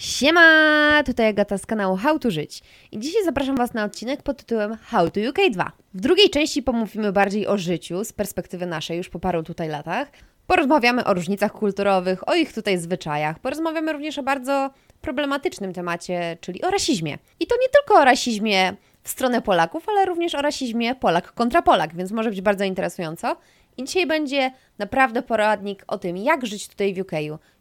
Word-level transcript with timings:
Siema, 0.00 1.02
tutaj 1.06 1.26
Agata 1.26 1.58
z 1.58 1.66
kanału 1.66 1.96
How 1.96 2.18
to 2.18 2.30
Żyć 2.30 2.62
i 2.92 2.98
dzisiaj 2.98 3.24
zapraszam 3.24 3.56
Was 3.56 3.74
na 3.74 3.84
odcinek 3.84 4.22
pod 4.22 4.36
tytułem 4.36 4.76
How 4.82 5.10
to 5.10 5.20
UK 5.20 5.38
2. 5.50 5.72
W 5.94 6.00
drugiej 6.00 6.30
części 6.30 6.62
pomówimy 6.62 7.12
bardziej 7.12 7.46
o 7.46 7.58
życiu 7.58 8.04
z 8.04 8.12
perspektywy 8.12 8.66
naszej 8.66 8.96
już 8.96 9.08
po 9.08 9.18
paru 9.18 9.42
tutaj 9.42 9.68
latach. 9.68 10.08
Porozmawiamy 10.46 11.04
o 11.04 11.14
różnicach 11.14 11.52
kulturowych, 11.52 12.28
o 12.28 12.34
ich 12.34 12.52
tutaj 12.52 12.78
zwyczajach. 12.78 13.38
Porozmawiamy 13.38 13.92
również 13.92 14.18
o 14.18 14.22
bardzo 14.22 14.70
problematycznym 15.00 15.72
temacie, 15.72 16.38
czyli 16.40 16.62
o 16.62 16.70
rasizmie. 16.70 17.18
I 17.40 17.46
to 17.46 17.54
nie 17.54 17.68
tylko 17.68 18.02
o 18.02 18.04
rasizmie 18.04 18.76
w 19.02 19.08
stronę 19.08 19.42
Polaków, 19.42 19.88
ale 19.88 20.06
również 20.06 20.34
o 20.34 20.42
rasizmie 20.42 20.94
Polak 20.94 21.32
kontra 21.32 21.62
Polak, 21.62 21.94
więc 21.94 22.10
może 22.10 22.30
być 22.30 22.40
bardzo 22.40 22.64
interesująco. 22.64 23.36
I 23.80 23.84
dzisiaj 23.84 24.06
będzie 24.06 24.50
naprawdę 24.78 25.22
poradnik 25.22 25.84
o 25.86 25.98
tym, 25.98 26.16
jak 26.16 26.46
żyć 26.46 26.68
tutaj 26.68 26.94
w 26.94 26.98
UK. 26.98 27.12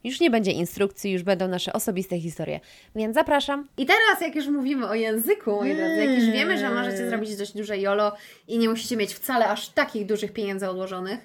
Już 0.03 0.19
nie 0.19 0.29
będzie 0.29 0.51
instrukcji, 0.51 1.11
już 1.11 1.23
będą 1.23 1.47
nasze 1.47 1.73
osobiste 1.73 2.19
historie. 2.19 2.59
Więc 2.95 3.15
zapraszam. 3.15 3.67
I 3.77 3.85
teraz, 3.85 4.21
jak 4.21 4.35
już 4.35 4.47
mówimy 4.47 4.87
o 4.87 4.93
języku, 4.93 5.51
moi 5.51 5.75
drodzy, 5.75 6.05
jak 6.05 6.19
już 6.19 6.29
wiemy, 6.29 6.57
że 6.57 6.69
możecie 6.69 7.09
zrobić 7.09 7.35
dość 7.35 7.53
duże 7.57 7.77
jolo 7.77 8.15
i 8.47 8.57
nie 8.57 8.69
musicie 8.69 8.97
mieć 8.97 9.13
wcale 9.13 9.47
aż 9.47 9.69
takich 9.69 10.05
dużych 10.05 10.33
pieniędzy 10.33 10.69
odłożonych, 10.69 11.19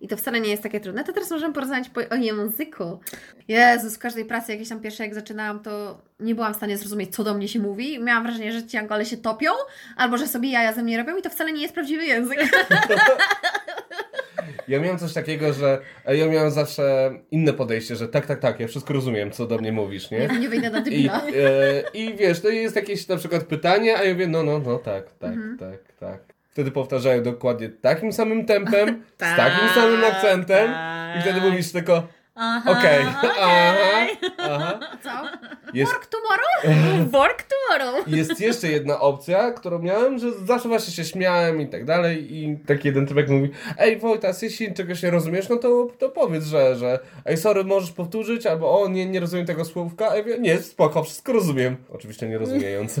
i 0.00 0.08
to 0.08 0.16
wcale 0.16 0.40
nie 0.40 0.50
jest 0.50 0.62
takie 0.62 0.80
trudne, 0.80 1.04
to 1.04 1.12
teraz 1.12 1.30
możemy 1.30 1.54
porozmawiać 1.54 1.88
po, 1.88 2.00
o 2.10 2.14
języku. 2.14 3.00
Jezus, 3.48 3.94
w 3.94 3.98
każdej 3.98 4.24
pracy 4.24 4.52
jakiejś 4.52 4.68
tam 4.68 4.80
pierwszej, 4.80 5.04
jak 5.04 5.14
zaczynałam, 5.14 5.60
to 5.60 5.98
nie 6.20 6.34
byłam 6.34 6.54
w 6.54 6.56
stanie 6.56 6.78
zrozumieć, 6.78 7.14
co 7.14 7.24
do 7.24 7.34
mnie 7.34 7.48
się 7.48 7.58
mówi. 7.60 7.98
Miałam 8.00 8.22
wrażenie, 8.22 8.52
że 8.52 8.66
ci 8.66 8.76
Angole 8.76 9.06
się 9.06 9.16
topią, 9.16 9.50
albo 9.96 10.18
że 10.18 10.26
sobie 10.26 10.50
jaja 10.50 10.72
ze 10.72 10.82
mnie 10.82 10.98
robią 10.98 11.16
i 11.16 11.22
to 11.22 11.30
wcale 11.30 11.52
nie 11.52 11.62
jest 11.62 11.74
prawdziwy 11.74 12.04
język. 12.04 12.38
Ja 14.68 14.80
miałem 14.80 14.98
coś 14.98 15.12
takiego, 15.12 15.52
że 15.52 15.78
ja 16.08 16.26
miałem 16.26 16.50
zawsze 16.50 17.10
inne 17.30 17.52
podejście, 17.52 17.96
że 17.96 18.08
tak, 18.08 18.26
tak, 18.26 18.40
tak, 18.40 18.60
ja 18.60 18.68
wszystko 18.68 18.94
rozumiem, 18.94 19.30
co 19.30 19.46
do 19.46 19.58
mnie 19.58 19.72
mówisz, 19.72 20.10
nie? 20.10 20.18
Ja 20.18 20.26
nie 20.26 20.48
wyjdę 20.48 20.70
na 20.70 20.80
I, 20.80 21.08
e, 21.08 21.12
I 21.94 22.14
wiesz, 22.14 22.40
to 22.40 22.48
jest 22.48 22.76
jakieś 22.76 23.08
na 23.08 23.16
przykład 23.16 23.44
pytanie, 23.44 23.96
a 23.98 24.04
ja 24.04 24.12
mówię, 24.12 24.26
no, 24.26 24.42
no, 24.42 24.58
no, 24.58 24.78
tak, 24.78 25.04
tak, 25.18 25.34
tak, 25.58 25.78
tak. 26.00 26.20
Wtedy 26.50 26.70
powtarzają 26.70 27.22
dokładnie 27.22 27.68
takim 27.68 28.12
samym 28.12 28.46
tempem, 28.46 29.02
z 29.16 29.36
takim 29.36 29.68
samym 29.74 30.04
akcentem 30.04 30.70
i 31.18 31.20
wtedy 31.20 31.40
mówisz 31.40 31.72
tylko, 31.72 32.02
Aha, 32.34 32.70
okej, 32.70 33.06
okej. 33.18 33.30
aha, 33.38 34.06
aha. 34.38 34.80
Co? 35.04 35.10
Jest, 35.74 35.92
Work 35.92 36.06
tomorrow? 36.06 37.10
Work 37.10 37.42
jest 38.06 38.40
jeszcze 38.40 38.68
jedna 38.68 39.00
opcja, 39.00 39.50
którą 39.50 39.78
miałem, 39.78 40.18
że 40.18 40.32
zawsze 40.32 40.68
właśnie 40.68 40.92
się 40.92 41.04
śmiałem 41.04 41.60
i 41.60 41.68
tak 41.68 41.84
dalej 41.84 42.36
i 42.36 42.58
taki 42.66 42.88
jeden 42.88 43.06
typek 43.06 43.28
mówi, 43.28 43.50
ej 43.78 43.98
Wojtas, 43.98 44.42
jeśli 44.42 44.74
czegoś 44.74 45.02
nie 45.02 45.10
rozumiesz, 45.10 45.48
no 45.48 45.56
to, 45.56 45.88
to 45.98 46.08
powiedz, 46.08 46.44
że, 46.44 46.76
że 46.76 46.98
ej 47.24 47.36
sorry, 47.36 47.64
możesz 47.64 47.92
powtórzyć, 47.92 48.46
albo 48.46 48.80
o 48.80 48.88
nie, 48.88 49.06
nie 49.06 49.20
rozumiem 49.20 49.46
tego 49.46 49.64
słówka, 49.64 50.16
ja 50.16 50.22
mówię, 50.22 50.38
nie, 50.38 50.58
spoko, 50.58 51.02
wszystko 51.02 51.32
rozumiem. 51.32 51.76
Oczywiście 51.90 52.28
nie 52.28 52.38
rozumiejąc. 52.38 53.00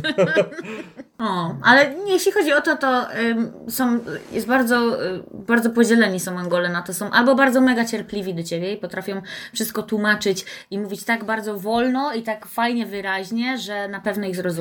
O, 1.18 1.54
ale 1.62 1.94
jeśli 2.06 2.32
chodzi 2.32 2.52
o 2.52 2.60
to, 2.60 2.76
to 2.76 3.14
ym, 3.14 3.52
są, 3.68 3.98
jest 4.32 4.46
bardzo, 4.46 5.04
y, 5.06 5.20
bardzo 5.32 5.70
podzieleni 5.70 6.20
są 6.20 6.38
Angole 6.38 6.68
na 6.68 6.82
to. 6.82 6.94
Są 6.94 7.10
albo 7.10 7.34
bardzo 7.34 7.60
mega 7.60 7.84
cierpliwi 7.84 8.34
do 8.34 8.42
Ciebie 8.42 8.72
i 8.72 8.76
potrafią 8.76 9.22
wszystko 9.52 9.82
tłumaczyć 9.82 10.44
i 10.70 10.78
mówić 10.78 11.04
tak 11.04 11.24
bardzo 11.24 11.58
wolno 11.58 12.14
i 12.14 12.22
tak 12.22 12.46
fajnie, 12.46 12.86
wyraźnie, 12.86 13.58
że 13.58 13.88
na 13.88 14.00
pewno 14.00 14.26
ich 14.26 14.36
zrozumiesz, 14.36 14.57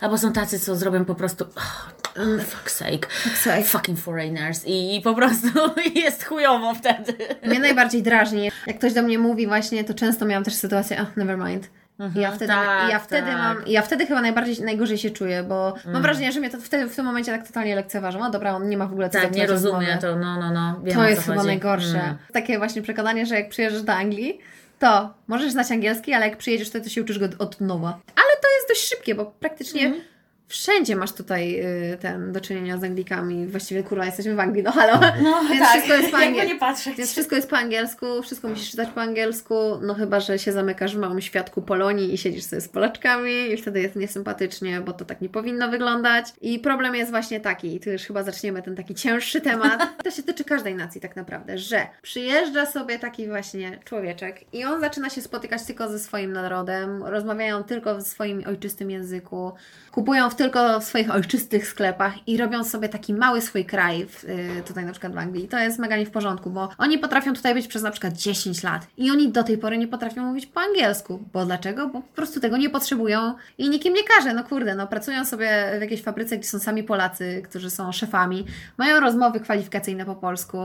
albo 0.00 0.18
są 0.18 0.32
tacy, 0.32 0.58
co 0.58 0.76
zrobią 0.76 1.04
po 1.04 1.14
prostu 1.14 1.44
oh, 1.56 1.90
fuck's 2.22 2.68
sake, 2.70 3.08
sake. 3.36 3.62
fucking 3.62 3.98
foreigners 3.98 4.66
i, 4.66 4.96
i 4.96 5.00
po 5.00 5.14
prostu 5.14 5.48
jest 6.04 6.24
chujowo 6.24 6.74
wtedy. 6.74 7.14
Mnie 7.46 7.58
najbardziej 7.60 8.02
drażni, 8.02 8.50
jak 8.66 8.78
ktoś 8.78 8.92
do 8.92 9.02
mnie 9.02 9.18
mówi 9.18 9.46
właśnie, 9.46 9.84
to 9.84 9.94
często 9.94 10.26
miałam 10.26 10.44
też 10.44 10.54
sytuację, 10.54 10.98
ach, 11.00 11.16
never 11.16 11.38
mind. 11.38 11.70
I 12.16 12.20
ja 12.20 12.30
wtedy, 12.30 12.46
tak, 12.52 12.90
ja 12.90 12.98
wtedy 12.98 13.26
tak. 13.30 13.38
mam, 13.38 13.56
ja 13.66 13.82
wtedy 13.82 14.06
chyba 14.06 14.20
najbardziej, 14.22 14.64
najgorzej 14.64 14.98
się 14.98 15.10
czuję, 15.10 15.42
bo 15.42 15.74
mam 15.92 16.02
wrażenie, 16.02 16.32
że 16.32 16.40
mnie 16.40 16.50
to 16.50 16.58
wtedy 16.60 16.88
w 16.88 16.96
tym 16.96 17.04
momencie 17.04 17.32
tak 17.32 17.46
totalnie 17.46 17.74
lekceważą. 17.74 18.18
No 18.18 18.30
dobra, 18.30 18.54
on 18.54 18.68
nie 18.68 18.76
ma 18.76 18.86
w 18.86 18.92
ogóle 18.92 19.10
co 19.10 19.20
Tak, 19.20 19.34
nie 19.34 19.46
rozumie 19.46 19.72
rozmowy. 19.72 19.98
to, 20.00 20.16
no, 20.16 20.40
no, 20.40 20.50
no. 20.50 20.80
Wiem, 20.84 20.98
o 20.98 21.02
To 21.02 21.08
jest 21.08 21.22
chyba 21.22 21.34
chodzi. 21.34 21.46
najgorsze. 21.46 22.00
Mm. 22.00 22.16
Takie 22.32 22.58
właśnie 22.58 22.82
przekonanie, 22.82 23.26
że 23.26 23.34
jak 23.34 23.48
przyjeżdżasz 23.48 23.82
do 23.82 23.92
Anglii, 23.92 24.38
to 24.78 25.14
możesz 25.28 25.52
znać 25.52 25.72
angielski, 25.72 26.12
ale 26.14 26.28
jak 26.28 26.38
przyjedziesz, 26.38 26.70
to, 26.70 26.80
to 26.80 26.88
się 26.88 27.02
uczysz 27.02 27.18
go 27.18 27.26
od 27.38 27.60
nowa. 27.60 27.98
To 28.42 28.48
jest 28.56 28.68
dość 28.68 28.88
szybkie, 28.88 29.14
bo 29.14 29.26
praktycznie 29.26 29.86
Mhm. 29.86 30.04
Wszędzie 30.48 30.96
masz 30.96 31.12
tutaj 31.12 31.60
y, 31.92 31.98
ten 32.00 32.32
do 32.32 32.40
czynienia 32.40 32.78
z 32.78 32.84
Anglikami. 32.84 33.46
Właściwie 33.46 33.82
kurwa, 33.82 34.06
jesteśmy 34.06 34.34
w 34.34 34.40
Anglii, 34.40 34.62
no 34.62 34.72
halo. 34.72 35.00
No 35.22 35.40
Więc 35.50 35.60
tak, 35.60 35.70
wszystko 35.70 35.94
jest 35.94 36.10
po 36.10 36.18
jakby 36.18 36.40
angiel- 36.40 36.46
nie 36.46 36.58
patrzeć. 36.58 36.96
Więc 36.96 37.12
wszystko 37.12 37.36
jest 37.36 37.50
po 37.50 37.56
angielsku, 37.56 38.22
wszystko 38.22 38.48
musisz 38.48 38.70
czytać 38.70 38.88
po 38.94 39.00
angielsku, 39.00 39.54
no 39.82 39.94
chyba, 39.94 40.20
że 40.20 40.38
się 40.38 40.52
zamykasz 40.52 40.96
w 40.96 40.98
małym 40.98 41.20
świadku 41.20 41.62
Polonii 41.62 42.14
i 42.14 42.18
siedzisz 42.18 42.44
sobie 42.44 42.60
z 42.60 42.68
Polaczkami 42.68 43.32
i 43.52 43.56
wtedy 43.56 43.80
jest 43.80 43.96
niesympatycznie, 43.96 44.80
bo 44.80 44.92
to 44.92 45.04
tak 45.04 45.20
nie 45.20 45.28
powinno 45.28 45.68
wyglądać. 45.68 46.26
I 46.40 46.58
problem 46.58 46.94
jest 46.94 47.10
właśnie 47.10 47.40
taki, 47.40 47.74
i 47.74 47.80
tu 47.80 47.90
już 47.90 48.02
chyba 48.02 48.22
zaczniemy 48.22 48.62
ten 48.62 48.76
taki 48.76 48.94
cięższy 48.94 49.40
temat. 49.40 49.88
To 50.04 50.10
się 50.10 50.22
tyczy 50.22 50.44
każdej 50.44 50.74
nacji 50.74 51.00
tak 51.00 51.16
naprawdę, 51.16 51.58
że 51.58 51.86
przyjeżdża 52.02 52.66
sobie 52.66 52.98
taki 52.98 53.28
właśnie 53.28 53.78
człowieczek 53.84 54.54
i 54.54 54.64
on 54.64 54.80
zaczyna 54.80 55.10
się 55.10 55.22
spotykać 55.22 55.64
tylko 55.64 55.88
ze 55.88 55.98
swoim 55.98 56.32
narodem, 56.32 57.02
rozmawiają 57.02 57.64
tylko 57.64 57.94
w 57.94 58.02
swoim 58.02 58.42
ojczystym 58.46 58.90
języku, 58.90 59.52
kupują 59.92 60.30
w 60.30 60.34
tylko 60.38 60.80
w 60.80 60.84
swoich 60.84 61.10
ojczystych 61.10 61.68
sklepach 61.68 62.28
i 62.28 62.36
robią 62.36 62.64
sobie 62.64 62.88
taki 62.88 63.14
mały 63.14 63.40
swój 63.40 63.64
kraj 63.64 64.06
w, 64.06 64.24
y, 64.24 64.62
tutaj 64.66 64.84
na 64.84 64.92
przykład 64.92 65.14
w 65.14 65.18
Anglii. 65.18 65.44
I 65.44 65.48
to 65.48 65.58
jest 65.58 65.78
mega 65.78 65.96
nie 65.96 66.06
w 66.06 66.10
porządku, 66.10 66.50
bo 66.50 66.68
oni 66.78 66.98
potrafią 66.98 67.34
tutaj 67.34 67.54
być 67.54 67.66
przez 67.66 67.82
na 67.82 67.90
przykład 67.90 68.12
10 68.14 68.62
lat 68.62 68.86
i 68.96 69.10
oni 69.10 69.28
do 69.28 69.42
tej 69.42 69.58
pory 69.58 69.78
nie 69.78 69.88
potrafią 69.88 70.22
mówić 70.22 70.46
po 70.46 70.60
angielsku. 70.60 71.22
Bo 71.32 71.46
dlaczego? 71.46 71.86
Bo 71.86 72.00
po 72.00 72.14
prostu 72.16 72.40
tego 72.40 72.56
nie 72.56 72.70
potrzebują 72.70 73.34
i 73.58 73.68
nikim 73.68 73.94
nie 73.94 74.04
każe. 74.04 74.34
No 74.34 74.44
kurde, 74.44 74.74
no 74.74 74.86
pracują 74.86 75.24
sobie 75.24 75.72
w 75.78 75.80
jakiejś 75.80 76.02
fabryce, 76.02 76.38
gdzie 76.38 76.48
są 76.48 76.58
sami 76.58 76.82
Polacy, 76.82 77.42
którzy 77.44 77.70
są 77.70 77.92
szefami, 77.92 78.46
mają 78.76 79.00
rozmowy 79.00 79.40
kwalifikacyjne 79.40 80.04
po 80.04 80.14
polsku, 80.14 80.58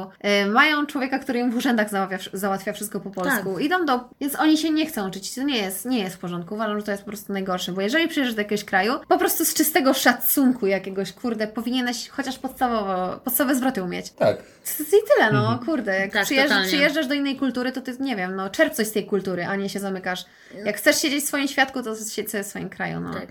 y, 0.44 0.46
mają 0.46 0.86
człowieka, 0.86 1.20
który 1.20 1.40
im 1.40 1.52
w 1.52 1.56
urzędach 1.56 1.90
załatwia, 1.90 2.18
załatwia 2.34 2.74
wszystko 2.74 3.00
po 3.00 3.10
polsku. 3.10 3.60
Idą 3.60 3.86
do... 3.86 4.10
Więc 4.22 4.40
oni 4.40 4.58
się 4.58 4.70
nie 4.70 4.86
chcą 4.86 5.08
uczyć. 5.08 5.36
To 5.36 5.44
nie 5.44 5.58
jest, 5.58 5.86
nie 5.86 6.00
jest 6.00 6.16
w 6.16 6.20
porządku. 6.20 6.56
Uważam, 6.56 6.80
że 6.80 6.86
to 6.86 6.92
jest 6.92 7.04
po 7.04 7.10
prostu 7.10 7.34
najgorsze, 7.34 7.72
bo 7.72 7.82
jeżeli 7.82 8.08
przyjeżdżasz 8.08 8.36
do 8.36 8.42
jakiegoś 8.42 8.64
kraju, 8.64 8.94
po 9.08 9.18
prostu 9.18 9.46
z 9.46 9.54
czystego 9.64 9.94
szacunku 9.94 10.68
jakiegoś, 10.68 11.14
kurde, 11.14 11.48
powinieneś 11.48 12.10
chociaż 12.10 12.40
podstawowo, 12.40 13.20
podstawowe 13.20 13.56
zwroty 13.56 13.84
umieć. 13.84 14.10
tak. 14.10 14.38
I 14.80 14.84
tyle, 15.16 15.32
no 15.32 15.60
kurde. 15.66 16.00
Jak 16.00 16.14
Tak, 16.14 16.24
przyjeżdżasz, 16.24 16.50
totalnie. 16.50 16.68
przyjeżdżasz 16.68 17.08
do 17.08 17.14
innej 17.14 17.36
kultury, 17.36 17.72
to 17.72 17.82
ty, 17.82 17.98
nie 18.00 18.16
wiem, 18.16 18.36
no 18.36 18.50
czerp 18.50 18.74
coś 18.74 18.88
z 18.88 18.92
tej 18.92 19.06
kultury, 19.06 19.46
a 19.46 19.56
nie 19.56 19.70
się 19.70 19.80
zamykasz. 19.80 20.26
Jak 20.66 20.78
chcesz 20.78 21.02
siedzieć 21.02 21.24
w 21.24 21.28
swoim 21.28 21.48
świadku, 21.48 21.84
to 21.84 21.96
siedź 21.96 22.32
sobie 22.32 22.44
w 22.44 22.48
swoim 22.48 22.70
kraju, 22.70 23.00
no. 23.00 23.14
Tak. 23.14 23.28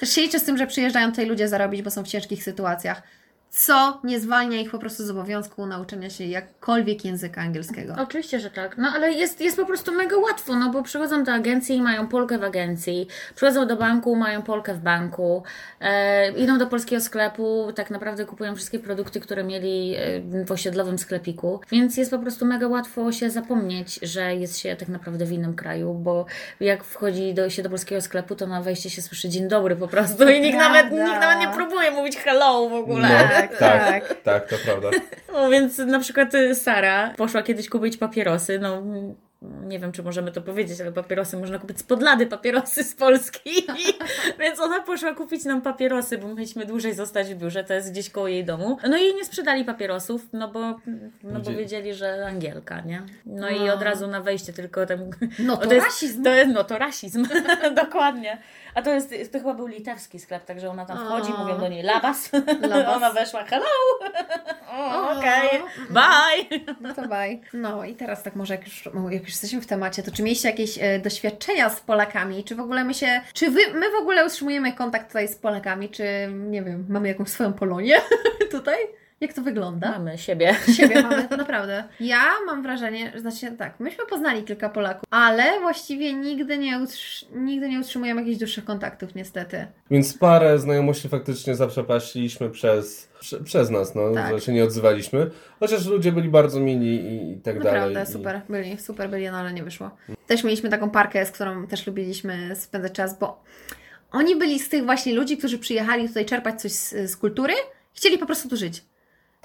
Też 0.00 0.10
się 0.10 0.20
liczę 0.20 0.38
z 0.38 0.44
tym, 0.44 0.58
że 0.58 0.66
przyjeżdżają 0.66 1.10
tutaj 1.10 1.26
ludzie 1.26 1.48
zarobić, 1.48 1.82
bo 1.82 1.90
są 1.90 2.04
w 2.04 2.08
ciężkich 2.08 2.44
sytuacjach. 2.44 3.02
Co 3.50 4.00
nie 4.04 4.20
zwalnia 4.20 4.60
ich 4.60 4.70
po 4.70 4.78
prostu 4.78 5.06
z 5.06 5.10
obowiązku 5.10 5.66
nauczenia 5.66 6.10
się 6.10 6.24
jakkolwiek 6.24 7.04
języka 7.04 7.40
angielskiego. 7.40 7.94
Oczywiście, 7.98 8.40
że 8.40 8.50
tak. 8.50 8.78
No 8.78 8.88
ale 8.94 9.12
jest, 9.12 9.40
jest 9.40 9.56
po 9.56 9.66
prostu 9.66 9.92
mega 9.92 10.16
łatwo, 10.16 10.56
no 10.56 10.70
bo 10.70 10.82
przychodzą 10.82 11.24
do 11.24 11.32
agencji 11.32 11.76
i 11.76 11.82
mają 11.82 12.08
Polkę 12.08 12.38
w 12.38 12.44
agencji, 12.44 13.08
przychodzą 13.34 13.66
do 13.66 13.76
banku, 13.76 14.16
mają 14.16 14.42
Polkę 14.42 14.74
w 14.74 14.78
banku, 14.78 15.42
e, 15.80 16.30
idą 16.30 16.58
do 16.58 16.66
polskiego 16.66 17.02
sklepu, 17.02 17.72
tak 17.74 17.90
naprawdę 17.90 18.24
kupują 18.24 18.56
wszystkie 18.56 18.78
produkty, 18.78 19.20
które 19.20 19.44
mieli 19.44 19.94
e, 19.96 20.20
w 20.44 20.52
osiedlowym 20.52 20.98
sklepiku, 20.98 21.60
więc 21.70 21.96
jest 21.96 22.10
po 22.10 22.18
prostu 22.18 22.46
mega 22.46 22.68
łatwo 22.68 23.12
się 23.12 23.30
zapomnieć, 23.30 23.98
że 24.02 24.36
jest 24.36 24.58
się 24.58 24.76
tak 24.76 24.88
naprawdę 24.88 25.26
w 25.26 25.32
innym 25.32 25.54
kraju, 25.54 25.94
bo 25.94 26.26
jak 26.60 26.84
wchodzi 26.84 27.34
do, 27.34 27.50
się 27.50 27.62
do 27.62 27.70
polskiego 27.70 28.00
sklepu, 28.00 28.34
to 28.34 28.46
na 28.46 28.62
wejście 28.62 28.90
się 28.90 29.02
słyszy 29.02 29.28
dzień 29.28 29.48
dobry 29.48 29.76
po 29.76 29.88
prostu 29.88 30.28
i 30.28 30.40
nikt 30.40 30.58
nawet, 30.58 30.90
nikt 30.90 31.20
nawet 31.20 31.38
nie 31.38 31.48
próbuje 31.48 31.90
mówić 31.90 32.16
hello 32.16 32.68
w 32.68 32.72
ogóle. 32.72 33.08
No, 33.08 33.35
Tak, 33.40 33.58
tak, 33.58 34.08
tak. 34.08 34.22
tak, 34.22 34.48
to 34.48 34.56
prawda. 34.64 34.90
No 35.32 35.50
więc 35.50 35.78
na 35.78 35.98
przykład 35.98 36.34
y, 36.34 36.54
Sara 36.54 37.14
poszła 37.16 37.42
kiedyś 37.42 37.68
kupić 37.68 37.96
papierosy, 37.96 38.58
no 38.58 38.82
nie 39.42 39.78
wiem, 39.78 39.92
czy 39.92 40.02
możemy 40.02 40.32
to 40.32 40.42
powiedzieć, 40.42 40.80
ale 40.80 40.92
papierosy 40.92 41.36
można 41.36 41.58
kupić 41.58 41.78
z 41.78 41.82
podlady, 41.82 42.26
papierosy 42.26 42.84
z 42.84 42.94
Polski. 42.94 43.50
Więc 44.40 44.60
ona 44.60 44.80
poszła 44.80 45.14
kupić 45.14 45.44
nam 45.44 45.62
papierosy, 45.62 46.18
bo 46.18 46.28
mieliśmy 46.28 46.66
dłużej 46.66 46.94
zostać 46.94 47.34
w 47.34 47.38
biurze, 47.38 47.64
to 47.64 47.74
jest 47.74 47.92
gdzieś 47.92 48.10
koło 48.10 48.28
jej 48.28 48.44
domu. 48.44 48.78
No 48.88 48.96
i 48.96 49.00
jej 49.00 49.14
nie 49.14 49.24
sprzedali 49.24 49.64
papierosów, 49.64 50.22
no 50.32 50.48
bo, 50.48 50.60
no 51.22 51.40
bo 51.40 51.50
wiedzieli, 51.50 51.94
że 51.94 52.26
Angielka, 52.26 52.80
nie? 52.80 53.02
No 53.26 53.48
i 53.48 53.60
No. 53.60 53.74
od 53.74 53.82
razu 53.82 54.06
na 54.06 54.20
wejście 54.20 54.52
tylko 54.52 54.86
tam... 54.86 54.98
No 55.38 55.56
to 55.56 55.72
jest, 55.74 55.86
rasizm. 55.86 56.24
To 56.24 56.34
jest, 56.34 56.50
no 56.54 56.64
to 56.64 56.78
rasizm, 56.78 57.26
dokładnie. 57.84 58.38
A 58.76 58.82
to 58.82 58.90
jest, 58.90 59.32
to 59.32 59.38
chyba 59.38 59.54
był 59.54 59.66
litewski 59.66 60.20
sklep, 60.20 60.44
także 60.44 60.70
ona 60.70 60.86
tam 60.86 60.98
wchodzi, 60.98 61.32
O. 61.32 61.38
mówią 61.38 61.58
do 61.58 61.68
niej 61.68 61.82
labas. 61.82 62.30
Labas. 62.60 62.96
ona 62.96 63.10
weszła, 63.12 63.44
hello! 63.44 63.66
Okej, 65.18 65.62
bye! 65.90 66.60
No 66.80 66.94
to 66.94 67.08
baj. 67.08 67.40
No 67.52 67.84
i 67.84 67.94
teraz 67.94 68.22
tak 68.22 68.36
może 68.36 68.54
jak 68.54 68.64
już, 68.64 68.88
jak 69.10 69.22
już 69.22 69.30
jesteśmy 69.30 69.60
w 69.60 69.66
temacie, 69.66 70.02
to 70.02 70.10
czy 70.10 70.22
mieliście 70.22 70.48
jakieś 70.50 70.78
e, 70.80 70.98
doświadczenia 70.98 71.70
z 71.70 71.80
Polakami? 71.80 72.44
Czy 72.44 72.54
w 72.54 72.60
ogóle 72.60 72.84
my 72.84 72.94
się, 72.94 73.20
czy 73.32 73.50
wy, 73.50 73.60
my 73.74 73.90
w 73.90 73.94
ogóle 73.94 74.26
utrzymujemy 74.26 74.72
kontakt 74.72 75.06
tutaj 75.06 75.28
z 75.28 75.36
Polakami? 75.36 75.88
Czy, 75.88 76.28
nie 76.32 76.62
wiem, 76.62 76.86
mamy 76.88 77.08
jakąś 77.08 77.28
swoją 77.28 77.52
Polonię 77.52 77.96
tutaj? 78.50 78.76
Jak 79.20 79.32
to 79.32 79.42
wygląda? 79.42 79.90
Mamy 79.90 80.18
siebie. 80.18 80.54
Siebie 80.76 81.02
mamy, 81.02 81.28
to 81.28 81.36
naprawdę. 81.46 81.84
Ja 82.00 82.22
mam 82.46 82.62
wrażenie, 82.62 83.12
że 83.14 83.20
znaczy 83.20 83.52
tak, 83.58 83.80
myśmy 83.80 84.06
poznali 84.06 84.42
kilka 84.44 84.68
Polaków, 84.68 85.04
ale 85.10 85.60
właściwie 85.60 86.12
nigdy 86.14 86.58
nie, 86.58 86.78
utrz- 86.78 87.24
nigdy 87.34 87.68
nie 87.68 87.80
utrzymujemy 87.80 88.20
jakichś 88.20 88.38
dłuższych 88.38 88.64
kontaktów, 88.64 89.14
niestety. 89.14 89.66
Więc 89.90 90.18
parę 90.18 90.58
znajomości 90.58 91.08
faktycznie 91.08 91.54
zaprzepaściliśmy 91.54 92.50
przez, 92.50 93.08
prze, 93.20 93.40
przez 93.44 93.70
nas, 93.70 93.94
no, 93.94 94.14
Tak. 94.14 94.32
że 94.34 94.40
się 94.40 94.52
nie 94.52 94.64
odzywaliśmy. 94.64 95.30
Chociaż 95.60 95.86
ludzie 95.86 96.12
byli 96.12 96.28
bardzo 96.28 96.60
mili 96.60 96.94
i, 96.96 97.32
i 97.32 97.36
tak 97.40 97.62
dalej. 97.62 97.80
Naprawdę, 97.94 98.10
I- 98.10 98.12
super 98.12 98.40
byli, 98.48 98.78
super 98.78 99.10
byli, 99.10 99.30
no 99.30 99.36
ale 99.38 99.52
nie 99.52 99.62
wyszło. 99.64 99.90
Też 100.26 100.44
mieliśmy 100.44 100.70
taką 100.70 100.90
parkę, 100.90 101.26
z 101.26 101.30
którą 101.30 101.66
też 101.66 101.86
lubiliśmy 101.86 102.56
spędzać 102.56 102.92
czas, 102.92 103.18
bo 103.18 103.42
oni 104.12 104.36
byli 104.36 104.58
z 104.58 104.68
tych 104.68 104.84
właśnie 104.84 105.14
ludzi, 105.14 105.36
którzy 105.38 105.58
przyjechali 105.58 106.08
tutaj 106.08 106.24
czerpać 106.24 106.60
coś 106.60 106.72
z, 106.72 107.10
z 107.10 107.16
kultury, 107.16 107.54
chcieli 107.94 108.18
po 108.18 108.26
prostu 108.26 108.48
tu 108.48 108.56
żyć. 108.56 108.84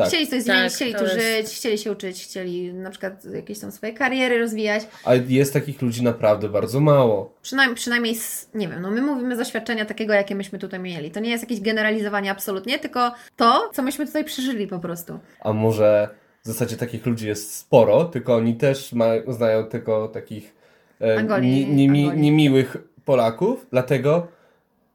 Tak. 0.03 0.09
Chcieli 0.09 0.27
coś 0.27 0.45
Tak, 0.45 0.55
zmienić, 0.55 0.73
chcieli 0.73 0.93
to 0.93 0.99
tu 0.99 1.05
jest- 1.05 1.19
żyć, 1.49 1.57
chcieli 1.57 1.77
się 1.77 1.91
uczyć, 1.91 2.23
chcieli 2.23 2.73
na 2.73 2.89
przykład 2.89 3.25
jakieś 3.25 3.59
tam 3.59 3.71
swoje 3.71 3.93
kariery 3.93 4.39
rozwijać. 4.39 4.83
A 5.05 5.15
jest 5.15 5.53
takich 5.53 5.81
ludzi 5.81 6.03
naprawdę 6.03 6.49
bardzo 6.49 6.79
mało. 6.79 7.33
Przynajmniej, 7.41 7.75
przynajmniej 7.75 8.15
z, 8.15 8.49
nie 8.53 8.67
wiem, 8.67 8.81
no 8.81 8.91
my 8.91 9.01
mówimy 9.01 9.35
z 9.35 9.37
doświadczenia 9.39 9.85
takiego, 9.85 10.13
jakie 10.13 10.35
myśmy 10.35 10.59
tutaj 10.59 10.79
mieli. 10.79 11.11
To 11.11 11.19
nie 11.19 11.29
jest 11.29 11.43
jakieś 11.43 11.61
generalizowanie 11.61 12.31
absolutnie, 12.31 12.79
tylko 12.79 13.11
to, 13.35 13.69
co 13.73 13.81
myśmy 13.81 14.05
tutaj 14.05 14.23
przeżyli 14.23 14.67
po 14.67 14.79
prostu. 14.79 15.19
A 15.41 15.53
może 15.53 16.09
w 16.43 16.47
zasadzie 16.47 16.77
takich 16.77 17.05
ludzi 17.05 17.27
jest 17.27 17.53
sporo, 17.55 18.05
tylko 18.05 18.35
oni 18.35 18.55
też 18.55 18.93
ma, 18.93 19.05
znają 19.27 19.63
tylko 19.63 20.07
takich 20.07 20.53
e, 21.01 21.17
Angolii, 21.19 21.65
ni, 21.67 21.75
niemi, 21.75 22.01
Angolii. 22.03 22.21
niemiłych 22.21 22.77
Polaków, 23.05 23.65
dlatego 23.71 24.27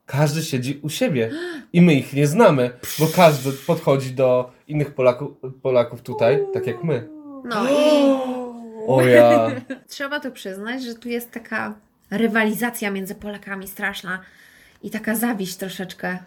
każdy 0.07 0.43
siedzi 0.43 0.81
u 0.83 0.89
siebie 0.89 1.31
i 1.73 1.83
my 1.83 1.95
ich 1.95 2.13
nie 2.13 2.27
znamy, 2.27 2.71
bo 2.99 3.07
każdy 3.17 3.53
podchodzi 3.53 4.13
do 4.15 4.51
innych 4.69 4.95
Polaków, 4.95 5.31
Polaków 5.63 6.03
tutaj, 6.03 6.39
tak 6.55 6.67
jak 6.67 6.85
my. 6.85 7.09
No 7.45 7.71
i 7.71 7.75
O 8.87 9.03
ja. 9.03 9.51
trzeba 9.89 10.21
tu 10.21 10.33
przyznać, 10.33 10.83
że 10.83 10.95
tu 10.95 11.09
jest 11.09 11.31
taka 11.31 11.75
rywalizacja 12.11 12.91
między 12.91 13.15
Polakami 13.15 13.69
straszna 13.69 14.19
i 14.83 14.91
taka 14.91 15.15
zawiść 15.15 15.57
troszeczkę. 15.57 16.19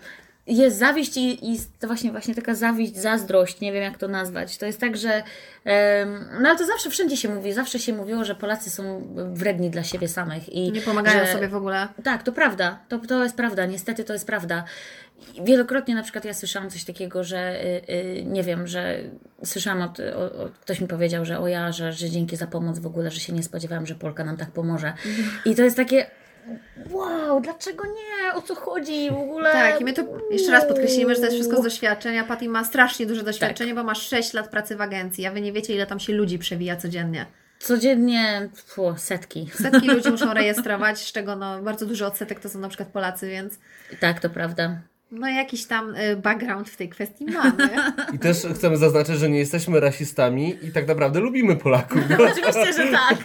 Jest 0.50 0.78
zawiść 0.78 1.18
i, 1.18 1.52
i 1.54 1.60
to 1.80 1.88
właśnie, 1.88 2.12
właśnie 2.12 2.36
taka 2.36 2.56
zawiść, 2.56 2.98
zazdrość, 2.98 3.62
nie 3.62 3.74
wiem 3.74 3.84
jak 3.84 3.98
to 3.98 4.08
nazwać. 4.08 4.58
To 4.58 4.66
jest 4.66 4.80
tak, 4.80 4.98
że. 4.98 5.24
no 6.42 6.50
ale 6.50 6.58
to 6.58 6.66
zawsze 6.66 6.90
wszędzie 6.90 7.18
się 7.18 7.30
mówi, 7.36 7.54
zawsze 7.54 7.80
się 7.80 7.94
mówiło, 7.94 8.26
że 8.26 8.36
Polacy 8.36 8.70
są 8.70 9.14
wredni 9.34 9.70
dla 9.70 9.84
siebie 9.84 10.08
samych 10.08 10.50
i 10.50 10.72
Nie 10.72 10.82
pomagają 10.82 11.26
że, 11.26 11.34
sobie 11.34 11.48
w 11.48 11.56
ogóle. 11.56 11.88
Tak, 12.04 12.24
to 12.24 12.32
prawda. 12.32 12.80
To, 12.90 13.00
to 13.00 13.24
jest 13.24 13.36
prawda. 13.36 13.66
Niestety 13.66 14.04
to 14.04 14.14
jest 14.14 14.28
prawda. 14.28 14.64
Wielokrotnie 15.44 15.96
na 15.96 16.04
przykład 16.04 16.26
ja 16.26 16.34
słyszałam 16.34 16.70
coś 16.70 16.84
takiego, 16.84 17.24
że 17.24 17.64
y, 17.66 17.94
y, 17.94 18.24
nie 18.26 18.44
wiem, 18.44 18.68
że 18.68 19.00
słyszałam 19.46 19.82
od, 19.82 20.00
o, 20.00 20.44
o, 20.44 20.50
ktoś 20.62 20.82
mi 20.82 20.88
powiedział, 20.88 21.26
że 21.26 21.40
o 21.40 21.48
ja, 21.48 21.72
że, 21.72 21.94
że 21.94 22.10
dzięki 22.10 22.36
za 22.36 22.48
pomoc 22.48 22.80
w 22.80 22.88
ogóle, 22.88 23.12
że 23.12 23.20
się 23.20 23.34
nie 23.34 23.44
spodziewałam, 23.44 23.86
że 23.86 23.96
Polka 23.96 24.24
nam 24.24 24.38
tak 24.38 24.52
pomoże. 24.52 24.94
I 25.46 25.56
to 25.56 25.64
jest 25.64 25.78
takie 25.78 26.06
wow, 26.90 27.42
dlaczego 27.42 27.84
nie? 27.86 28.34
O 28.34 28.42
co 28.42 28.56
chodzi 28.56 29.10
w 29.12 29.18
ogóle? 29.18 29.52
Tak, 29.52 29.82
i 29.82 29.84
my 29.84 29.94
to 29.94 30.04
jeszcze 30.32 30.52
raz 30.52 30.66
podkreślimy, 30.66 31.16
że 31.16 31.22
to 31.22 31.26
jest 31.26 31.36
wszystko 31.38 31.62
z 31.62 31.64
doświadczenia. 31.64 32.24
Patty 32.24 32.50
ma 32.50 32.64
strasznie 32.64 33.06
duże 33.06 33.24
doświadczenie, 33.24 33.76
bo 33.76 33.84
ma 33.84 33.96
6 33.96 34.34
lat 34.34 34.48
pracy 34.48 34.76
w 34.76 34.82
agencji, 34.82 35.26
a 35.26 35.32
wy 35.32 35.42
nie 35.42 35.54
wiecie, 35.54 35.74
ile 35.74 35.86
tam 35.86 36.00
się 36.00 36.14
ludzi 36.14 36.40
przewija 36.40 36.76
codziennie. 36.76 37.26
Codziennie 37.60 38.50
setki. 38.98 39.50
Setki 39.54 39.88
ludzi 39.88 40.10
muszą 40.10 40.34
rejestrować, 40.44 41.00
z 41.00 41.12
czego 41.12 41.36
no, 41.36 41.62
bardzo 41.62 41.86
duży 41.86 42.06
odsetek 42.06 42.40
to 42.40 42.50
są 42.50 42.60
na 42.60 42.68
przykład 42.68 42.90
Polacy, 42.90 43.30
więc 43.30 43.60
Tak, 44.00 44.20
to 44.20 44.30
prawda. 44.30 44.82
No 45.12 45.28
jakiś 45.28 45.66
tam 45.66 45.96
y, 45.96 46.16
background 46.16 46.70
w 46.70 46.78
tej 46.78 46.90
kwestii 46.90 47.26
mamy. 47.26 47.70
I 48.14 48.20
też 48.20 48.38
chcemy 48.56 48.78
zaznaczyć, 48.78 49.16
że 49.16 49.30
nie 49.30 49.40
jesteśmy 49.40 49.80
rasistami 49.80 50.56
i 50.62 50.72
tak 50.72 50.88
naprawdę 50.88 51.20
lubimy 51.20 51.56
Polaków. 51.56 52.02
Oczywiście, 52.32 52.74
że 52.74 52.92
tak. 52.92 53.24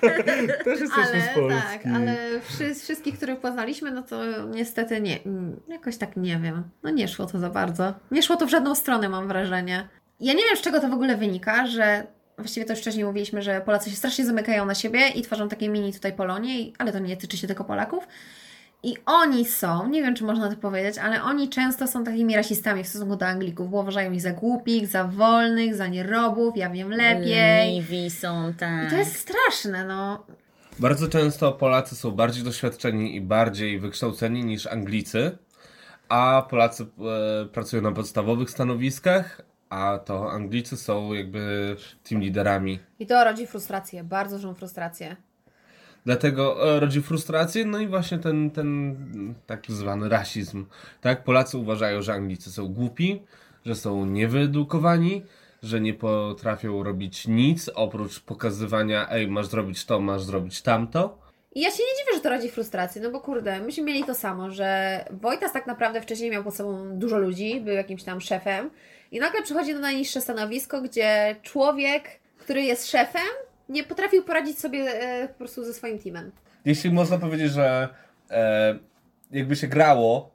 Też 0.65 0.81
jesteśmy 0.81 1.21
z 1.21 1.25
Ale 1.25 1.35
Polski. 1.35 1.63
tak, 1.73 1.87
ale 1.95 2.17
wszy, 2.49 2.75
wszystkich, 2.75 3.17
których 3.17 3.39
poznaliśmy, 3.39 3.91
no 3.91 4.03
to 4.03 4.47
niestety 4.47 5.01
nie, 5.01 5.23
mm, 5.23 5.61
jakoś 5.69 5.97
tak 5.97 6.17
nie 6.17 6.39
wiem. 6.39 6.63
No 6.83 6.91
nie 6.91 7.09
szło 7.09 7.27
to 7.27 7.39
za 7.39 7.51
bardzo. 7.51 7.95
Nie 8.11 8.23
szło 8.23 8.37
to 8.37 8.47
w 8.47 8.51
żadną 8.51 8.75
stronę, 8.75 9.09
mam 9.09 9.29
wrażenie. 9.29 9.89
Ja 10.21 10.33
nie 10.33 10.45
wiem, 10.45 10.57
z 10.57 10.61
czego 10.61 10.81
to 10.81 10.89
w 10.89 10.93
ogóle 10.93 11.17
wynika, 11.17 11.67
że 11.67 12.07
właściwie 12.39 12.67
to 12.67 12.73
już 12.73 12.81
wcześniej 12.81 13.05
mówiliśmy, 13.05 13.43
że 13.43 13.61
Polacy 13.61 13.91
się 13.91 13.97
strasznie 13.97 14.25
zamykają 14.25 14.67
na 14.67 14.75
siebie 14.75 15.09
i 15.09 15.23
tworzą 15.23 15.49
takie 15.49 15.69
mini 15.69 15.93
tutaj 15.93 16.13
Polonie, 16.13 16.73
ale 16.79 16.93
to 16.93 16.99
nie 16.99 17.17
tyczy 17.17 17.37
się 17.37 17.47
tylko 17.47 17.65
Polaków. 17.65 18.09
I 18.85 18.97
oni 19.07 19.45
są, 19.45 19.89
nie 19.89 20.03
wiem 20.03 20.15
czy 20.15 20.25
można 20.25 20.51
to 20.51 20.57
powiedzieć, 20.57 20.99
ale 20.99 21.23
oni 21.23 21.49
często 21.49 21.87
są 21.87 22.05
takimi 22.05 22.37
rasistami 22.37 22.85
w 22.85 22.89
stosunku 22.89 23.17
do 23.17 23.27
Anglików, 23.27 23.71
bo 23.71 23.81
uważają 23.81 24.13
ich 24.13 24.21
za 24.21 24.33
głupich, 24.33 24.87
za 24.87 25.05
wolnych, 25.05 25.75
za 25.75 25.87
nierobów, 25.87 26.57
ja 26.57 26.71
wiem 26.71 26.91
lepiej. 26.91 27.31
Leniwi 27.31 28.11
są, 28.11 28.55
tak. 28.59 28.87
I 28.87 28.91
to 28.91 28.97
jest 28.97 29.17
straszne, 29.17 29.85
no. 29.85 30.27
Bardzo 30.79 31.09
często 31.09 31.53
Polacy 31.53 31.97
są 31.97 32.11
bardziej 32.11 32.45
doświadczeni 32.45 33.17
i 33.17 33.21
bardziej 33.21 33.81
wykształceni 33.81 34.45
niż 34.45 34.67
Anglicy, 34.67 35.39
a 36.09 36.47
Polacy 36.51 36.83
e, 36.83 37.47
pracują 37.47 37.83
na 37.83 37.93
podstawowych 37.93 38.51
stanowiskach, 38.51 39.41
a 39.69 39.99
to 40.05 40.31
Anglicy 40.31 40.77
są 40.77 41.13
jakby 41.13 41.77
team 42.09 42.21
liderami. 42.21 42.79
I 42.99 43.07
to 43.07 43.25
rodzi 43.25 43.47
frustrację, 43.47 44.05
bardzo 44.05 44.37
dużą 44.37 44.55
frustrację. 44.55 45.17
Dlatego 46.05 46.75
e, 46.77 46.81
rodzi 46.81 47.03
frustrację, 47.03 47.65
no 47.65 47.79
i 47.79 47.87
właśnie 47.87 48.19
ten, 48.19 48.51
ten 48.51 48.97
tak 49.47 49.63
zwany 49.69 50.09
rasizm. 50.09 50.67
Tak, 51.01 51.25
Polacy 51.25 51.59
uważają, 51.59 52.03
że 52.03 52.15
Anglicy 52.15 52.53
są 52.53 52.69
głupi, 52.69 53.23
że 53.67 53.75
są 53.75 54.07
niewyedukowani, 54.07 55.23
że 55.63 55.81
nie 55.81 55.95
potrafią 55.95 56.83
robić 56.83 57.29
nic 57.29 57.71
oprócz 57.75 58.21
pokazywania, 58.21 59.11
ej, 59.11 59.29
masz 59.29 59.47
zrobić 59.47 59.85
to, 59.85 60.01
masz 60.01 60.23
zrobić 60.23 60.63
tamto. 60.63 61.19
I 61.55 61.61
ja 61.61 61.71
się 61.71 61.83
nie 61.83 61.99
dziwię, 61.99 62.15
że 62.15 62.21
to 62.21 62.31
rodzi 62.31 62.51
frustrację, 62.51 63.03
no 63.03 63.11
bo 63.11 63.21
kurde, 63.21 63.61
myśmy 63.61 63.85
mieli 63.85 64.05
to 64.05 64.15
samo, 64.15 64.51
że 64.51 64.99
Wojtas 65.11 65.53
tak 65.53 65.67
naprawdę 65.67 66.01
wcześniej 66.01 66.31
miał 66.31 66.45
pod 66.45 66.57
sobą 66.57 66.99
dużo 66.99 67.19
ludzi, 67.19 67.61
był 67.61 67.75
jakimś 67.75 68.03
tam 68.03 68.21
szefem 68.21 68.71
i 69.13 69.21
nagle 69.21 69.43
przychodzi 69.43 69.75
na 69.75 69.81
najniższe 69.81 70.21
stanowisko, 70.21 70.83
gdzie 70.83 71.37
człowiek, 71.43 72.21
który 72.39 72.63
jest 72.63 72.91
szefem, 72.91 73.29
nie 73.69 73.85
potrafił 73.85 74.23
poradzić 74.23 74.59
sobie 74.59 74.81
e, 74.81 75.29
po 75.29 75.35
prostu 75.35 75.65
ze 75.65 75.75
swoim 75.75 75.99
teamem. 75.99 76.31
Jeśli 76.65 76.91
można 76.91 77.19
powiedzieć, 77.19 77.53
że 77.53 77.89
e, 78.31 78.79
jakby 79.31 79.57
się 79.57 79.69
grało 79.69 80.35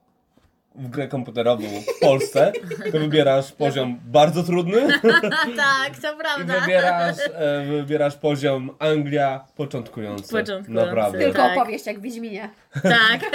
w 0.76 0.90
grę 0.90 1.08
komputerową 1.08 1.64
w 1.98 2.00
Polsce, 2.00 2.52
to 2.92 3.00
wybierasz 3.00 3.52
poziom 3.66 4.00
bardzo 4.06 4.44
trudny 4.44 4.88
tak, 5.58 6.00
to 6.02 6.14
i 6.14 6.18
prawda. 6.18 6.60
wybierasz, 6.60 7.18
e, 7.34 7.66
wybierasz 7.66 8.16
poziom 8.16 8.76
Anglia 8.80 9.46
początkujący. 9.56 10.32
Początkujący. 10.32 10.86
Naprawdę. 10.86 11.20
Tylko 11.20 11.38
Tak. 11.38 11.58
opowieść 11.58 11.86
jak 11.86 12.00
w 12.00 12.02
Wiedźminie. 12.02 12.50
Tak. 12.84 13.22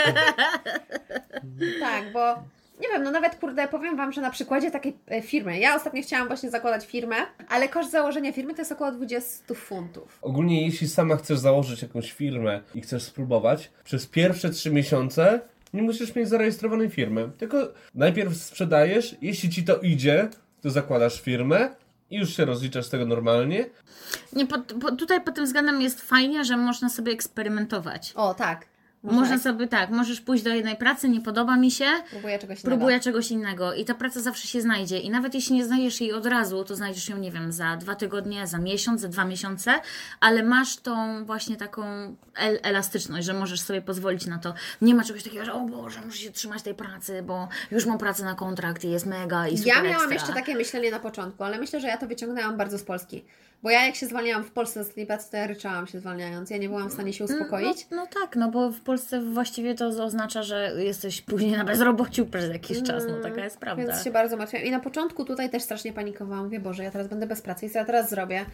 Tak, 1.81 2.13
bo 2.13 2.43
nie 2.81 2.89
wiem, 2.89 3.03
no 3.03 3.11
nawet 3.11 3.37
kurde, 3.37 3.69
powiem 3.69 3.97
Wam, 3.97 4.13
że 4.13 4.21
na 4.21 4.31
przykładzie 4.31 4.71
takiej 4.71 4.97
e, 5.07 5.23
firmy, 5.23 5.59
ja 5.59 5.77
ostatnio 5.77 6.03
chciałam 6.03 6.27
właśnie 6.27 6.51
zakładać 6.51 6.87
firmę, 6.87 7.17
ale 7.49 7.69
koszt 7.69 7.91
założenia 7.91 8.33
firmy 8.33 8.55
to 8.55 8.61
jest 8.61 8.73
około 8.73 8.93
20 8.93 9.55
funtów. 9.55 10.19
Ogólnie 10.23 10.67
jeśli 10.67 10.89
sama 10.89 11.17
chcesz 11.17 11.39
założyć 11.39 11.83
jakąś 11.83 12.13
firmę 12.13 12.61
i 12.75 12.81
chcesz 12.81 13.03
spróbować, 13.03 13.71
przez 13.85 14.07
pierwsze 14.07 14.51
trzy 14.51 14.71
miesiące 14.71 15.41
nie 15.75 15.83
musisz 15.83 16.15
mieć 16.15 16.29
zarejestrowanej 16.29 16.91
firmy. 16.91 17.31
Tylko 17.39 17.69
najpierw 17.95 18.37
sprzedajesz, 18.37 19.17
jeśli 19.23 19.51
ci 19.51 19.65
to 19.65 19.77
idzie, 19.77 20.29
to 20.63 20.71
zakładasz 20.71 21.21
firmę 21.21 21.71
i 22.11 22.17
już 22.17 22.37
się 22.37 22.45
rozliczasz 22.45 22.87
z 22.87 22.91
tego 22.91 23.07
normalnie. 23.07 23.67
Nie, 24.33 24.47
po, 24.47 24.59
po, 24.59 24.93
tutaj 24.93 25.21
pod 25.21 25.35
tym 25.35 25.45
względem 25.45 25.83
jest 25.83 26.01
fajnie, 26.01 26.45
że 26.45 26.57
można 26.57 26.89
sobie 26.89 27.13
eksperymentować. 27.13 28.13
O, 28.17 28.35
tak. 28.35 28.67
Można 29.05 29.39
sobie 29.39 29.69
tak, 29.69 29.91
możesz 29.91 30.21
pójść 30.21 30.45
do 30.45 30.51
jednej 30.51 30.77
pracy, 30.77 31.09
nie 31.09 31.21
podoba 31.21 31.57
mi 31.57 31.71
się, 31.71 31.85
Próbuję 32.11 32.39
czegoś 32.39 32.59
innego. 32.65 32.77
próbuję 32.77 33.01
czegoś 33.01 33.31
innego 33.31 33.75
i 33.75 33.85
ta 33.85 33.95
praca 33.95 34.21
zawsze 34.21 34.49
się 34.49 34.61
znajdzie. 34.61 34.99
I 34.99 35.11
nawet 35.11 35.35
jeśli 35.35 35.55
nie 35.57 35.65
znajdziesz 35.65 36.01
jej 36.01 36.13
od 36.13 36.27
razu, 36.27 36.65
to 36.65 36.77
znajdziesz 36.77 37.09
ją, 37.09 37.17
nie 37.19 37.31
wiem, 37.31 37.53
za 37.53 37.77
dwa 37.77 37.95
tygodnie, 37.95 38.47
za 38.47 38.59
miesiąc, 38.59 39.01
za 39.01 39.09
dwa 39.09 39.25
miesiące, 39.25 39.73
ale 40.21 40.43
masz 40.43 40.77
tą 40.77 41.25
właśnie 41.25 41.57
taką 41.57 41.83
el 42.37 42.59
elastyczność, 42.63 43.27
że 43.27 43.35
możesz 43.35 43.61
sobie 43.61 43.83
pozwolić 43.83 44.27
na 44.27 44.39
to. 44.39 44.55
Nie 44.83 44.95
ma 44.95 45.05
czegoś 45.05 45.23
takiego, 45.23 45.45
że 45.45 45.53
o 45.53 45.61
Boże, 45.61 46.01
muszę 46.05 46.19
się 46.19 46.31
trzymać 46.33 46.63
tej 46.63 46.75
pracy, 46.75 47.23
bo 47.23 47.49
już 47.71 47.87
mam 47.87 47.99
pracę 47.99 48.25
na 48.25 48.35
kontrakt 48.35 48.85
i 48.85 48.91
jest 48.91 49.07
mega 49.07 49.49
i 49.49 49.59
super 49.59 49.77
Ja 49.77 49.83
miałam 49.83 49.97
ekstra. 49.97 50.15
jeszcze 50.15 50.33
takie 50.33 50.55
myślenie 50.55 50.91
na 50.91 51.01
początku, 51.01 51.45
ale 51.45 51.59
myślę, 51.59 51.81
że 51.81 51.89
ja 51.89 51.97
to 51.97 52.07
wyciągnęłam 52.07 52.57
bardzo 52.57 52.79
z 52.79 52.83
Polski. 52.83 53.25
Bo 53.65 53.71
ja 53.71 53.87
jak 53.87 53.95
się 53.95 54.07
zwalniałam 54.07 54.45
w 54.45 54.51
Polsce 54.51 54.81
z 54.81 54.83
ostatniej 54.83 55.07
pracy, 55.07 55.31
to 55.31 55.37
ja 55.37 55.47
ryczałam 55.47 55.87
się 55.87 56.01
zwalniając. 56.01 56.51
Ja 56.51 56.57
nie 56.57 56.69
byłam 56.69 56.91
w 56.91 56.93
stanie 56.93 57.13
się 57.13 57.25
uspokoić. 57.25 57.87
No, 57.91 57.97
no 57.97 58.07
tak, 58.21 58.37
no 58.37 58.51
bo 58.51 58.71
w 58.71 58.81
Polsce 58.81 59.21
właściwie 59.21 59.75
to 59.75 59.87
oznacza, 59.87 60.43
że 60.43 60.73
jesteś 60.79 61.23
później 61.23 61.53
na 61.53 61.65
bezrobociu 61.65 62.27
przez 62.27 62.51
jakiś 62.53 62.83
czas, 62.83 63.05
no 63.09 63.21
taka 63.21 63.45
jest 63.45 63.59
prawda. 63.59 63.87
Więc 63.87 64.05
się 64.05 64.11
bardzo 64.11 64.37
martwiłam. 64.37 64.67
I 64.67 64.71
na 64.71 64.81
początku 64.81 65.25
tutaj 65.25 65.51
też 65.51 65.63
strasznie 65.63 65.93
panikowałam. 65.93 66.45
Mówię, 66.45 66.61
Boże, 66.61 66.85
ja 66.85 66.91
teraz 66.91 67.09
będę 67.09 67.27
bez 67.27 67.43
pracy 67.43 67.67
i 67.67 67.71
co 67.71 67.79
ja 67.79 67.85
teraz 67.85 68.11
zrobię? 68.11 68.45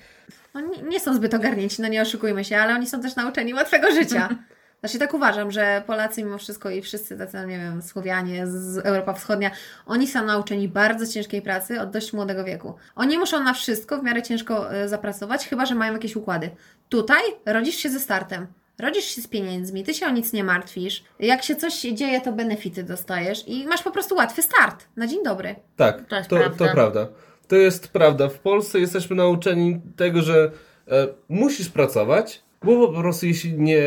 No 0.55 0.61
nie, 0.61 0.83
nie 0.83 1.01
są 1.01 1.15
zbyt 1.15 1.35
ogarnięci, 1.35 1.83
no 1.83 1.89
nie 1.89 2.03
oszukujmy 2.03 2.45
się, 2.45 2.59
ale 2.59 2.75
oni 2.75 2.87
są 2.87 3.01
też 3.01 3.17
nauczeni 3.17 3.55
łatwego 3.55 3.93
życia. 3.93 4.29
Znaczy 4.81 4.99
tak 4.99 5.15
uważam, 5.15 5.51
że 5.51 5.83
Polacy 5.87 6.25
mimo 6.25 6.39
wszystko 6.39 6.71
i 6.71 6.83
wszyscy 6.83 7.19
tacy, 7.19 7.37
nie 7.47 7.59
wiem, 7.59 7.83
Słowianie 7.83 8.47
z 8.47 8.79
Europa 8.79 9.13
Wschodnia, 9.13 9.51
oni 9.87 10.09
są 10.09 10.27
nauczeni 10.27 10.69
bardzo 10.69 11.07
ciężkiej 11.07 11.43
pracy 11.43 11.81
od 11.81 11.91
dość 11.91 12.13
młodego 12.13 12.45
wieku. 12.45 12.75
Oni 12.97 13.19
muszą 13.19 13.45
na 13.45 13.55
wszystko 13.55 13.99
w 13.99 14.03
miarę 14.03 14.23
ciężko 14.23 14.75
e, 14.75 14.89
zapracować, 14.89 15.49
chyba 15.49 15.67
że 15.67 15.75
mają 15.75 15.93
jakieś 15.93 16.17
układy. 16.17 16.51
Tutaj 16.89 17.23
rodzisz 17.47 17.77
się 17.77 17.91
ze 17.91 18.01
startem. 18.01 18.47
Rodzisz 18.79 19.05
się 19.05 19.23
z 19.23 19.27
pieniędzmi, 19.27 19.85
ty 19.85 19.95
się 19.95 20.07
o 20.07 20.11
nic 20.11 20.33
nie 20.33 20.45
martwisz. 20.45 21.05
Jak 21.19 21.43
się 21.43 21.57
coś 21.57 21.81
dzieje, 21.81 22.21
to 22.21 22.33
benefity 22.33 22.83
dostajesz 22.83 23.45
i 23.49 23.67
masz 23.67 23.83
po 23.83 23.91
prostu 23.91 24.15
łatwy 24.15 24.43
start. 24.43 24.87
Na 24.97 25.07
dzień 25.07 25.25
dobry. 25.25 25.55
Tak, 25.77 26.07
To 26.07 26.17
jest 26.17 26.31
to, 26.31 26.37
prawda. 26.37 26.67
to 26.67 26.73
prawda. 26.73 27.09
To 27.49 27.57
jest 27.57 27.89
prawda. 27.89 28.29
W 28.29 28.39
Polsce 28.39 28.81
jesteśmy 28.81 29.17
nauczeni 29.17 29.81
tego, 29.97 30.23
że 30.23 30.51
e, 30.89 31.09
musisz 31.29 31.69
pracować, 31.69 32.43
bo 32.65 32.89
po 32.89 33.01
prostu 33.01 33.27
jeśli 33.27 33.53
nie, 33.53 33.85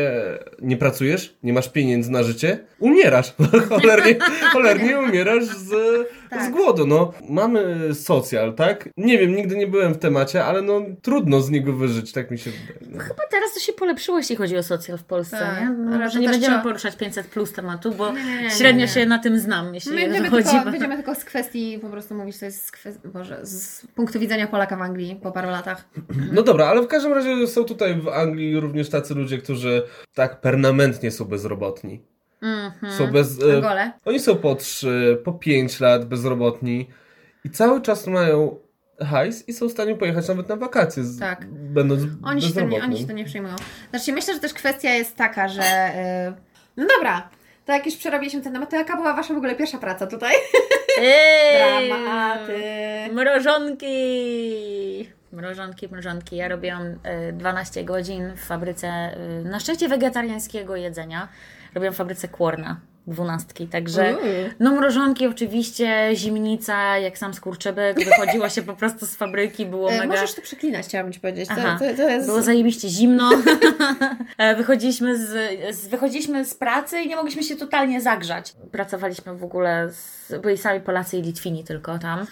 nie 0.62 0.76
pracujesz, 0.76 1.34
nie 1.42 1.52
masz 1.52 1.68
pieniędzy 1.68 2.10
na 2.10 2.22
życie, 2.22 2.58
umierasz. 2.78 3.34
cholernie, 3.68 4.16
cholernie 4.52 4.98
umierasz 4.98 5.44
z, 5.44 5.72
Tak. 6.34 6.48
z 6.50 6.50
głodu. 6.52 6.86
No, 6.86 7.12
mamy 7.28 7.88
socjal, 7.94 8.54
tak? 8.54 8.88
Nie 8.96 9.18
wiem, 9.18 9.34
nigdy 9.36 9.56
nie 9.56 9.66
byłem 9.66 9.94
w 9.94 9.98
temacie, 9.98 10.44
ale 10.44 10.62
no 10.62 10.80
trudno 11.02 11.40
z 11.40 11.50
niego 11.50 11.72
wyżyć, 11.72 12.12
tak 12.12 12.30
mi 12.30 12.38
się 12.38 12.50
wydaje. 12.50 12.86
No. 12.96 12.98
Chyba 13.00 13.22
teraz 13.30 13.54
to 13.54 13.60
się 13.60 13.72
polepszyło, 13.72 14.18
jeśli 14.18 14.36
chodzi 14.36 14.56
o 14.56 14.62
socjal 14.62 14.98
w 14.98 15.04
Polsce, 15.04 15.38
Tak, 15.38 15.60
nie? 15.60 15.68
No, 15.70 16.10
to 16.10 16.18
nie 16.18 16.28
będziemy 16.28 16.46
trzeba- 16.46 16.62
poruszać 16.62 16.96
500 16.96 17.26
plus 17.26 17.52
tematu, 17.52 17.92
bo 17.94 18.12
Nie, 18.12 18.24
nie, 18.24 18.42
nie, 18.42 18.50
średnio 18.50 18.80
nie. 18.86 18.88
się 18.88 19.06
na 19.06 19.18
tym 19.18 19.38
znam, 19.38 19.74
jeśli 19.74 19.90
My 19.92 20.00
będziemy 20.00 20.30
chodzi. 20.30 20.48
tylko, 20.50 20.70
będziemy 20.70 20.96
tylko 20.96 21.14
z 21.14 21.24
kwestii 21.24 21.78
po 21.78 21.88
prostu 21.88 22.14
mówić, 22.14 22.38
to 22.38 22.44
jest 22.44 22.64
z, 22.66 22.70
kwestii, 22.70 23.08
Boże, 23.08 23.38
z 23.42 23.86
punktu 23.94 24.20
widzenia 24.20 24.46
Polaka 24.46 24.76
w 24.76 24.82
Anglii 24.82 25.16
po 25.22 25.32
paru 25.32 25.50
latach. 25.50 25.84
no 26.32 26.42
dobra, 26.42 26.66
ale 26.66 26.82
w 26.82 26.86
każdym 26.86 27.12
razie 27.12 27.46
są 27.46 27.64
tutaj 27.64 27.94
w 28.00 28.08
Anglii 28.08 28.60
również 28.60 28.88
tacy 28.90 29.14
ludzie, 29.14 29.38
którzy 29.38 29.82
tak 30.14 30.40
permanentnie 30.40 31.10
są 31.10 31.24
bezrobotni. 31.24 32.02
Mhm. 32.44 32.92
Są 32.92 33.06
bez... 33.06 33.42
e. 33.42 33.92
Oni 34.04 34.20
są 34.20 34.36
po 34.36 34.54
3, 34.54 35.18
po 35.24 35.32
5 35.32 35.80
lat 35.80 36.04
bezrobotni 36.04 36.88
i 37.44 37.50
cały 37.50 37.82
czas 37.82 38.06
mają 38.06 38.56
hajs 39.00 39.48
i 39.48 39.52
są 39.52 39.68
w 39.68 39.72
stanie 39.72 39.94
pojechać 39.94 40.28
nawet 40.28 40.48
na 40.48 40.56
wakacje, 40.56 41.04
z, 41.04 41.20
Tak. 41.20 41.46
będąc 41.50 42.02
Oni 42.22 42.42
się, 42.42 42.66
nie, 42.66 42.82
oni 42.82 42.98
się 42.98 43.06
tym 43.06 43.16
nie 43.16 43.24
przejmują. 43.24 43.56
Znaczy, 43.90 44.12
myślę, 44.12 44.34
że 44.34 44.40
też 44.40 44.54
kwestia 44.54 44.90
jest 44.90 45.16
taka, 45.16 45.48
że. 45.48 45.62
Yy... 46.26 46.34
No 46.76 46.86
dobra, 46.96 47.28
to 47.64 47.72
jak 47.72 47.86
już 47.86 47.96
przerobiliśmy 47.96 48.40
ten 48.40 48.52
temat, 48.52 48.70
to 48.70 48.76
jaka 48.76 48.96
była 48.96 49.14
Wasza 49.14 49.34
w 49.34 49.36
ogóle 49.36 49.54
pierwsza 49.54 49.78
praca 49.78 50.06
tutaj? 50.06 50.34
Ej! 50.98 51.88
Dramaty. 51.90 52.62
Mrożonki! 53.12 53.86
Mrożonki, 55.34 55.88
mrożonki. 55.88 56.36
Ja 56.36 56.48
robiłam 56.48 56.82
e, 57.02 57.32
12 57.32 57.84
godzin 57.84 58.32
w 58.36 58.40
fabryce, 58.40 58.88
e, 58.88 59.42
na 59.44 59.60
szczęście 59.60 59.88
wegetariańskiego 59.88 60.76
jedzenia. 60.76 61.28
Robiłam 61.74 61.94
w 61.94 61.96
fabryce 61.96 62.28
Kworna, 62.28 62.80
dwunastki, 63.06 63.68
także 63.68 64.16
no 64.60 64.72
mrożonki 64.72 65.26
oczywiście, 65.26 66.10
zimnica, 66.14 66.98
jak 66.98 67.18
sam 67.18 67.34
skurczybek, 67.34 67.96
wychodziło 68.04 68.48
się 68.48 68.62
po 68.62 68.74
prostu 68.74 69.06
z 69.06 69.14
fabryki, 69.14 69.66
było 69.66 69.92
E, 69.92 69.98
mega... 69.98 70.14
Możesz 70.14 70.34
to 70.34 70.42
przeklinać, 70.42 70.86
chciałabym 70.86 71.12
Ci 71.12 71.20
powiedzieć. 71.20 71.48
To, 71.48 71.54
Aha. 71.58 71.78
to, 71.78 71.96
to 71.96 72.08
jest. 72.08 72.26
Było 72.26 72.42
zajebiście 72.42 72.88
zimno. 72.88 73.30
E, 74.38 74.56
wychodziliśmy, 74.56 75.18
z, 75.18 75.30
z, 75.76 75.88
wychodziliśmy 75.88 76.44
z 76.44 76.54
pracy 76.54 76.98
i 76.98 77.08
nie 77.08 77.16
mogliśmy 77.16 77.42
się 77.42 77.56
totalnie 77.56 78.00
zagrzać. 78.00 78.54
Pracowaliśmy 78.72 79.36
w 79.36 79.44
ogóle, 79.44 79.88
z, 79.92 80.32
byli 80.42 80.58
sami 80.58 80.80
Polacy 80.80 81.16
i 81.16 81.22
Litwini 81.22 81.64
tylko 81.64 81.98
tam. 81.98 82.26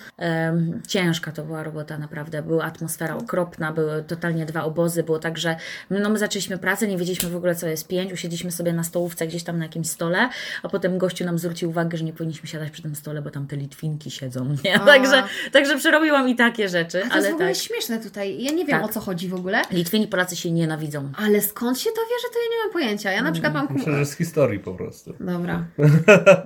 Ciężka 0.88 1.32
to 1.32 1.42
była 1.42 1.62
robota, 1.62 1.98
naprawdę. 1.98 2.42
Była 2.42 2.64
atmosfera 2.64 3.16
okropna, 3.16 3.72
były 3.72 4.02
totalnie 4.02 4.46
dwa 4.46 4.64
obozy. 4.64 5.02
Było 5.02 5.18
tak, 5.18 5.38
że 5.38 5.56
no 5.90 6.10
my 6.10 6.18
zaczęliśmy 6.18 6.58
pracę, 6.58 6.88
nie 6.88 6.98
wiedzieliśmy 6.98 7.30
w 7.30 7.36
ogóle 7.36 7.54
co 7.54 7.66
jest 7.66 7.88
pięć, 7.88 8.12
usiedliśmy 8.12 8.52
sobie 8.52 8.72
na 8.72 8.84
stołówce 8.84 9.26
gdzieś 9.26 9.42
tam 9.42 9.58
na 9.58 9.64
jakimś 9.64 9.90
stole, 9.90 10.28
a 10.62 10.68
potem 10.68 10.98
gościu 10.98 11.24
nam 11.24 11.38
zwrócił 11.38 11.70
uwagę, 11.70 11.98
że 11.98 12.04
nie 12.04 12.12
powinniśmy 12.12 12.48
siadać 12.48 12.70
przy 12.70 12.82
tym 12.82 12.94
stole, 12.94 13.22
bo 13.22 13.30
tam 13.30 13.46
te 13.46 13.56
Litwinki 13.56 14.10
siedzą. 14.10 14.56
Nie? 14.64 14.74
A. 14.80 14.86
Także, 14.86 15.22
także 15.52 15.76
przerobiłam 15.78 16.28
i 16.28 16.36
takie 16.36 16.68
rzeczy. 16.68 17.02
A 17.04 17.08
to 17.08 17.12
ale 17.12 17.20
jest 17.20 17.30
w 17.30 17.34
ogóle 17.34 17.48
tak. 17.48 17.56
śmieszne 17.62 17.98
tutaj. 17.98 18.42
Ja 18.42 18.50
nie 18.52 18.64
wiem 18.64 18.80
Tak. 18.80 18.90
o 18.90 18.92
co 18.92 19.00
chodzi 19.00 19.28
w 19.28 19.34
ogóle. 19.34 19.62
Litwini, 19.70 20.08
Polacy 20.08 20.36
się 20.36 20.50
nienawidzą. 20.50 21.12
Ale 21.16 21.40
skąd 21.40 21.78
się 21.80 21.90
to 21.90 22.00
bierze, 22.00 22.28
to 22.32 22.38
ja 22.38 22.56
nie 22.58 22.64
mam 22.64 22.72
pojęcia. 22.72 23.12
Ja 23.12 23.22
na 23.22 23.32
przykład 23.32 23.54
mam. 23.54 23.68
Myślę, 23.70 23.96
że 23.96 24.06
z 24.06 24.16
historii 24.16 24.58
po 24.58 24.74
prostu. 24.74 25.14
Dobra. 25.20 25.64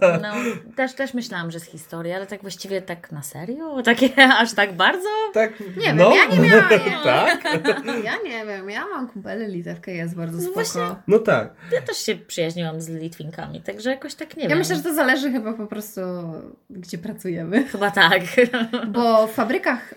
No, 0.23 0.33
też, 0.77 0.95
też 0.95 1.15
myślałam, 1.15 1.51
że 1.51 1.61
z 1.61 1.65
historii, 1.65 2.13
ale 2.13 2.27
tak 2.27 2.43
właściwie 2.43 2.83
tak 2.83 3.13
na 3.13 3.23
serio? 3.23 3.83
Takie 3.83 4.29
aż 4.39 4.55
tak 4.55 4.77
bardzo? 4.77 5.09
Tak, 5.35 5.53
Nie 5.77 5.95
no. 5.95 6.11
wiem, 6.11 6.19
ja 6.31 6.37
nie 6.43 6.49
miałam. 6.49 6.69
tak? 7.05 7.45
Ja 8.05 8.15
nie 8.25 8.47
wiem, 8.47 8.71
ja 8.71 8.87
mam 8.87 9.09
kumpelę 9.09 9.49
litewkę, 9.49 9.93
jest 9.95 10.17
bardzo 10.17 10.37
No 10.37 10.43
spoko. 10.43 10.55
właśnie. 10.55 10.83
No 11.09 11.19
tak. 11.19 11.55
Ja 11.73 11.83
też 11.83 11.97
się 11.99 12.17
przyjaźniłam 12.17 12.81
z 12.81 12.89
Litwinkami, 12.89 13.61
także 13.61 13.91
jakoś 13.91 14.06
tak 14.15 14.37
nie 14.37 14.43
Ja 14.43 14.49
wiem. 14.49 14.59
myślę, 14.59 14.77
że 14.77 14.83
to 14.83 14.95
zależy 14.95 15.33
chyba 15.33 15.53
po 15.53 15.67
prostu, 15.67 16.01
gdzie 16.71 16.99
pracujemy. 16.99 17.65
Chyba 17.65 17.91
tak. 17.91 18.23
Bo 18.95 19.27
w 19.27 19.33
fabrykach, 19.33 19.95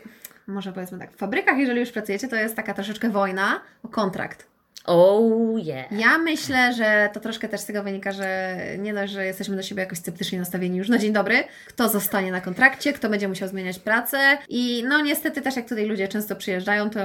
może 0.47 0.73
powiedzmy 0.73 0.99
tak, 0.99 1.11
w 1.11 1.17
fabrykach, 1.17 1.57
jeżeli 1.57 1.79
już 1.79 1.91
pracujecie, 1.91 2.27
to 2.27 2.35
jest 2.35 2.55
taka 2.55 2.73
troszeczkę 2.73 3.09
wojna 3.09 3.61
o 3.83 3.87
kontrakt. 3.87 4.48
Oh 4.89 5.59
yeah. 5.63 5.91
Ja 5.91 6.17
myślę, 6.17 6.73
że 6.73 7.09
to 7.13 7.19
troszkę 7.19 7.49
też 7.49 7.61
z 7.61 7.65
tego 7.65 7.83
wynika, 7.83 8.11
że 8.11 8.55
nie 8.77 8.93
dość, 8.93 9.13
że 9.13 9.25
jesteśmy 9.25 9.55
do 9.55 9.61
siebie 9.61 9.83
jakoś 9.83 9.97
sceptycznie 9.97 10.39
nastawieni 10.39 10.77
już 10.77 10.89
na 10.89 10.97
dzień 10.97 11.13
dobry, 11.13 11.43
kto 11.67 11.89
zostanie 11.89 12.31
na 12.31 12.41
kontrakcie, 12.41 12.93
kto 12.93 13.09
będzie 13.09 13.27
musiał 13.27 13.47
zmieniać 13.47 13.79
pracę. 13.79 14.17
I 14.47 14.83
no 14.87 15.01
niestety 15.01 15.41
też 15.41 15.55
jak 15.55 15.69
tutaj 15.69 15.85
ludzie 15.85 16.07
często 16.07 16.35
przyjeżdżają, 16.35 16.89
to 16.89 16.99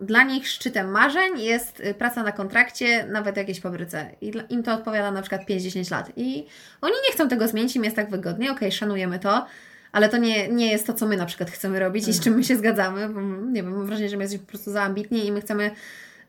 dla 0.00 0.22
nich 0.22 0.48
szczytem 0.48 0.90
marzeń 0.90 1.40
jest 1.40 1.80
y, 1.80 1.94
praca 1.94 2.22
na 2.22 2.32
kontrakcie, 2.32 3.06
nawet 3.06 3.34
w 3.34 3.38
jakiejś 3.38 3.60
fabryce. 3.60 4.10
I 4.20 4.32
im 4.48 4.62
to 4.62 4.74
odpowiada 4.74 5.10
na 5.10 5.22
przykład 5.22 5.42
5-10 5.48 5.90
lat. 5.90 6.12
I 6.16 6.46
oni 6.80 6.94
nie 7.08 7.12
chcą 7.12 7.28
tego 7.28 7.48
zmienić, 7.48 7.76
im 7.76 7.84
jest 7.84 7.96
tak 7.96 8.10
wygodnie, 8.10 8.52
okej, 8.52 8.72
szanujemy 8.72 9.18
to, 9.18 9.46
ale 9.92 10.08
to 10.08 10.16
nie, 10.16 10.48
nie 10.48 10.70
jest 10.70 10.86
to, 10.86 10.94
co 10.94 11.06
my 11.06 11.16
na 11.16 11.26
przykład 11.26 11.50
chcemy 11.50 11.78
robić 11.78 12.08
i 12.08 12.12
z 12.12 12.20
czym 12.20 12.34
my 12.34 12.44
się 12.44 12.56
zgadzamy, 12.56 13.08
bo 13.08 13.20
nie 13.20 13.62
wiem, 13.62 13.76
mam 13.76 13.86
wrażenie, 13.86 14.08
że 14.08 14.16
my 14.16 14.22
jesteśmy 14.22 14.46
po 14.46 14.50
prostu 14.50 14.70
za 14.70 14.82
ambitni 14.82 15.26
i 15.26 15.32
my 15.32 15.40
chcemy 15.40 15.70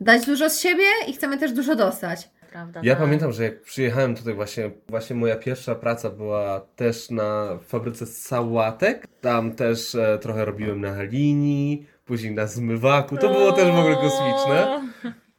dać 0.01 0.25
dużo 0.25 0.49
z 0.49 0.59
siebie 0.59 0.83
i 1.07 1.13
chcemy 1.13 1.37
też 1.37 1.51
dużo 1.51 1.75
dostać. 1.75 2.29
Prawda, 2.51 2.79
Ja 2.83 2.93
tak. 2.95 3.03
pamiętam, 3.03 3.31
że 3.31 3.43
jak 3.43 3.61
przyjechałem 3.61 4.15
tutaj 4.15 4.33
właśnie, 4.33 4.71
właśnie 4.87 5.15
moja 5.15 5.35
pierwsza 5.35 5.75
praca 5.75 6.09
była 6.09 6.61
też 6.75 7.09
na 7.09 7.57
fabryce 7.67 8.05
sałatek. 8.05 9.07
Tam 9.21 9.51
też 9.55 9.95
e, 9.95 10.17
trochę 10.21 10.45
robiłem 10.45 10.81
na 10.81 11.03
linii, 11.03 11.87
później 12.05 12.33
na 12.33 12.47
zmywaku. 12.47 13.17
To 13.17 13.29
było 13.29 13.51
też 13.51 13.71
w 13.71 13.75
ogóle 13.79 13.95
kosmiczne. 13.95 14.81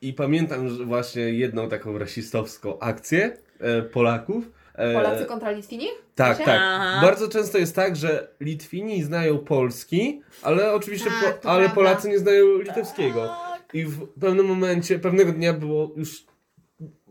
I 0.01 0.13
pamiętam 0.13 0.69
że 0.69 0.85
właśnie 0.85 1.23
jedną 1.23 1.69
taką 1.69 1.99
rasistowską 1.99 2.79
akcję 2.79 3.37
e, 3.61 3.83
Polaków. 3.83 4.45
E, 4.75 5.25
kontra 5.25 5.51
Litwini? 5.51 5.87
tak, 6.15 6.39
tak. 6.39 6.61
Aha. 6.63 7.01
Bardzo 7.03 7.29
często 7.29 7.59
jest 7.59 7.77
tak, 7.77 7.97
że 7.97 8.29
Litwini 8.41 9.03
znają 9.03 9.39
polski, 9.39 10.23
ale 10.43 10.73
oczywiście 10.75 11.11
Tak, 11.23 11.41
po, 11.41 11.49
ale 11.49 11.59
prawda. 11.65 11.75
Polacy 11.75 12.09
nie 12.09 12.19
znają 12.19 12.59
litewskiego. 12.59 13.37
I 13.75 13.85
w 13.85 14.09
pewnym 14.21 14.47
momencie, 14.47 14.99
pewnego 14.99 15.33
dnia 15.33 15.53
było 15.53 15.91
już 15.97 16.25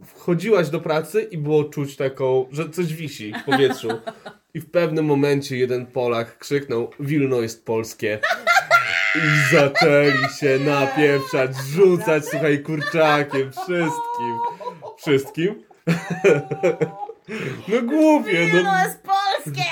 wchodziłaś 0.05 0.69
do 0.69 0.79
pracy 0.79 1.21
i 1.21 1.37
było 1.37 1.63
czuć 1.63 1.95
taką, 1.95 2.45
że 2.51 2.69
coś 2.69 2.93
wisi 2.93 3.33
w 3.41 3.43
powietrzu. 3.43 3.87
I 4.53 4.59
w 4.59 4.71
pewnym 4.71 5.05
momencie 5.05 5.57
jeden 5.57 5.85
Polak 5.85 6.37
krzyknął 6.37 6.91
Wilno 6.99 7.41
jest 7.41 7.65
polskie. 7.65 8.19
I 9.15 9.55
zaczęli 9.55 10.29
się 10.39 10.59
napieprzać, 10.59 11.55
rzucać, 11.55 12.25
słuchaj, 12.25 12.63
kurczakiem, 12.63 13.51
wszystkim. 13.51 14.37
Wszystkim. 14.97 15.55
No 17.67 17.81
głupie, 17.81 18.51
no. 18.53 18.71
To 18.71 18.87
jest 18.87 18.99
polskie! 19.03 19.63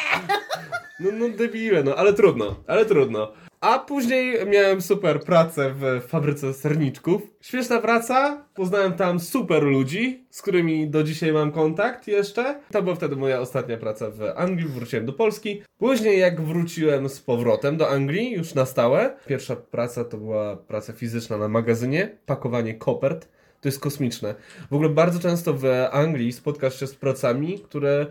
No, 1.00 1.12
no 1.12 1.30
debile, 1.30 1.84
no, 1.84 1.96
ale 1.96 2.14
trudno, 2.14 2.56
ale 2.68 2.86
trudno. 2.86 3.34
A 3.62 3.80
później 3.80 4.46
miałem 4.46 4.82
super 4.82 5.20
pracę 5.24 5.74
w 5.76 6.02
fabryce 6.08 6.54
serniczków. 6.54 7.22
Śmieszna 7.42 7.80
praca, 7.80 8.46
poznałem 8.54 8.94
tam 8.94 9.20
super 9.20 9.64
ludzi, 9.64 10.26
z 10.30 10.42
którymi 10.42 10.90
do 10.90 11.04
dzisiaj 11.04 11.34
mam 11.34 11.52
kontakt 11.52 12.08
jeszcze. 12.08 12.60
To 12.72 12.82
była 12.84 12.96
wtedy 12.96 13.16
moja 13.16 13.40
ostatnia 13.40 13.78
praca 13.78 14.10
w 14.12 14.22
Anglii, 14.36 14.68
wróciłem 14.68 15.06
do 15.06 15.14
Polski. 15.14 15.62
Później 15.78 16.20
jak 16.20 16.42
wróciłem 16.42 17.10
z 17.10 17.20
powrotem 17.20 17.78
do 17.78 17.90
Anglii, 17.90 18.32
już 18.32 18.54
na 18.54 18.66
stałe, 18.66 19.18
pierwsza 19.28 19.56
praca 19.56 20.04
to 20.06 20.18
była 20.18 20.56
praca 20.58 20.94
fizyczna 20.94 21.38
na 21.38 21.48
magazynie, 21.48 22.18
pakowanie 22.26 22.74
kopert. 22.74 23.28
To 23.62 23.68
jest 23.68 23.80
kosmiczne. 23.80 24.36
W 24.72 24.74
ogóle 24.74 24.90
bardzo 24.90 25.20
często 25.20 25.54
w 25.54 25.66
Anglii 25.92 26.32
spotkasz 26.34 26.80
się 26.80 26.88
z 26.88 26.96
pracami, 26.96 27.60
które 27.60 28.06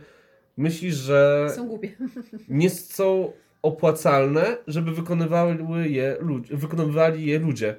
myślisz, 0.57 0.95
że 0.95 1.47
Są 1.57 1.69
głupie. 1.69 1.88
nie 2.49 2.71
są 2.71 3.33
opłacalne, 3.62 4.57
żeby 4.67 4.93
wykonywały 4.93 5.88
je 5.88 6.17
wykonywali 6.50 7.26
je 7.26 7.38
ludzie. 7.38 7.76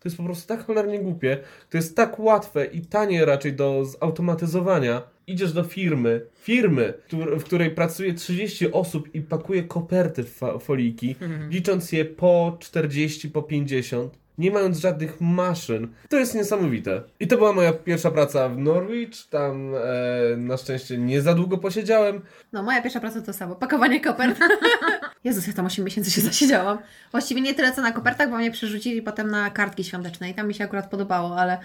To 0.00 0.08
jest 0.08 0.16
po 0.16 0.22
prostu 0.22 0.48
tak 0.48 0.66
cholernie 0.66 0.98
głupie. 0.98 1.38
To 1.70 1.76
jest 1.76 1.96
tak 1.96 2.18
łatwe 2.18 2.64
i 2.66 2.80
tanie 2.80 3.24
raczej 3.24 3.52
do 3.52 3.84
zautomatyzowania. 3.84 5.02
Idziesz 5.26 5.52
do 5.52 5.64
firmy, 5.64 6.26
firmy, 6.34 6.94
w 7.12 7.44
której 7.44 7.70
pracuje 7.70 8.14
30 8.14 8.72
osób 8.72 9.14
i 9.14 9.20
pakuje 9.20 9.62
koperty 9.62 10.24
w 10.24 10.40
foliki, 10.60 11.16
licząc 11.50 11.92
je 11.92 12.04
po 12.04 12.56
40, 12.60 13.30
po 13.30 13.42
50. 13.42 14.21
nie 14.42 14.50
mając 14.50 14.78
żadnych 14.78 15.20
maszyn. 15.20 15.88
To 16.08 16.16
jest 16.16 16.34
niesamowite. 16.34 17.02
I 17.20 17.26
to 17.26 17.36
była 17.36 17.52
moja 17.52 17.72
pierwsza 17.72 18.10
praca 18.10 18.48
w 18.48 18.58
Norwich, 18.58 19.28
tam 19.30 19.74
e, 19.74 20.36
na 20.36 20.56
szczęście 20.56 20.98
nie 20.98 21.22
za 21.22 21.34
długo 21.34 21.58
posiedziałem. 21.58 22.20
No, 22.52 22.62
moja 22.62 22.82
pierwsza 22.82 23.00
praca 23.00 23.22
to 23.22 23.32
samo, 23.32 23.54
pakowanie 23.54 24.00
kopert. 24.00 24.38
Jezus, 25.24 25.46
ja 25.46 25.52
tam 25.52 25.66
8 25.66 25.84
miesięcy 25.84 26.10
się 26.10 26.20
zasiedziałam. 26.20 26.78
Właściwie 27.10 27.40
nie 27.40 27.54
tyle 27.54 27.72
co 27.72 27.82
na 27.82 27.92
kopertach, 27.92 28.30
bo 28.30 28.36
mnie 28.36 28.50
przerzucili 28.50 29.02
potem 29.02 29.30
na 29.30 29.50
kartki 29.50 29.84
świąteczne 29.84 30.30
i 30.30 30.34
tam 30.34 30.48
mi 30.48 30.54
się 30.54 30.64
akurat 30.64 30.90
podobało, 30.90 31.36
ale 31.36 31.58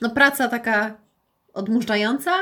no 0.00 0.10
praca 0.10 0.48
taka 0.48 0.94
odmurzająca, 1.54 2.32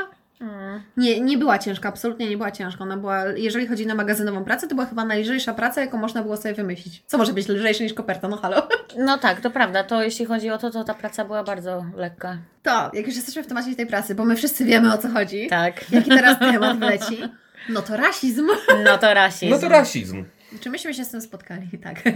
nie, 0.97 1.21
nie 1.21 1.37
była 1.37 1.59
ciężka, 1.59 1.89
absolutnie 1.89 2.29
nie 2.29 2.37
była 2.37 2.51
ciężka. 2.51 2.83
Ona 2.83 2.97
była, 2.97 3.25
jeżeli 3.25 3.67
chodzi 3.67 3.85
na 3.85 3.95
magazynową 3.95 4.43
pracę, 4.43 4.67
to 4.67 4.75
była 4.75 4.87
chyba 4.87 5.05
najlżejsza 5.05 5.53
praca, 5.53 5.81
jaką 5.81 5.97
można 5.97 6.23
było 6.23 6.37
sobie 6.37 6.53
wymyślić. 6.53 7.03
Co 7.07 7.17
może 7.17 7.33
być 7.33 7.47
lżejsze 7.47 7.83
niż 7.83 7.93
koperta, 7.93 8.27
no 8.27 8.37
halo. 8.37 8.67
No 8.97 9.17
tak, 9.17 9.41
to 9.41 9.51
prawda. 9.51 9.83
To 9.83 10.03
jeśli 10.03 10.25
chodzi 10.25 10.49
o 10.49 10.57
to, 10.57 10.71
to 10.71 10.83
ta 10.83 10.93
praca 10.93 11.25
była 11.25 11.43
bardzo 11.43 11.85
lekka. 11.95 12.37
To, 12.63 12.91
jak 12.93 13.07
już 13.07 13.15
jesteśmy 13.15 13.43
w 13.43 13.47
temacie 13.47 13.75
tej 13.75 13.87
pracy, 13.87 14.15
bo 14.15 14.25
my 14.25 14.35
wszyscy 14.35 14.65
wiemy 14.65 14.93
o 14.93 14.97
co 14.97 15.09
chodzi, 15.09 15.47
Tak. 15.49 15.91
jaki 15.91 16.09
teraz 16.09 16.39
temat 16.51 16.79
leci, 16.79 17.21
no 17.69 17.81
to 17.81 17.97
rasizm. 17.97 18.47
No 18.85 18.97
to 18.97 19.13
rasizm. 19.13 19.51
No 19.51 19.59
to 19.59 19.69
rasizm. 19.69 20.25
Czy 20.59 20.69
myśmy 20.69 20.93
się 20.93 21.05
z 21.05 21.09
tym 21.09 21.21
spotkali? 21.21 21.69
Tak. 21.83 22.01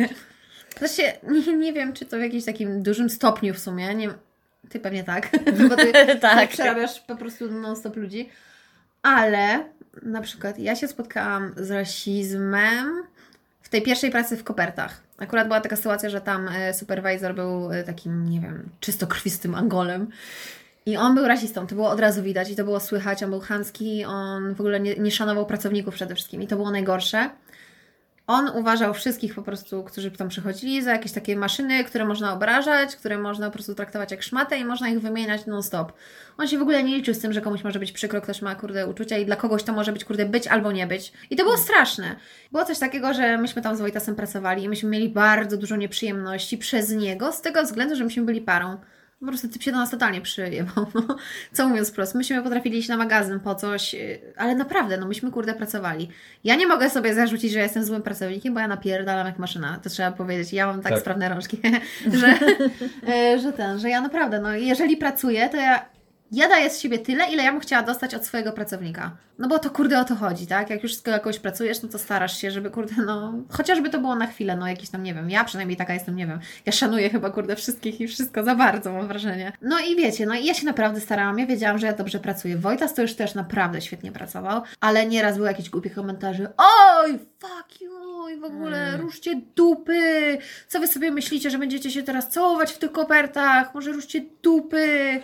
Znaczy, 0.80 1.02
nie, 1.24 1.58
nie 1.58 1.74
wiem, 1.74 1.94
czy 1.94 2.06
to 2.06 2.18
w 2.18 2.22
jakimś 2.22 2.46
takim 2.46 2.84
dużym 2.84 3.10
stopniu 3.10 3.54
w 3.54 3.60
sumie. 3.60 3.96
Nie, 3.96 4.10
ty 4.70 4.80
pewnie 4.80 5.04
tak, 5.04 5.30
bo 5.70 5.76
ty 5.76 5.92
Tak. 6.22 6.50
przerabiasz 6.50 7.00
po 7.00 7.16
prostu 7.16 7.52
non-stop 7.52 7.96
ludzi. 7.96 8.30
Ale 9.02 9.64
na 10.04 10.22
przykład 10.22 10.60
ja 10.60 10.76
się 10.76 10.88
spotkałam 10.88 11.54
z 11.58 11.72
rasizmem 11.72 13.04
w 13.62 13.70
tej 13.70 13.82
pierwszej 13.82 14.12
pracy 14.12 14.38
w 14.38 14.44
kopertach. 14.44 15.02
Akurat 15.18 15.48
była 15.48 15.62
taka 15.62 15.76
sytuacja, 15.76 16.10
że 16.10 16.22
tam 16.22 16.48
e, 16.48 16.74
supervisor 16.74 17.36
był 17.36 17.72
e, 17.72 17.84
takim, 17.84 18.30
nie 18.30 18.40
wiem, 18.40 18.70
czystokrwistym 18.80 19.56
Angolem. 19.56 20.08
I 20.86 20.98
on 20.98 21.16
był 21.16 21.28
rasistą, 21.28 21.68
to 21.68 21.76
było 21.76 21.90
od 21.90 22.00
razu 22.00 22.24
widać 22.24 22.50
i 22.50 22.56
to 22.56 22.64
było 22.64 22.80
słychać. 22.80 23.24
On 23.24 23.30
był 23.30 23.40
chamski, 23.40 24.06
on 24.06 24.56
w 24.56 24.60
ogóle 24.60 24.80
nie, 24.80 24.96
nie 24.96 25.12
szanował 25.12 25.46
pracowników 25.46 25.96
przede 25.96 26.16
wszystkim 26.16 26.42
i 26.42 26.48
to 26.48 26.56
było 26.56 26.72
najgorsze. 26.72 27.30
On 28.28 28.50
uważał 28.50 28.94
wszystkich 28.94 29.36
po 29.36 29.42
prostu, 29.42 29.84
którzy 29.84 30.12
tam 30.12 30.30
przychodzili, 30.30 30.82
za 30.82 30.92
jakieś 30.92 31.12
takie 31.12 31.36
maszyny, 31.36 31.84
które 31.84 32.06
można 32.06 32.34
obrażać, 32.34 32.96
które 32.96 33.18
można 33.18 33.46
po 33.46 33.54
prostu 33.54 33.76
traktować 33.76 34.12
jak 34.12 34.24
szmatę 34.24 34.58
i 34.58 34.66
można 34.66 34.90
ich 34.90 35.00
wymieniać 35.00 35.46
non-stop. 35.46 35.94
On 36.38 36.48
się 36.48 36.58
w 36.58 36.62
ogóle 36.62 36.84
nie 36.84 36.98
liczył 36.98 37.14
z 37.14 37.20
tym, 37.20 37.34
że 37.34 37.42
komuś 37.42 37.64
może 37.64 37.80
być 37.80 37.92
przykro, 37.92 38.22
ktoś 38.22 38.42
ma 38.42 38.56
kurde 38.56 38.88
uczucia 38.88 39.18
i 39.18 39.26
dla 39.26 39.36
kogoś 39.36 39.64
to 39.64 39.74
może 39.74 39.94
być 39.94 40.06
kurde 40.06 40.26
być 40.26 40.48
albo 40.48 40.72
nie 40.72 40.88
być. 40.88 41.14
I 41.30 41.36
to 41.36 41.44
było 41.44 41.58
straszne. 41.58 42.16
Było 42.52 42.66
coś 42.66 42.80
takiego, 42.80 43.14
że 43.14 43.38
myśmy 43.38 43.62
tam 43.62 43.76
z 43.76 43.80
Wojtasem 43.80 44.16
pracowali 44.16 44.64
i 44.64 44.70
myśmy 44.70 44.90
mieli 44.90 45.10
bardzo 45.10 45.58
dużo 45.58 45.76
nieprzyjemności 45.76 46.58
przez 46.58 46.92
niego, 46.92 47.32
z 47.32 47.42
tego 47.42 47.64
względu, 47.64 47.96
że 47.96 48.04
myśmy 48.04 48.24
byli 48.24 48.42
parą. 48.42 48.78
Po 49.20 49.26
prostu 49.26 49.50
typ 49.50 49.64
się 49.64 49.72
do 49.72 49.78
nas 49.78 49.90
totalnie 49.92 50.22
przyjebał. 50.22 50.86
No. 51.08 51.16
Co 51.54 51.70
mówiąc 51.70 51.90
wprost, 51.90 52.16
myśmy 52.16 52.44
potrafili 52.44 52.78
iść 52.80 52.90
na 52.90 52.98
magazyn 52.98 53.40
po 53.40 53.56
coś, 53.56 53.94
yy, 53.94 54.20
ale 54.38 54.56
naprawdę, 54.56 54.98
no 54.98 55.08
myśmy 55.08 55.32
kurde 55.32 55.54
pracowali. 55.54 56.10
Ja 56.44 56.56
nie 56.56 56.68
mogę 56.68 56.90
sobie 56.90 57.14
zarzucić, 57.14 57.52
że 57.52 57.60
jestem 57.60 57.84
złym 57.86 58.02
pracownikiem, 58.02 58.54
bo 58.54 58.60
ja 58.60 58.68
napierdalam 58.68 59.28
jak 59.28 59.40
maszyna, 59.40 59.80
to 59.84 59.90
trzeba 59.90 60.12
powiedzieć. 60.12 60.54
Ja 60.54 60.68
mam 60.68 60.82
tak, 60.82 60.92
Tak. 60.92 61.02
sprawne 61.02 61.30
rączki, 61.30 61.62
że, 62.20 62.40
yy, 63.08 63.40
że 63.44 63.54
ten, 63.54 63.80
że 63.80 63.90
ja 63.90 64.02
naprawdę, 64.02 64.40
no 64.42 64.54
jeżeli 64.56 64.98
pracuję, 64.98 65.50
to 65.50 65.58
ja 65.58 65.95
ja 66.32 66.50
daję 66.50 66.70
z 66.70 66.80
siebie 66.80 67.00
tyle, 67.00 67.26
ile 67.34 67.44
ja 67.44 67.52
bym 67.52 67.62
chciała 67.62 67.84
dostać 67.84 68.16
od 68.16 68.26
swojego 68.26 68.52
pracownika. 68.52 69.18
No 69.40 69.48
bo 69.48 69.60
to 69.60 69.70
kurde 69.70 70.00
o 70.00 70.04
to 70.04 70.16
chodzi, 70.16 70.48
tak? 70.48 70.70
Jak 70.70 70.84
już 70.84 70.96
z 70.96 71.02
kogoś 71.02 71.40
pracujesz, 71.40 71.82
no 71.82 71.90
to 71.90 72.00
starasz 72.00 72.38
się, 72.38 72.52
żeby 72.52 72.70
kurde, 72.70 72.96
no 73.06 73.34
chociażby 73.50 73.90
to 73.90 74.00
było 74.00 74.16
na 74.16 74.28
chwilę, 74.28 74.56
no 74.56 74.68
jakiś 74.68 74.90
tam, 74.90 75.04
nie 75.04 75.14
wiem, 75.14 75.30
ja 75.30 75.44
przynajmniej 75.44 75.78
taka 75.78 75.94
jestem, 75.94 76.16
nie 76.16 76.28
wiem, 76.28 76.40
ja 76.66 76.72
szanuję 76.72 77.10
chyba 77.10 77.30
kurde 77.30 77.56
wszystkich 77.56 78.02
i 78.02 78.08
wszystko 78.08 78.44
za 78.44 78.56
bardzo, 78.56 78.94
mam 78.94 79.08
wrażenie. 79.08 79.52
No 79.62 79.80
i 79.80 79.96
wiecie, 79.96 80.26
no 80.26 80.36
i 80.36 80.46
ja 80.46 80.54
się 80.54 80.66
naprawdę 80.66 81.02
starałam, 81.02 81.40
ja 81.40 81.46
wiedziałam, 81.46 81.78
że 81.78 81.88
ja 81.88 81.94
dobrze 81.94 82.20
pracuję. 82.20 82.58
Wojtas 82.58 82.94
to 82.94 83.02
już 83.02 83.14
też 83.14 83.36
naprawdę 83.36 83.82
świetnie 83.82 84.12
pracował, 84.12 84.62
ale 84.80 85.06
nieraz 85.06 85.36
były 85.36 85.48
jakieś 85.48 85.70
głupie 85.70 85.90
komentarze, 85.90 86.54
oj, 86.58 87.20
fuck 87.40 87.82
you, 87.82 88.30
i 88.30 88.40
w 88.40 88.44
ogóle 88.44 88.98
ruszcie 88.98 89.42
dupy, 89.56 90.38
co 90.68 90.80
wy 90.80 90.88
sobie 90.88 91.12
myślicie, 91.12 91.50
że 91.50 91.58
będziecie 91.58 91.92
się 91.92 92.04
teraz 92.04 92.30
całować 92.30 92.72
w 92.72 92.78
tych 92.78 92.92
kopertach, 92.92 93.74
może 93.74 93.92
ruszcie 93.92 94.26
dupy. 94.42 95.22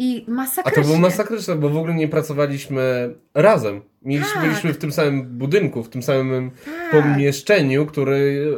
I 0.00 0.24
A 0.28 0.30
masakrycznie. 0.30 0.82
to 0.82 0.88
było 0.88 1.00
masakryczne, 1.00 1.54
bo 1.56 1.68
w 1.68 1.76
ogóle 1.76 1.94
nie 1.94 2.08
pracowaliśmy 2.08 3.14
razem. 3.34 3.80
Mieliśmy, 4.02 4.34
Tak. 4.34 4.42
Byliśmy 4.44 4.72
w 4.72 4.78
tym 4.78 4.92
samym 4.92 5.22
budynku, 5.38 5.82
w 5.82 5.88
tym 5.88 6.02
samym 6.02 6.50
Tak. 6.64 6.90
pomieszczeniu, 7.02 7.86
który 7.86 8.52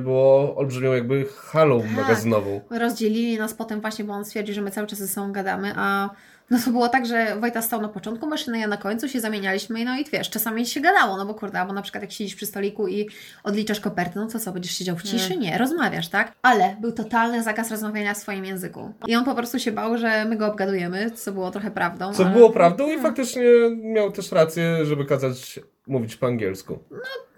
było 0.00 0.56
olbrzymią 0.56 0.92
jakby 0.92 1.24
halą 1.36 1.82
Tak. 1.82 1.90
magazynową. 1.90 2.60
Rozdzielili 2.70 3.38
nas 3.38 3.54
potem 3.54 3.80
właśnie, 3.80 4.04
bo 4.04 4.12
on 4.12 4.24
stwierdził, 4.24 4.54
że 4.54 4.62
my 4.62 4.70
cały 4.70 4.86
czas 4.86 4.98
ze 4.98 5.08
sobą 5.08 5.32
gadamy, 5.32 5.72
a 5.76 6.10
no 6.52 6.58
to 6.64 6.70
było 6.70 6.88
tak, 6.88 7.06
że 7.06 7.36
Wojta 7.40 7.62
stał 7.62 7.80
na 7.80 7.88
początku 7.88 8.26
maszyny, 8.26 8.58
ja 8.58 8.66
na 8.66 8.76
końcu 8.76 9.08
się 9.08 9.20
zamienialiśmy 9.20 9.84
no 9.84 9.98
i 9.98 10.04
wiesz, 10.04 10.30
czasami 10.30 10.66
się 10.66 10.80
gadało, 10.80 11.16
no 11.16 11.26
bo 11.26 11.34
kurde, 11.34 11.60
albo 11.60 11.72
na 11.72 11.82
przykład 11.82 12.02
jak 12.02 12.12
siedzisz 12.12 12.34
przy 12.34 12.46
stoliku 12.46 12.88
i 12.88 13.08
odliczasz 13.44 13.80
koperty, 13.80 14.18
no 14.18 14.26
to 14.26 14.38
co, 14.38 14.52
będziesz 14.52 14.72
siedział 14.72 14.96
w 14.96 15.02
ciszy? 15.02 15.36
Nie, 15.36 15.58
rozmawiasz, 15.58 16.08
tak? 16.08 16.32
Ale 16.42 16.76
był 16.80 16.92
totalny 16.92 17.42
zakaz 17.42 17.70
rozmawiania 17.70 18.14
w 18.14 18.18
swoim 18.18 18.44
języku. 18.44 18.92
I 19.08 19.16
on 19.16 19.24
po 19.24 19.34
prostu 19.34 19.58
się 19.58 19.72
bał, 19.72 19.98
że 19.98 20.24
my 20.24 20.36
go 20.36 20.46
obgadujemy, 20.46 21.10
co 21.10 21.32
było 21.32 21.50
trochę 21.50 21.70
prawdą. 21.70 22.14
Co 22.14 22.24
ale... 22.24 22.34
było 22.34 22.50
prawdą 22.50 22.90
i 22.90 22.98
faktycznie 22.98 23.42
miał 23.82 24.12
też 24.12 24.32
rację, 24.32 24.86
żeby 24.86 25.04
kazać 25.04 25.60
mówić 25.86 26.16
po 26.16 26.26
angielsku. 26.26 26.78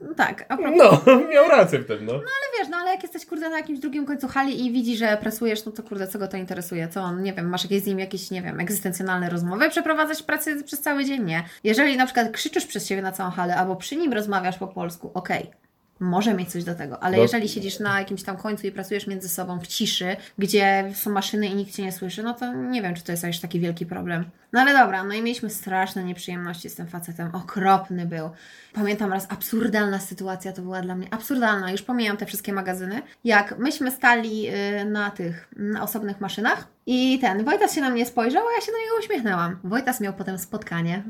No 0.00 0.14
Tak, 0.16 0.44
a 0.48 0.56
propos 0.56 0.78
No, 0.78 1.00
miał 1.32 1.48
rację 1.48 1.82
wtedy, 1.82 2.04
no. 2.04 2.12
Ale 2.12 2.58
wiesz, 2.58 2.68
no 2.70 2.76
ale 2.76 2.90
jak 2.90 3.02
jesteś 3.02 3.26
kurde 3.26 3.50
na 3.50 3.56
jakimś 3.56 3.78
drugim 3.78 4.06
końcu 4.06 4.28
hali 4.28 4.66
i 4.66 4.72
widzi, 4.72 4.96
że 4.96 5.18
pracujesz, 5.20 5.64
no 5.64 5.72
to 5.72 5.82
kurde, 5.82 6.06
co 6.06 6.18
go 6.18 6.28
to 6.28 6.36
interesuje? 6.36 6.88
Co 6.88 7.00
on, 7.00 7.22
nie 7.22 7.32
wiem, 7.32 7.48
masz 7.48 7.62
jakieś 7.62 7.82
z 7.82 7.86
nim 7.86 7.98
jakieś, 7.98 8.30
nie 8.30 8.42
wiem, 8.42 8.60
egzystencjonalne 8.60 9.30
rozmowy, 9.30 9.70
przeprowadzać 9.70 10.22
pracę 10.22 10.62
przez 10.62 10.80
cały 10.80 11.04
dzień? 11.04 11.24
Nie. 11.24 11.44
Jeżeli 11.64 11.96
na 11.96 12.04
przykład 12.06 12.30
krzyczysz 12.30 12.66
przez 12.66 12.86
siebie 12.86 13.02
na 13.02 13.12
całą 13.12 13.30
halę, 13.30 13.56
albo 13.56 13.76
przy 13.76 13.96
nim 13.96 14.12
rozmawiasz 14.12 14.58
po 14.58 14.68
polsku, 14.68 15.10
okej. 15.14 15.63
Może 16.04 16.34
mieć 16.34 16.50
coś 16.52 16.64
do 16.64 16.74
tego, 16.74 17.02
ale 17.02 17.16
No. 17.16 17.22
jeżeli 17.22 17.48
siedzisz 17.48 17.78
na 17.80 17.98
jakimś 17.98 18.22
tam 18.22 18.36
końcu 18.36 18.66
i 18.66 18.72
pracujesz 18.72 19.06
między 19.06 19.28
sobą 19.28 19.60
w 19.60 19.66
ciszy, 19.66 20.16
gdzie 20.38 20.92
są 20.94 21.10
maszyny 21.10 21.46
i 21.46 21.54
nikt 21.54 21.74
cię 21.76 21.82
nie 21.82 21.92
słyszy, 21.92 22.22
no 22.22 22.34
to 22.34 22.52
nie 22.54 22.82
wiem, 22.82 22.94
czy 22.94 23.02
to 23.02 23.12
jest 23.12 23.24
aż 23.24 23.40
taki 23.40 23.60
wielki 23.60 23.86
problem. 23.86 24.24
No 24.52 24.60
ale 24.60 24.72
dobra, 24.72 25.04
no 25.04 25.14
i 25.14 25.22
mieliśmy 25.22 25.50
straszne 25.50 26.04
nieprzyjemności 26.04 26.70
z 26.70 26.74
tym 26.74 26.86
facetem. 26.86 27.34
Okropny 27.34 28.06
był. 28.06 28.30
Pamiętam 28.72 29.12
raz 29.12 29.26
absurdalna 29.32 29.98
sytuacja 29.98 30.52
to 30.52 30.62
była 30.62 30.80
dla 30.82 30.94
mnie. 30.94 31.14
Absurdalna, 31.14 31.70
już 31.70 31.82
pomijam 31.82 32.16
te 32.16 32.26
wszystkie 32.26 32.52
magazyny. 32.52 33.02
Jak 33.24 33.58
myśmy 33.58 33.90
stali 33.90 34.48
y, 34.48 34.84
na 34.84 35.10
tych, 35.10 35.48
na 35.56 35.82
osobnych 35.82 36.20
maszynach 36.20 36.66
i 36.86 37.18
ten, 37.20 37.44
Wojtas 37.44 37.74
się 37.74 37.80
na 37.80 37.90
mnie 37.90 38.06
spojrzał, 38.06 38.42
a 38.48 38.52
ja 38.52 38.60
się 38.66 38.72
do 38.72 38.78
niego 38.78 38.94
uśmiechnęłam. 39.00 39.58
Wojtas 39.64 40.00
miał 40.00 40.12
potem 40.12 40.38
spotkanie. 40.38 41.02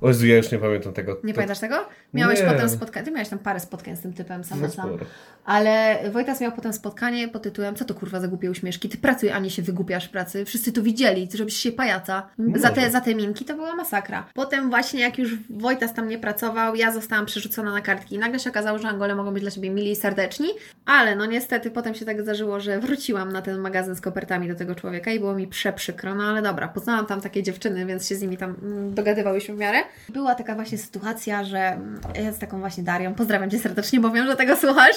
O 0.00 0.08
Jezu, 0.08 0.26
ja 0.26 0.36
już 0.36 0.52
nie 0.52 0.58
pamiętam 0.58 0.92
tego. 0.92 1.16
Nie 1.24 1.32
to, 1.32 1.36
pamiętasz 1.36 1.58
tego? 1.58 1.76
Miałeś 2.14 2.40
Nie. 2.40 2.46
potem 2.46 2.68
spotkanie. 2.68 3.06
Ty 3.06 3.12
miałeś 3.12 3.28
tam 3.28 3.38
parę 3.38 3.60
spotkań 3.60 3.96
z 3.96 4.00
tym 4.00 4.12
typem 4.12 4.44
sam 4.44 4.60
No 4.60 4.66
na 4.66 4.72
sam. 4.72 4.88
sporo. 4.88 5.06
Ale 5.44 5.98
Wojtas 6.12 6.40
miał 6.40 6.52
potem 6.52 6.72
spotkanie 6.72 7.28
pod 7.28 7.42
tytułem 7.42 7.74
Co 7.74 7.84
to 7.84 7.94
kurwa 7.94 8.20
za 8.20 8.28
głupie 8.28 8.50
uśmieszki? 8.50 8.88
Ty 8.88 8.98
pracuj, 8.98 9.30
a 9.30 9.38
nie 9.38 9.50
się 9.50 9.62
wygłupiasz 9.62 10.08
pracy. 10.08 10.44
Wszyscy 10.44 10.72
to 10.72 10.82
widzieli, 10.82 11.28
ty 11.28 11.38
robisz 11.38 11.56
się 11.56 11.72
pajaca. 11.72 12.28
Za 12.56 12.70
te, 12.70 12.90
za 12.90 13.00
te 13.00 13.14
minki 13.14 13.44
to 13.44 13.54
była 13.54 13.76
masakra. 13.76 14.26
Potem 14.34 14.70
właśnie 14.70 15.00
jak 15.00 15.18
już 15.18 15.34
Wojtas 15.50 15.94
tam 15.94 16.08
nie 16.08 16.18
pracował, 16.18 16.74
ja 16.74 16.92
zostałam 16.92 17.26
przerzucona 17.26 17.72
na 17.72 17.80
kartki 17.80 18.14
i 18.14 18.18
nagle 18.18 18.38
się 18.38 18.50
okazało, 18.50 18.78
że 18.78 18.88
Angole 18.88 19.14
mogą 19.14 19.30
być 19.32 19.42
dla 19.42 19.50
Ciebie 19.50 19.70
mili 19.70 19.90
i 19.90 19.96
serdeczni. 19.96 20.48
Ale 20.86 21.16
no 21.16 21.26
niestety 21.26 21.70
potem 21.70 21.94
się 21.94 22.04
tak 22.04 22.22
zdarzyło, 22.22 22.60
że 22.60 22.80
wróciłam 22.80 23.32
na 23.32 23.42
ten 23.42 23.58
magazyn 23.58 23.94
z 23.94 24.00
kopertami 24.00 24.48
do 24.48 24.54
tego 24.54 24.74
człowieka 24.74 25.10
i 25.10 25.18
było 25.20 25.34
mi 25.34 25.46
przeprzykro. 25.46 26.14
No 26.14 26.24
ale 26.24 26.42
dobra, 26.42 26.68
poznałam 26.68 27.06
tam 27.06 27.20
takie 27.20 27.42
dziewczyny, 27.42 27.86
więc 27.86 28.08
się 28.08 28.14
z 28.14 28.22
nimi 28.22 28.36
tam 28.36 28.56
mm, 28.62 28.94
dogadywałyśmy 28.94 29.54
w 29.54 29.58
miarę. 29.58 29.78
Była 30.08 30.34
taka 30.34 30.54
właśnie 30.54 30.78
sytuacja, 30.78 31.44
że 31.44 31.58
mm, 31.58 32.00
ja 32.24 32.32
z 32.32 32.38
taką 32.38 32.58
właśnie 32.60 32.84
Darią, 32.84 33.14
pozdrawiam 33.14 33.50
Cię 33.50 33.58
serdecznie, 33.58 34.00
bo 34.00 34.10
wiem, 34.10 34.26
że 34.26 34.36
tego 34.36 34.56
słuchasz. 34.56 34.96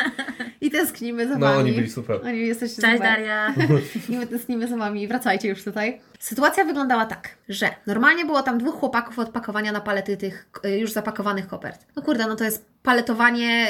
I 0.60 0.70
tęsknimy 0.70 1.28
za 1.28 1.38
No, 1.38 1.46
Wami. 1.46 1.58
oni 1.58 1.72
byli 1.72 1.90
super. 1.90 2.20
Oni 2.24 2.46
jesteście 2.46 2.82
Cześć 2.82 2.94
super. 2.96 3.10
Daria. 3.10 3.54
I 4.08 4.16
my 4.16 4.26
tęsknimy 4.26 4.68
za 4.68 4.76
Wami. 4.76 5.08
Wracajcie 5.08 5.48
już 5.48 5.64
tutaj. 5.64 6.00
Sytuacja 6.24 6.64
wyglądała 6.64 7.06
tak, 7.06 7.28
że 7.48 7.70
normalnie 7.86 8.24
było 8.24 8.42
tam 8.42 8.58
dwóch 8.58 8.74
chłopaków 8.74 9.18
od 9.18 9.28
pakowania 9.28 9.72
na 9.72 9.80
palety 9.80 10.16
tych 10.16 10.50
już 10.78 10.92
zapakowanych 10.92 11.46
kopert. 11.46 11.86
No 11.96 12.02
kurde, 12.02 12.26
no 12.26 12.36
to 12.36 12.44
jest 12.44 12.66
paletowanie, 12.82 13.66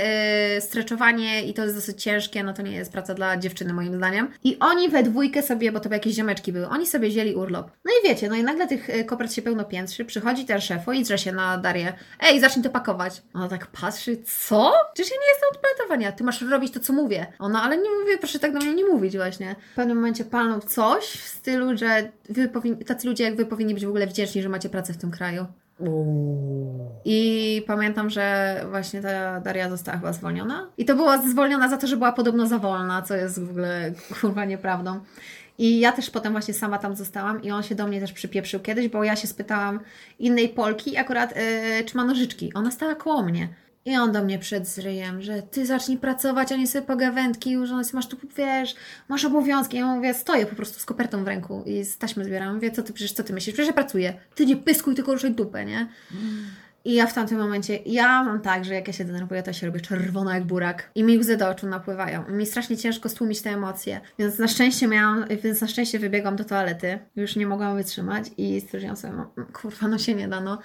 yy, 0.55 0.61
streczowanie 0.61 1.43
i 1.43 1.55
to 1.55 1.63
jest 1.63 1.75
dosyć 1.75 2.03
ciężkie, 2.03 2.45
no 2.45 2.53
to 2.53 2.63
nie 2.63 2.73
jest 2.73 2.93
praca 2.93 3.15
dla 3.15 3.37
dziewczyny 3.37 3.73
moim 3.73 3.97
zdaniem. 3.97 4.29
I 4.45 4.59
oni 4.59 4.89
we 4.89 5.03
dwójkę 5.03 5.43
sobie, 5.43 5.73
bo 5.73 5.81
to 5.81 5.89
jakieś 5.93 6.15
ziomeczki 6.15 6.53
były, 6.53 6.69
oni 6.69 6.87
sobie 6.87 7.09
wzięli 7.09 7.35
urlop. 7.35 7.71
No 7.85 7.93
i 7.93 8.09
wiecie, 8.09 8.29
no 8.29 8.35
i 8.35 8.43
nagle 8.43 8.67
tych 8.67 8.91
y, 8.91 9.05
kopert 9.05 9.33
się 9.33 9.43
pełno 9.43 9.65
piętrzy, 9.65 10.05
przychodzi 10.05 10.45
ten 10.45 10.61
szefo 10.61 10.93
i 10.93 11.03
drze 11.03 11.19
się 11.19 11.33
na 11.33 11.59
Darię. 11.59 11.93
Ej, 12.21 12.41
zacznij 12.41 12.65
to 12.65 12.71
pakować. 12.71 13.23
Ona 13.35 13.49
tak 13.49 13.67
patrzy, 13.67 14.17
co? 14.25 14.73
Przecież 14.95 15.13
ja 15.13 15.17
nie 15.17 15.29
jestem 15.29 15.49
od 15.53 15.59
paletowania, 15.59 16.13
ty 16.13 16.25
masz 16.25 16.43
robić 16.43 16.73
to, 16.73 16.81
co 16.81 16.93
mówię. 16.93 17.27
Ona, 17.39 17.63
ale 17.63 17.77
nie 17.77 17.91
mówię, 18.01 18.19
proszę 18.19 18.39
tak 18.39 18.53
do 18.53 18.59
mnie 18.59 18.75
nie 18.75 18.85
mówić 18.85 19.17
właśnie. 19.17 19.57
W 19.73 19.75
pewnym 19.75 19.97
momencie 19.97 20.25
palnął 20.25 20.61
coś 20.61 21.05
w 21.05 21.29
stylu, 21.29 21.77
że 21.77 22.11
wy 22.29 22.44
powin- 22.49 22.85
tacy 22.85 23.09
ludzie 23.09 23.25
jak 23.25 23.37
wy 23.37 23.47
powinni 23.47 23.75
być 23.75 23.87
w 23.87 23.89
ogóle 23.89 24.07
wdzięczni, 24.07 24.43
że 24.43 24.49
macie 24.49 24.69
pracę 24.69 24.93
w 24.93 24.97
tym 24.97 25.11
kraju. 25.11 25.47
I 27.05 27.63
pamiętam, 27.67 28.11
że 28.11 28.57
właśnie 28.71 29.01
ta 29.01 29.41
Daria 29.41 29.71
została 29.71 29.99
chyba 29.99 30.13
zwolniona. 30.13 30.69
I 30.79 30.85
to 30.85 30.97
była 30.97 31.19
zwolniona 31.19 31.69
za 31.69 31.77
to, 31.77 31.87
że 31.87 31.97
była 31.97 32.13
podobno 32.13 32.47
za 32.47 32.59
wolna, 32.59 33.03
co 33.03 33.17
jest 33.17 33.41
w 33.41 33.51
ogóle 33.51 33.93
kurwa 34.21 34.45
nieprawdą. 34.45 35.01
I 35.59 35.81
ja 35.81 35.93
też 35.93 36.11
potem 36.11 36.33
właśnie 36.33 36.55
sama 36.55 36.79
tam 36.79 36.97
zostałam 36.97 37.43
i 37.43 37.51
on 37.51 37.63
się 37.63 37.75
do 37.75 37.87
mnie 37.87 38.01
też 38.01 38.13
przypieprzył 38.13 38.61
kiedyś, 38.61 38.89
bo 38.89 39.05
ja 39.05 39.17
się 39.17 39.27
spytałam 39.27 39.81
innej 40.19 40.49
Polki 40.49 40.97
akurat, 40.97 41.37
yy, 41.37 41.85
czy 41.85 41.97
ma 41.97 42.05
nożyczki. 42.05 42.53
Ona 42.55 42.71
stała 42.71 42.95
koło 42.95 43.23
mnie. 43.23 43.49
I 43.87 43.97
on 43.97 44.13
do 44.13 44.25
mnie 44.25 44.39
przed 44.39 44.69
zryjem, 44.69 45.23
że 45.23 45.43
ty 45.43 45.67
zacznij 45.67 45.99
pracować, 45.99 46.53
a 46.53 46.57
nie 46.57 46.67
sobie 46.67 46.87
pogawędki, 46.87 47.51
już 47.51 47.71
masz 47.93 48.09
tu, 48.09 48.17
wiesz, 48.37 48.75
masz 49.09 49.25
obowiązki. 49.25 49.77
Ja 49.77 49.87
mówię, 49.87 50.15
stoję 50.15 50.47
po 50.47 50.57
prostu 50.57 50.81
z 50.81 50.85
kopertą 50.85 51.25
w 51.25 51.27
ręku 51.29 51.63
i 51.67 51.85
z 51.85 51.99
taśmy 51.99 52.25
zbieram. 52.25 52.55
Mówię, 52.55 52.71
co 52.71 52.83
ty, 52.83 52.93
przecież 52.93 53.13
co 53.13 53.25
ty 53.25 53.33
myślisz? 53.33 53.55
Przecież 53.55 53.69
ja 53.69 53.73
pracuję. 53.73 54.15
Ty 54.35 54.47
nie 54.47 54.57
pyskuj, 54.57 54.95
tylko 54.95 55.13
ruszaj 55.13 55.31
dupę, 55.31 55.65
nie? 55.65 55.89
I 56.85 56.95
ja 56.95 57.07
w 57.07 57.15
tamtym 57.15 57.39
momencie, 57.39 57.77
ja 57.87 58.25
mam 58.25 58.41
tak, 58.41 58.65
że 58.65 58.75
jak 58.75 58.87
ja 58.87 58.93
się 58.93 59.05
denerwuję, 59.05 59.43
to 59.43 59.53
się 59.53 59.67
robię 59.67 59.81
czerwona 59.81 60.35
jak 60.35 60.45
burak 60.45 60.91
i 60.95 61.03
mi 61.03 61.19
łzy 61.19 61.37
do 61.37 61.49
oczu 61.49 61.67
napływają. 61.67 62.29
Mi 62.29 62.47
strasznie 62.47 62.77
ciężko 62.77 63.09
stłumić 63.09 63.43
te 63.43 63.51
emocje. 63.51 64.01
Więc 64.19 64.39
na 64.39 64.49
szczęście 64.49 64.89
miałam, 64.89 65.25
więc 65.43 65.61
na 65.61 65.69
szczęście 65.69 65.99
wybiegłam 65.99 66.37
do 66.37 66.45
toalety. 66.45 66.99
Już 67.17 67.37
nie 67.37 67.47
mogłam 67.47 67.77
wytrzymać 67.77 68.25
i 68.37 68.61
stwierdziłam 68.61 68.97
sobie, 68.97 69.15
no, 69.17 69.47
kurwa, 69.53 69.89
no 69.89 69.99
się 69.99 70.15
nie 70.15 70.29
da, 70.29 70.41
no. 70.41 70.59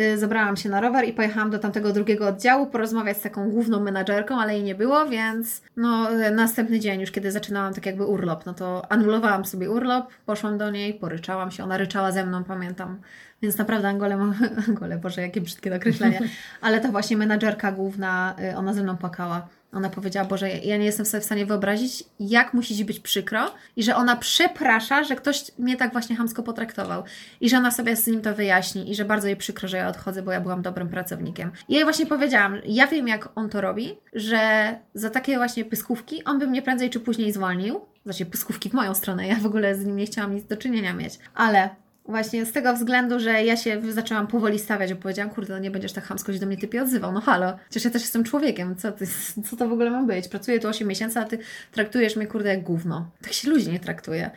Y, 0.00 0.18
Zabrałam 0.18 0.56
się 0.56 0.68
na 0.68 0.80
rower 0.80 1.04
i 1.04 1.12
pojechałam 1.12 1.50
do 1.50 1.58
tamtego 1.58 1.92
drugiego 1.92 2.28
oddziału 2.28 2.66
porozmawiać 2.66 3.16
z 3.16 3.20
taką 3.20 3.50
główną 3.50 3.80
menadżerką, 3.80 4.40
ale 4.40 4.54
jej 4.54 4.62
nie 4.62 4.74
było, 4.74 5.06
więc 5.06 5.62
no 5.76 6.12
y, 6.12 6.30
następny 6.30 6.80
dzień 6.80 7.00
już 7.00 7.10
kiedy 7.10 7.32
zaczynałam 7.32 7.74
tak 7.74 7.86
jakby 7.86 8.04
urlop, 8.04 8.46
no 8.46 8.54
to 8.54 8.92
anulowałam 8.92 9.44
sobie 9.44 9.70
urlop, 9.70 10.08
poszłam 10.26 10.58
do 10.58 10.70
niej, 10.70 10.94
poryczałam 10.94 11.50
się, 11.50 11.64
ona 11.64 11.76
ryczała 11.76 12.12
ze 12.12 12.26
mną, 12.26 12.44
pamiętam. 12.44 13.00
Więc 13.42 13.58
naprawdę 13.58 13.88
Angolę 13.88 14.16
mam, 14.16 14.34
Angolę, 14.68 14.98
Boże, 14.98 15.22
jakie 15.22 15.40
brzydkie 15.40 15.70
nakreślenie, 15.70 16.20
ale 16.60 16.80
to 16.80 16.88
właśnie 16.88 17.16
menadżerka 17.16 17.72
główna, 17.72 18.34
y, 18.52 18.56
ona 18.56 18.74
ze 18.74 18.82
mną 18.82 18.96
płakała. 18.96 19.48
Ona 19.74 19.90
powiedziała, 19.90 20.28
Boże, 20.28 20.48
ja 20.50 20.76
nie 20.76 20.84
jestem 20.84 21.06
sobie 21.06 21.20
w 21.20 21.24
stanie 21.24 21.46
wyobrazić, 21.46 22.04
jak 22.20 22.54
musi 22.54 22.76
ci 22.76 22.84
być 22.84 23.00
przykro 23.00 23.54
i 23.76 23.82
że 23.82 23.96
ona 23.96 24.16
przeprasza, 24.16 25.04
że 25.04 25.16
ktoś 25.16 25.58
mnie 25.58 25.76
tak 25.76 25.92
właśnie 25.92 26.16
chamsko 26.16 26.42
potraktował 26.42 27.02
i 27.40 27.50
że 27.50 27.56
ona 27.56 27.70
sobie 27.70 27.96
z 27.96 28.06
nim 28.06 28.20
to 28.20 28.34
wyjaśni 28.34 28.90
i 28.90 28.94
że 28.94 29.04
bardzo 29.04 29.26
jej 29.26 29.36
przykro, 29.36 29.68
że 29.68 29.76
ja 29.76 29.88
odchodzę, 29.88 30.22
bo 30.22 30.32
ja 30.32 30.40
byłam 30.40 30.62
dobrym 30.62 30.88
pracownikiem. 30.88 31.50
I 31.68 31.74
jej 31.74 31.84
właśnie 31.84 32.06
powiedziałam, 32.06 32.60
ja 32.66 32.86
wiem 32.86 33.08
jak 33.08 33.28
on 33.34 33.48
to 33.48 33.60
robi, 33.60 33.96
że 34.12 34.74
za 34.94 35.10
takie 35.10 35.36
właśnie 35.36 35.64
pyskówki 35.64 36.24
on 36.24 36.38
by 36.38 36.46
mnie 36.46 36.62
prędzej 36.62 36.90
czy 36.90 37.00
później 37.00 37.32
zwolnił, 37.32 37.80
znaczy 38.04 38.26
pyskówki 38.26 38.70
w 38.70 38.72
moją 38.72 38.94
stronę, 38.94 39.26
ja 39.26 39.36
w 39.36 39.46
ogóle 39.46 39.74
z 39.74 39.84
nim 39.84 39.96
nie 39.96 40.06
chciałam 40.06 40.34
nic 40.34 40.44
do 40.44 40.56
czynienia 40.56 40.92
mieć, 40.92 41.18
ale 41.34 41.83
Właśnie 42.08 42.46
z 42.46 42.52
tego 42.52 42.74
względu, 42.74 43.20
że 43.20 43.44
ja 43.44 43.56
się 43.56 43.92
zaczęłam 43.92 44.26
powoli 44.26 44.58
stawiać, 44.58 44.94
bo 44.94 45.00
powiedziałam, 45.00 45.30
kurde, 45.30 45.52
no 45.52 45.58
nie 45.58 45.70
będziesz 45.70 45.92
tak 45.92 46.04
chamsko 46.04 46.32
się 46.32 46.38
do 46.38 46.46
mnie 46.46 46.56
typie 46.56 46.82
odzywał. 46.82 47.12
No 47.12 47.20
halo, 47.20 47.56
przecież 47.70 47.84
ja 47.84 47.90
też 47.90 48.02
jestem 48.02 48.24
człowiekiem. 48.24 48.76
Co, 48.76 48.92
ty, 48.92 49.06
co 49.50 49.56
to 49.56 49.68
w 49.68 49.72
ogóle 49.72 49.90
ma 49.90 50.02
być? 50.02 50.28
Pracuję 50.28 50.60
tu 50.60 50.68
8 50.68 50.88
miesięcy, 50.88 51.18
a 51.18 51.24
ty 51.24 51.38
traktujesz 51.72 52.16
mnie, 52.16 52.26
kurde, 52.26 52.48
jak 52.48 52.62
gówno. 52.62 53.10
Tak 53.22 53.32
się 53.32 53.50
ludzi 53.50 53.72
nie 53.72 53.80
traktuje. 53.80 54.30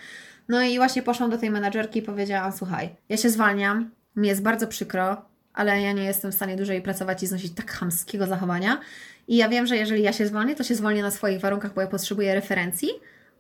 No 0.49 0.62
i 0.62 0.77
właśnie 0.77 1.01
poszłam 1.01 1.30
do 1.30 1.38
tej 1.38 1.49
menadżerki 1.49 1.99
i 1.99 2.01
powiedziałam, 2.01 2.51
słuchaj, 2.51 2.95
ja 3.10 3.17
się 3.17 3.30
zwalniam, 3.30 3.91
mi 4.15 4.27
jest 4.27 4.41
bardzo 4.41 4.67
przykro, 4.67 5.25
ale 5.53 5.82
ja 5.82 5.91
nie 5.91 6.03
jestem 6.03 6.32
w 6.32 6.36
stanie 6.36 6.56
dłużej 6.56 6.82
pracować 6.82 7.23
i 7.23 7.27
znosić 7.27 7.53
tak 7.53 7.71
chamskiego 7.71 8.27
zachowania. 8.27 8.80
I 9.27 9.38
ja 9.38 9.49
wiem, 9.49 9.67
że 9.67 9.77
jeżeli 9.77 10.03
ja 10.03 10.13
się 10.13 10.27
zwolnię, 10.27 10.56
to 10.56 10.63
się 10.63 10.75
zwolnię 10.75 11.01
na 11.01 11.12
swoich 11.12 11.39
warunkach, 11.39 11.73
bo 11.73 11.82
ja 11.82 11.88
potrzebuję 11.88 12.36
referencji. 12.36 12.89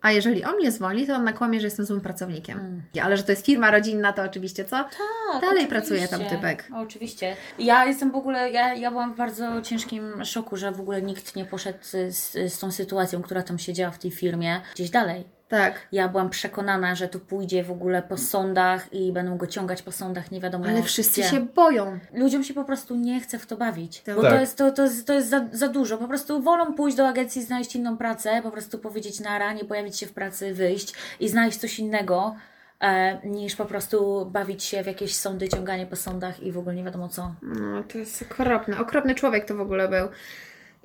A 0.01 0.11
jeżeli 0.11 0.43
on 0.43 0.55
mnie 0.55 0.71
zwolni, 0.71 1.07
to 1.07 1.15
on 1.15 1.23
nakłamie, 1.23 1.59
że 1.59 1.67
jestem 1.67 1.85
złym 1.85 2.01
pracownikiem. 2.01 2.59
Mm. 2.59 2.83
Ale 3.03 3.17
że 3.17 3.23
to 3.23 3.31
jest 3.31 3.45
firma 3.45 3.71
rodzinna, 3.71 4.13
to 4.13 4.23
oczywiście 4.23 4.65
co? 4.65 4.75
Tak, 4.75 4.91
Dalej 5.31 5.49
oczywiście. 5.49 5.67
pracuje 5.67 6.07
tam 6.07 6.25
typek. 6.25 6.67
Oczywiście. 6.75 7.35
Ja 7.59 7.85
jestem 7.85 8.11
w 8.11 8.15
ogóle, 8.15 8.51
ja, 8.51 8.73
ja 8.73 8.91
byłam 8.91 9.13
w 9.13 9.17
bardzo 9.17 9.61
ciężkim 9.61 10.25
szoku, 10.25 10.57
że 10.57 10.71
w 10.71 10.79
ogóle 10.79 11.01
nikt 11.01 11.35
nie 11.35 11.45
poszedł 11.45 11.79
z, 11.81 12.13
z 12.53 12.59
tą 12.59 12.71
sytuacją, 12.71 13.21
która 13.21 13.43
tam 13.43 13.59
się 13.59 13.73
działa 13.73 13.91
w 13.91 13.99
tej 13.99 14.11
firmie, 14.11 14.61
gdzieś 14.75 14.89
dalej. 14.89 15.36
Tak. 15.49 15.87
Ja 15.91 16.07
byłam 16.09 16.29
przekonana, 16.29 16.95
że 16.95 17.07
tu 17.07 17.19
pójdzie 17.19 17.63
w 17.63 17.71
ogóle 17.71 18.01
po 18.01 18.17
sądach 18.17 18.93
i 18.93 19.11
będą 19.11 19.37
go 19.37 19.47
ciągać 19.47 19.81
po 19.81 19.91
sądach, 19.91 20.31
nie 20.31 20.41
wiadomo 20.41 20.65
Ale 20.65 20.83
wszyscy 20.83 21.21
gdzie. 21.21 21.29
się 21.29 21.39
boją. 21.45 21.99
Ludziom 22.13 22.43
się 22.43 22.53
po 22.53 22.63
prostu 22.63 22.95
nie 22.95 23.19
chce 23.21 23.39
w 23.39 23.45
to 23.45 23.57
bawić, 23.57 24.01
Tak. 24.01 24.15
bo 24.15 24.21
Tak. 24.21 24.31
to 24.33 24.39
jest, 24.39 24.57
to, 24.57 24.71
to 24.71 24.83
jest, 24.83 25.07
to 25.07 25.13
jest 25.13 25.29
za, 25.29 25.45
za 25.51 25.67
dużo. 25.67 25.97
Po 25.97 26.07
prostu 26.07 26.41
wolą 26.41 26.73
pójść 26.73 26.97
do 26.97 27.07
agencji, 27.07 27.43
znaleźć 27.43 27.75
inną 27.75 27.97
pracę, 27.97 28.41
po 28.43 28.51
prostu 28.51 28.79
powiedzieć 28.79 29.19
nara, 29.19 29.53
nie 29.53 29.65
pojawić 29.65 29.97
się 29.97 30.05
w 30.05 30.13
pracy, 30.13 30.53
wyjść 30.53 30.93
i 31.19 31.29
znaleźć 31.29 31.57
coś 31.57 31.79
innego, 31.79 32.35
e, 32.81 33.27
niż 33.27 33.55
po 33.55 33.65
prostu 33.65 34.25
bawić 34.31 34.63
się 34.63 34.83
w 34.83 34.87
jakieś 34.87 35.15
sądy, 35.15 35.49
ciąganie 35.49 35.85
po 35.85 35.95
sądach 35.95 36.43
i 36.43 36.51
w 36.51 36.57
ogóle 36.57 36.75
nie 36.75 36.83
wiadomo 36.83 37.09
co. 37.09 37.35
No, 37.41 37.83
to 37.83 37.97
jest 37.97 38.21
okropne. 38.31 38.79
Okropny 38.79 39.15
człowiek 39.15 39.45
to 39.45 39.55
w 39.55 39.61
ogóle 39.61 39.87
był. 39.87 40.07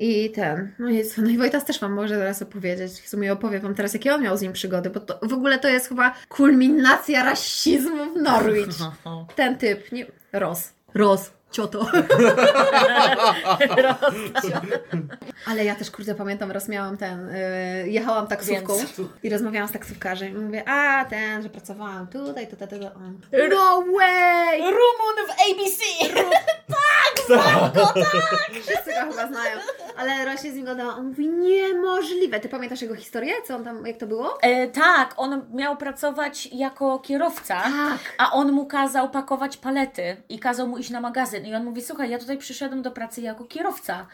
I 0.02 0.30
ten, 0.30 0.74
no 0.78 0.90
jest, 0.90 1.18
no 1.18 1.30
i 1.30 1.38
Wojtas 1.38 1.64
też 1.64 1.80
Wam 1.80 1.92
może 1.92 2.16
teraz 2.16 2.42
opowiedzieć. 2.42 2.92
W 2.92 3.08
sumie 3.08 3.32
opowie 3.32 3.60
Wam 3.60 3.74
teraz, 3.74 3.94
jakie 3.94 4.14
on 4.14 4.22
miał 4.22 4.36
z 4.36 4.42
nim 4.42 4.52
przygody, 4.52 4.90
bo 4.90 5.00
to 5.00 5.18
w 5.28 5.32
ogóle 5.32 5.58
to 5.58 5.68
jest 5.68 5.88
chyba 5.88 6.14
kulminacja 6.28 7.24
rasizmu 7.24 8.14
w 8.14 8.16
Norwich. 8.22 8.66
Ten 9.36 9.58
typ, 9.58 9.92
nie, 9.92 10.06
Ros. 10.32 10.72
Ros, 10.94 11.30
cioto. 11.50 11.86
Ale 15.46 15.64
ja 15.64 15.74
też, 15.74 15.90
kurde, 15.90 16.14
pamiętam, 16.14 16.50
raz 16.50 16.68
miałam 16.68 16.96
ten, 16.96 17.28
y, 17.28 17.84
jechałam 17.86 18.26
taksówką 18.26 18.76
Więc- 18.76 19.00
i 19.22 19.30
rozmawiałam 19.30 19.68
z 19.68 19.72
taksówkarzem 19.72 20.28
i 20.28 20.38
mówię, 20.38 20.68
a 20.68 21.04
ten, 21.04 21.42
że 21.42 21.48
pracowałam 21.48 22.06
tutaj, 22.06 22.46
tutaj, 22.46 22.68
tutaj, 22.68 22.90
on. 22.96 23.20
No 23.50 23.84
way! 23.98 24.60
Rumun 24.60 25.16
w 25.28 25.30
ABC! 25.30 25.82
Wszyscy 28.62 28.90
go 28.90 29.00
chyba 29.10 29.28
znają. 29.28 29.58
Ale 30.02 30.24
rośnie 30.24 30.52
z 30.52 30.54
nim 30.54 30.64
gadała. 30.64 30.96
On 30.96 31.06
mówi, 31.06 31.28
niemożliwe. 31.28 32.40
Ty 32.40 32.48
pamiętasz 32.48 32.82
jego 32.82 32.94
historię? 32.94 33.32
Co 33.46 33.56
on 33.56 33.64
tam, 33.64 33.86
jak 33.86 33.96
to 33.96 34.06
było? 34.06 34.42
E, 34.42 34.66
tak, 34.68 35.14
on 35.16 35.44
miał 35.54 35.76
pracować 35.76 36.46
jako 36.52 36.98
kierowca, 36.98 37.60
Tak. 37.62 37.98
a 38.18 38.32
on 38.32 38.52
mu 38.52 38.66
kazał 38.66 39.10
pakować 39.10 39.56
palety 39.56 40.16
i 40.28 40.38
kazał 40.38 40.66
mu 40.68 40.78
iść 40.78 40.90
na 40.90 41.00
magazyn. 41.00 41.46
I 41.46 41.54
on 41.54 41.64
mówi, 41.64 41.82
słuchaj, 41.82 42.10
ja 42.10 42.18
tutaj 42.18 42.38
przyszedłem 42.38 42.82
do 42.82 42.90
pracy 42.90 43.20
jako 43.20 43.44
kierowca. 43.44 44.06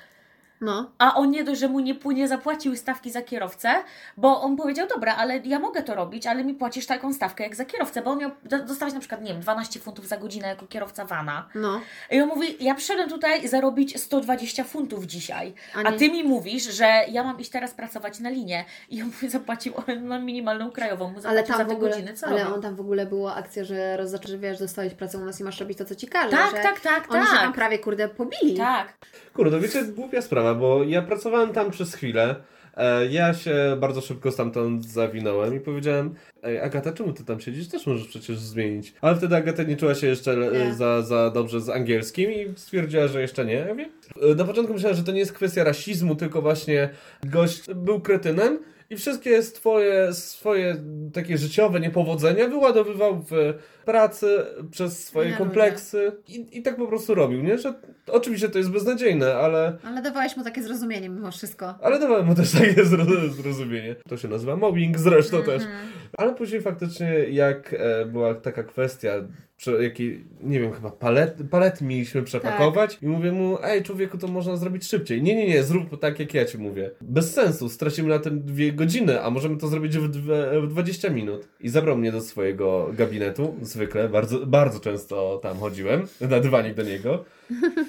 No. 0.61 0.91
A 0.99 1.15
on 1.15 1.31
nie 1.31 1.45
dość, 1.45 1.61
że 1.61 1.69
mu 1.69 1.81
nie, 1.81 1.95
nie 2.05 2.29
zapłacił 2.29 2.77
stawki 2.77 3.11
za 3.11 3.23
kierowcę, 3.23 3.71
bo 4.17 4.43
on 4.43 4.57
powiedział, 4.57 4.87
dobra, 4.89 5.17
ale 5.17 5.39
ja 5.45 5.59
mogę 5.59 5.83
to 5.83 5.95
robić, 5.95 6.27
ale 6.27 6.45
mi 6.45 6.55
płacisz 6.55 6.87
taką 6.87 7.13
stawkę 7.13 7.45
jak 7.45 7.57
za 7.57 7.65
kierowcę, 7.65 8.03
bo 8.03 8.11
on 8.11 8.19
miał 8.19 8.31
do- 8.45 8.65
dostawać 8.65 8.95
na 8.95 9.01
przykład, 9.01 9.23
nie 9.23 9.33
wiem, 9.33 9.41
12 9.41 9.81
funtów 9.81 10.09
za 10.09 10.17
godzinę 10.17 10.49
jako 10.49 10.67
kierowca 10.67 11.05
vana. 11.05 11.49
No. 11.55 11.81
I 12.11 12.21
on 12.21 12.29
mówi, 12.29 12.57
ja 12.61 12.75
przyszedłem 12.75 13.09
tutaj 13.09 13.49
zarobić 13.49 14.01
120 14.01 14.65
funtów 14.65 15.05
dzisiaj, 15.05 15.55
A 15.75 15.89
a, 15.89 15.93
ty 15.93 16.11
mi 16.11 16.25
mówisz, 16.25 16.63
że 16.63 16.85
ja 17.11 17.25
mam 17.25 17.41
iść 17.41 17.51
teraz 17.51 17.75
pracować 17.75 18.21
na 18.21 18.31
linię. 18.31 18.65
I 18.91 19.03
on 19.03 19.11
mi 19.23 19.29
zapłacił 19.39 19.73
na 20.01 20.19
minimalną 20.19 20.71
krajową, 20.71 21.09
mu 21.09 21.15
Ale 21.15 21.23
zapłacił 21.23 21.55
tam 21.55 21.69
za 21.69 21.75
ogóle, 21.75 21.91
godziny, 21.91 22.15
co 22.15 22.27
ale 22.27 22.55
on 22.55 22.63
tam 22.63 22.77
w 22.77 22.81
ogóle 22.81 23.07
była 23.07 23.35
akcja, 23.35 23.65
że 23.65 23.97
roz, 23.97 24.11
że 24.29 24.39
wiesz, 24.39 24.59
dostałeś 24.59 24.95
pracę 24.95 25.19
u 25.19 25.25
nas 25.25 25.41
i 25.41 25.45
masz 25.45 25.61
robić 25.61 25.79
to, 25.79 25.85
co 25.85 25.95
ci 25.95 26.07
każe. 26.09 26.31
Tak, 26.31 26.51
że 26.57 26.63
tak, 26.63 26.81
tak, 26.81 27.13
Oni 27.15 27.25
się 27.25 27.31
tak. 27.33 27.41
tam 27.41 27.53
prawie, 27.53 27.79
kurde, 27.79 28.09
pobili. 28.09 28.57
Tak. 28.57 28.93
Kurde, 29.35 29.61
wiecie, 29.61 29.85
głupia 29.85 30.23
sprawa, 30.23 30.48
bo 30.55 30.85
ja 30.85 31.03
pracowałem 31.03 31.53
tam 31.53 31.71
przez 31.71 31.95
chwilę. 31.95 32.35
E, 32.77 33.07
Ja 33.07 33.35
się 33.35 33.77
bardzo 33.81 34.01
szybko 34.01 34.31
stamtąd 34.33 34.85
zawinąłem 34.85 35.57
i 35.57 35.61
powiedziałem, 35.61 36.15
ej 36.43 36.61
Agata, 36.61 36.93
czemu 36.93 37.13
ty 37.13 37.25
tam 37.25 37.41
siedzisz? 37.41 37.69
Też 37.69 37.87
możesz 37.87 38.09
przecież 38.09 38.39
zmienić. 38.39 38.95
Ale 39.01 39.17
wtedy 39.17 39.37
Agata 39.37 39.63
nie 39.63 39.77
czuła 39.77 39.95
się 39.95 40.07
jeszcze 40.07 40.33
e, 40.33 40.65
Nie. 40.69 40.75
za, 40.75 41.03
za 41.03 41.31
dobrze 41.31 41.61
z 41.61 41.69
angielskim 41.69 42.33
i 42.33 42.47
stwierdziła, 42.57 43.07
że 43.09 43.21
jeszcze 43.21 43.45
nie. 43.45 43.55
Ja 43.55 43.69
mówię, 43.69 43.89
e, 44.33 44.35
Na 44.35 44.45
początku 44.45 44.73
myślałem, 44.75 44.97
że 44.97 45.05
to 45.05 45.13
nie 45.13 45.19
jest 45.19 45.33
kwestia 45.33 45.65
rasizmu, 45.65 46.17
tylko 46.17 46.43
właśnie 46.43 46.89
gość 47.25 47.75
był 47.75 48.01
kretynem 48.01 48.59
i 48.91 48.97
wszystkie 48.97 49.43
swoje, 49.43 50.13
swoje 50.13 50.77
takie 51.13 51.39
życiowe 51.39 51.81
niepowodzenia 51.81 52.49
wyładowywał 52.49 53.25
w 53.31 53.55
pracy 53.93 54.45
przez 54.71 55.07
swoje 55.07 55.33
kompleksy 55.33 56.13
i, 56.29 56.59
i 56.59 56.63
tak 56.63 56.77
po 56.77 56.87
prostu 56.87 57.15
robił, 57.15 57.43
nie? 57.43 57.59
Że 57.59 57.75
oczywiście 58.07 58.49
to 58.49 58.59
jest 58.59 58.71
beznadziejne, 58.71 59.35
ale 59.35 59.79
Ale 59.85 60.03
dawałeś 60.03 60.37
mu 60.37 60.45
takie 60.45 60.63
zrozumienie 60.63 61.09
mimo 61.09 61.31
wszystko. 61.31 61.75
ale 61.83 61.99
dawałem 61.99 62.27
mu 62.27 62.35
też 62.35 62.53
takie 62.53 62.85
zro- 62.85 63.29
zrozumienie. 63.31 63.97
To 64.09 64.17
się 64.17 64.29
nazywa 64.29 64.57
mobbing 64.57 64.99
zresztą 64.99 65.43
też. 65.43 65.63
Mhm. 65.63 65.89
Ale 66.17 66.35
później 66.35 66.61
faktycznie 66.61 67.09
jak 67.31 67.75
e, 67.79 68.07
była 68.07 68.35
taka 68.35 68.63
kwestia, 68.63 69.13
przy 69.57 69.83
jakiej, 69.83 70.25
nie 70.41 70.61
wiem, 70.61 70.73
chyba 70.73 70.91
palet, 70.91 71.35
palety 71.51 71.85
mieliśmy 71.85 72.23
przepakować 72.23 72.95
Tak. 72.95 73.03
i 73.03 73.07
mówię 73.07 73.33
mu, 73.33 73.59
ej 73.63 73.83
człowieku, 73.83 74.19
to 74.19 74.29
można 74.29 74.57
zrobić 74.57 74.85
szybciej. 74.87 75.23
Nie, 75.23 75.37
nie, 75.37 75.49
nie, 75.49 75.63
zrób 75.63 76.01
tak 76.01 76.19
jak 76.21 76.35
ja 76.35 76.45
ci 76.45 76.59
mówię. 76.59 76.91
Bez 77.01 77.35
sensu, 77.35 77.69
stracimy 77.69 78.09
na 78.09 78.19
tym 78.19 78.41
dwie 78.43 78.73
godziny, 78.73 79.23
a 79.23 79.31
możemy 79.31 79.57
to 79.57 79.69
zrobić 79.69 79.99
w, 79.99 80.09
dwie, 80.09 80.61
w 80.63 80.67
20 80.69 81.11
minut. 81.11 81.49
I 81.61 81.69
zabrał 81.69 81.97
mnie 81.97 82.13
do 82.13 82.21
swojego 82.21 82.91
gabinetu 82.93 83.55
z 83.63 83.77
zwykle, 83.79 84.09
bardzo, 84.09 84.47
bardzo 84.47 84.81
często 84.81 85.41
tam 85.43 85.59
chodziłem, 85.59 86.07
na 86.21 86.41
dywanik 86.41 86.75
do 86.75 86.83
niego. 86.83 87.25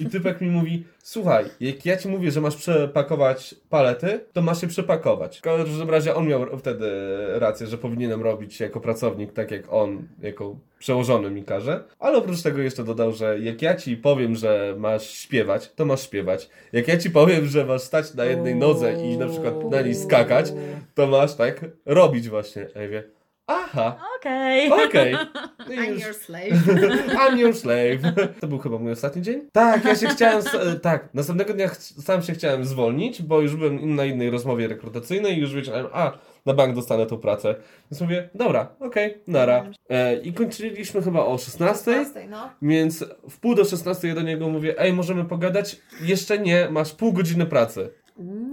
I 0.00 0.06
typek 0.06 0.40
mi 0.40 0.50
mówi, 0.50 0.84
słuchaj, 1.02 1.44
jak 1.60 1.86
ja 1.86 1.96
ci 1.96 2.08
mówię, 2.08 2.30
że 2.30 2.40
masz 2.40 2.56
przepakować 2.56 3.54
palety, 3.70 4.20
to 4.32 4.42
masz 4.42 4.62
je 4.62 4.68
przepakować. 4.68 5.38
W 5.38 5.42
każdym 5.42 5.90
razie 5.90 6.14
on 6.14 6.28
miał 6.28 6.58
wtedy 6.58 6.90
rację, 7.38 7.66
że 7.66 7.78
powinienem 7.78 8.22
robić 8.22 8.60
jako 8.60 8.80
pracownik 8.80 9.32
tak 9.32 9.50
jak 9.50 9.72
on, 9.72 10.08
jako 10.22 10.56
przełożony 10.78 11.30
mi 11.30 11.44
każe. 11.44 11.84
Ale 11.98 12.18
oprócz 12.18 12.42
tego 12.42 12.62
jeszcze 12.62 12.84
dodał, 12.84 13.12
że 13.12 13.40
jak 13.40 13.62
ja 13.62 13.74
ci 13.74 13.96
powiem, 13.96 14.36
że 14.36 14.74
masz 14.78 15.10
śpiewać, 15.10 15.72
to 15.76 15.84
masz 15.84 16.02
śpiewać. 16.02 16.48
Jak 16.72 16.88
ja 16.88 16.96
ci 16.96 17.10
powiem, 17.10 17.46
że 17.46 17.66
masz 17.66 17.82
stać 17.82 18.14
na 18.14 18.24
jednej 18.24 18.54
nodze 18.54 18.92
i 19.04 19.18
na 19.18 19.26
przykład 19.26 19.70
na 19.70 19.80
niej 19.80 19.94
skakać, 19.94 20.52
to 20.94 21.06
masz 21.06 21.34
tak 21.34 21.64
robić 21.86 22.28
właśnie. 22.28 22.66
A 22.76 22.78
ja 22.78 23.02
aha, 23.50 24.00
Okej. 24.18 24.70
okej. 24.72 25.14
No 25.68 25.74
i 25.74 25.78
I'm 25.78 26.00
your 26.00 26.14
slave. 26.14 26.52
I'm 27.28 27.38
your 27.38 27.54
slave. 27.56 27.98
To 28.40 28.46
był 28.46 28.58
chyba 28.58 28.78
mój 28.78 28.92
ostatni 28.92 29.22
dzień? 29.22 29.40
Tak, 29.52 29.84
ja 29.84 29.94
się 29.96 30.06
chciałem. 30.06 30.42
e, 30.60 30.74
Tak, 30.74 31.08
następnego 31.14 31.54
dnia 31.54 31.68
sam 32.02 32.22
się 32.22 32.32
chciałem 32.32 32.64
zwolnić, 32.64 33.22
bo 33.22 33.40
już 33.40 33.56
byłem 33.56 33.94
na 33.94 34.04
innej 34.04 34.30
rozmowie 34.30 34.68
rekrutacyjnej 34.68 35.36
i 35.36 35.40
już 35.40 35.54
wiedziałem, 35.54 35.86
a 35.92 36.12
na 36.46 36.54
bank 36.54 36.74
dostanę 36.74 37.06
tą 37.06 37.18
pracę. 37.18 37.54
Więc 37.90 38.00
mówię, 38.00 38.28
dobra, 38.34 38.68
okej, 38.80 39.18
nara. 39.26 39.70
E, 39.90 40.16
I 40.20 40.32
kończyliśmy 40.32 41.02
chyba 41.02 41.24
o 41.26 41.38
16. 41.38 42.04
no. 42.28 42.50
Więc 42.62 43.04
w 43.30 43.40
pół 43.40 43.54
do 43.54 43.64
16 43.64 44.08
ja 44.08 44.14
do 44.14 44.22
niego 44.22 44.48
mówię, 44.48 44.74
ej, 44.78 44.92
możemy 44.92 45.24
pogadać? 45.24 45.76
Jeszcze 46.02 46.38
nie, 46.38 46.68
masz 46.70 46.92
pół 46.92 47.12
godziny 47.12 47.46
pracy. 47.46 47.90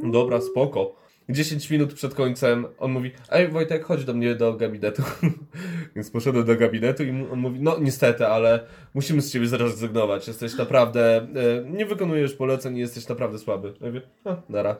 Dobra, 0.03 0.41
spoko. 0.41 0.95
10 1.29 1.69
minut 1.69 1.93
przed 1.93 2.13
końcem 2.13 2.65
on 2.79 2.91
mówi, 2.91 3.11
ej 3.31 3.47
Wojtek, 3.47 3.83
chodź 3.83 4.05
do 4.05 4.13
mnie 4.13 4.35
do 4.35 4.53
gabinetu. 4.53 5.03
Więc 5.95 6.11
poszedłem 6.11 6.45
do 6.45 6.55
gabinetu 6.55 7.03
i 7.03 7.09
on 7.09 7.39
mówi, 7.39 7.59
no 7.61 7.77
niestety, 7.79 8.27
ale 8.27 8.59
musimy 8.93 9.21
z 9.21 9.31
ciebie 9.31 9.47
zrezygnować. 9.47 10.27
Jesteś 10.27 10.57
naprawdę, 10.57 11.15
e, 11.17 11.27
nie 11.65 11.85
wykonujesz 11.85 12.33
poleceń 12.33 12.77
i 12.77 12.79
jesteś 12.79 13.07
naprawdę 13.07 13.39
słaby. 13.39 13.73
Ja 13.81 13.87
mówię, 13.87 14.01
a, 14.25 14.35
nara. 14.49 14.75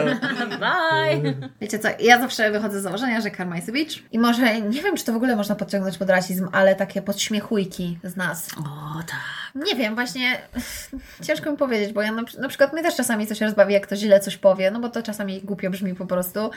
Bye. 0.64 1.34
Wiecie 1.60 1.78
co, 1.78 1.88
ja 2.00 2.18
zawsze 2.18 2.50
wychodzę 2.50 2.80
z 2.80 2.82
założenia, 2.82 3.20
że 3.20 3.30
karma 3.30 3.56
jest 3.56 3.72
bitch. 3.72 3.96
I 4.12 4.18
może, 4.18 4.60
nie 4.60 4.82
wiem, 4.82 4.96
czy 4.96 5.04
to 5.04 5.12
w 5.12 5.16
ogóle 5.16 5.36
można 5.36 5.54
podciągnąć 5.54 5.98
pod 5.98 6.10
rasizm, 6.10 6.48
ale 6.52 6.74
takie 6.74 7.02
podśmiechujki 7.02 7.98
z 8.04 8.16
nas. 8.16 8.48
O, 8.58 9.02
tak. 9.06 9.54
Nie 9.54 9.74
wiem, 9.76 9.94
właśnie 9.94 10.38
ciężko 11.26 11.50
mi 11.50 11.56
powiedzieć, 11.56 11.92
bo 11.92 12.02
ja 12.02 12.12
na, 12.12 12.22
na 12.38 12.48
przykład 12.48 12.72
mnie 12.72 12.82
też 12.82 12.96
czasami 12.96 13.26
coś 13.26 13.40
rozbawi, 13.40 13.72
jak 13.72 13.86
ktoś 13.86 13.98
źle 13.98 14.20
coś 14.20 14.36
powie, 14.36 14.70
no 14.70 14.80
bo 14.80 14.88
to 14.88 15.02
czasami 15.02 15.40
głupio 15.40 15.70
brzmi 15.70 15.83
po 15.92 16.06
prostu. 16.06 16.50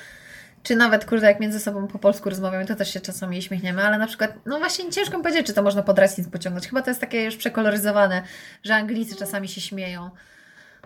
Czy 0.64 0.76
nawet, 0.76 1.06
kurde, 1.06 1.28
jak 1.28 1.40
między 1.40 1.60
sobą 1.60 1.88
po 1.88 2.00
polsku 2.00 2.30
rozmawiamy, 2.30 2.66
to 2.66 2.76
też 2.76 2.94
się 2.94 3.00
czasami 3.00 3.42
śmiechniemy, 3.42 3.84
ale 3.84 3.98
na 3.98 4.08
przykład, 4.08 4.34
no 4.46 4.60
właśnie 4.60 4.92
ciężko 4.92 5.18
mi 5.18 5.24
powiedzieć, 5.24 5.48
czy 5.48 5.54
to 5.54 5.62
można 5.62 5.84
pod 5.84 6.00
rasizm 6.00 6.32
pociągnąć. 6.32 6.68
Chyba 6.68 6.82
to 6.82 6.90
jest 6.90 7.02
takie 7.02 7.24
już 7.24 7.36
przekoloryzowane, 7.36 8.22
że 8.64 8.76
Anglicy 8.76 9.16
czasami 9.16 9.48
się 9.48 9.62
śmieją. 9.62 10.10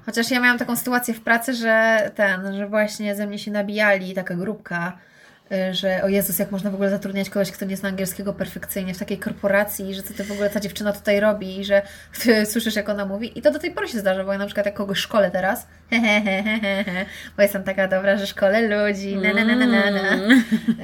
Chociaż 0.06 0.32
ja 0.32 0.39
miałam 0.39 0.58
taką 0.58 0.75
sytuację 0.75 1.13
w 1.13 1.21
pracy, 1.21 1.54
że 1.54 2.12
ten, 2.15 2.56
że 2.56 2.67
właśnie 2.67 3.15
ze 3.15 3.27
mnie 3.27 3.39
się 3.39 3.51
nabijali 3.51 4.13
taka 4.13 4.36
grupka, 4.36 4.97
y, 5.51 5.73
że 5.73 6.04
o 6.04 6.08
Jezus, 6.08 6.39
jak 6.39 6.51
można 6.51 6.71
w 6.71 6.73
ogóle 6.73 6.89
zatrudniać 6.89 7.30
kogoś, 7.30 7.51
kto 7.51 7.65
nie 7.65 7.77
zna 7.77 7.89
angielskiego 7.89 8.34
perfekcyjnie 8.34 8.93
w 8.93 8.97
takiej 8.97 9.17
korporacji, 9.17 9.95
że 9.95 10.04
co 10.04 10.13
ty 10.13 10.23
w 10.23 10.32
ogóle 10.32 10.49
ta 10.49 10.60
dziewczyna 10.60 10.93
tutaj 10.93 11.19
robi 11.19 11.65
że 11.65 11.82
ty 12.23 12.45
słyszysz, 12.51 12.75
jak 12.75 12.89
ona 12.89 13.06
mówi. 13.06 13.39
I 13.39 13.41
to 13.41 13.51
do 13.51 13.60
tej 13.60 13.71
pory 13.71 13.88
się 13.88 13.99
zdarza, 13.99 14.23
bo 14.23 14.32
ja 14.32 14.38
na 14.38 14.45
przykład 14.45 14.65
jak 14.65 14.75
kogoś 14.75 14.97
szkole 14.97 15.32
teraz, 15.32 15.67
bo 17.38 17.41
jestem 17.41 17.63
taka 17.63 17.88
dobra, 17.88 18.17
że 18.17 18.27
szkole 18.27 18.62
ludzi, 18.62 19.15
na, 19.15 19.34
na, 19.34 19.45
na, 19.45 19.56
na, 19.56 19.65
na, 19.65 19.91
na. 19.91 20.15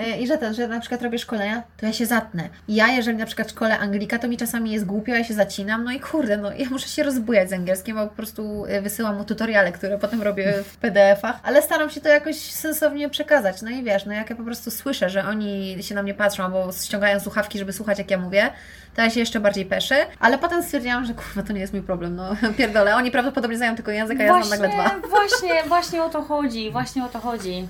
Y, 0.04 0.18
I 0.20 0.28
że 0.28 0.38
ten, 0.38 0.54
że 0.54 0.68
na 0.68 0.80
przykład 0.80 1.02
robię 1.02 1.20
szkolenia, 1.20 1.64
to 1.78 1.86
ja 1.86 1.94
się 1.94 2.06
zatnę. 2.06 2.50
I 2.68 2.76
ja, 2.76 2.88
jeżeli 2.88 3.18
na 3.18 3.26
przykład 3.26 3.52
szkole 3.52 3.80
Anglika, 3.80 4.20
to 4.20 4.28
mi 4.28 4.38
czasami 4.38 4.72
jest 4.72 4.86
głupio, 4.86 5.12
ja 5.14 5.24
się 5.24 5.34
zacinam, 5.34 5.84
no 5.84 5.92
i 5.92 6.00
kurde, 6.00 6.38
no 6.38 6.52
ja 6.52 6.70
muszę 6.70 6.88
się 6.88 7.04
rozbujać 7.04 7.50
z 7.50 7.54
angielskim, 7.54 7.96
bo 7.96 8.08
po 8.08 8.16
prostu 8.16 8.66
y, 8.66 8.82
wysyłam 8.82 9.18
mu 9.18 9.24
tutoriale, 9.24 9.72
które 9.72 9.98
potem 9.98 10.22
robię 10.22 10.54
w 10.64 10.78
PDF-ach, 10.84 11.40
ale 11.44 11.62
staram 11.62 11.90
się 11.90 12.02
to 12.02 12.10
jakoś 12.10 12.36
sensownie 12.36 13.10
przekazać. 13.10 13.62
No 13.62 13.70
i 13.70 13.84
wiesz, 13.84 14.06
no 14.06 14.14
jak 14.14 14.30
ja 14.30 14.36
po 14.36 14.44
prostu 14.44 14.72
słyszę, 14.72 15.10
że 15.10 15.26
oni 15.26 15.84
się 15.84 15.96
na 15.96 16.04
mnie 16.04 16.14
patrzą, 16.14 16.44
albo 16.44 16.72
ściągają 16.72 17.20
słuchawki, 17.20 17.60
żeby 17.60 17.74
słuchać, 17.74 17.98
jak 17.98 18.12
ja 18.12 18.18
mówię, 18.18 18.50
to 18.87 18.87
ja 19.04 19.10
się 19.10 19.20
jeszcze 19.20 19.40
bardziej 19.40 19.66
peszę, 19.66 19.96
ale 20.20 20.38
potem 20.38 20.64
stwierdziłam, 20.64 21.06
że 21.06 21.14
kurwa, 21.14 21.44
to 21.44 21.54
nie 21.54 21.60
jest 21.60 21.74
mój 21.74 21.82
problem, 21.82 22.16
no 22.16 22.36
pierdolę. 22.58 22.96
Oni 22.96 23.12
prawdopodobnie 23.12 23.58
znają 23.58 23.76
tylko 23.76 23.92
język, 23.92 24.20
a 24.20 24.24
ja 24.24 24.44
znam 24.44 24.60
nagle 24.60 24.70
dwa. 24.70 24.96
właśnie, 25.18 25.64
właśnie 25.68 26.04
o 26.04 26.10
to 26.10 26.22
chodzi, 26.22 26.72
właśnie 26.72 27.06
o 27.06 27.10
to 27.10 27.20
chodzi. 27.20 27.68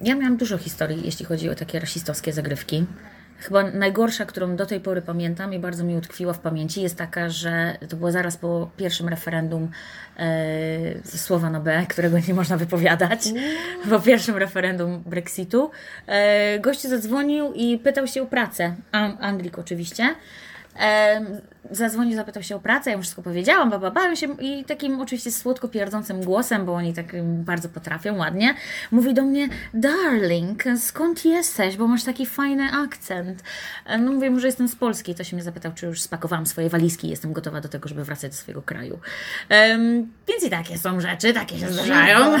Ja 0.00 0.14
miałam 0.14 0.36
dużo 0.36 0.58
historii, 0.58 1.02
jeśli 1.04 1.24
chodzi 1.24 1.50
o 1.50 1.54
takie 1.54 1.80
rasistowskie 1.80 2.32
zagrywki. 2.32 2.84
Chyba 3.40 3.62
najgorsza, 3.62 4.24
którą 4.24 4.56
do 4.56 4.66
tej 4.66 4.80
pory 4.80 5.02
pamiętam 5.02 5.54
i 5.54 5.58
bardzo 5.58 5.84
mi 5.84 5.96
utkwiła 5.96 6.32
w 6.32 6.38
pamięci, 6.38 6.82
jest 6.82 6.96
taka, 6.96 7.28
że 7.28 7.76
to 7.88 7.96
było 7.96 8.12
zaraz 8.12 8.36
po 8.36 8.70
pierwszym 8.76 9.08
referendum 9.08 9.70
e, 10.18 11.18
słowa 11.18 11.50
na 11.50 11.60
B, 11.60 11.86
którego 11.88 12.18
nie 12.28 12.34
można 12.34 12.56
wypowiadać, 12.56 13.20
po 13.90 14.00
pierwszym 14.00 14.36
referendum 14.36 15.02
Brexitu. 15.06 15.70
E, 16.06 16.58
gościu 16.58 16.88
zadzwonił 16.88 17.52
i 17.52 17.78
pytał 17.78 18.06
się 18.06 18.22
o 18.22 18.26
pracę. 18.26 18.74
An- 18.92 19.16
Anglik 19.20 19.58
oczywiście. 19.58 20.14
E, 20.80 21.20
zadzwonił, 21.70 22.16
zapytał 22.16 22.42
się 22.42 22.56
o 22.56 22.60
pracę, 22.60 22.90
ja 22.90 22.96
mu 22.96 23.02
wszystko 23.02 23.22
powiedziałam, 23.22 23.70
baba, 23.70 23.90
bawię 23.90 24.16
się 24.16 24.36
i 24.40 24.64
takim 24.64 25.00
oczywiście 25.00 25.32
słodko 25.32 25.68
pierdzącym 25.68 26.24
głosem, 26.24 26.66
bo 26.66 26.74
oni 26.74 26.94
tak 26.94 27.06
bardzo 27.24 27.68
potrafią, 27.68 28.16
ładnie, 28.16 28.54
mówi 28.90 29.14
do 29.14 29.22
mnie, 29.22 29.48
darling, 29.74 30.64
skąd 30.78 31.24
jesteś, 31.24 31.76
bo 31.76 31.86
masz 31.86 32.04
taki 32.04 32.26
fajny 32.26 32.68
akcent. 32.72 33.42
E, 33.86 33.98
No 33.98 34.12
mówię 34.12 34.30
mu, 34.30 34.40
że 34.40 34.46
jestem 34.46 34.68
z 34.68 34.76
Polski, 34.76 35.14
to 35.14 35.24
się 35.24 35.36
mnie 35.36 35.42
zapytał, 35.44 35.72
czy 35.74 35.86
już 35.86 36.00
spakowałam 36.02 36.46
swoje 36.46 36.68
walizki 36.68 37.06
i 37.06 37.10
jestem 37.10 37.32
gotowa 37.32 37.60
do 37.60 37.68
tego, 37.68 37.88
żeby 37.88 38.04
wracać 38.04 38.30
do 38.30 38.36
swojego 38.36 38.62
kraju. 38.62 38.98
Em, 39.48 40.12
więc 40.28 40.44
i 40.44 40.50
takie 40.50 40.78
są 40.78 41.00
rzeczy, 41.00 41.32
takie 41.32 41.58
się 41.58 41.72
zdarzają. 41.72 42.40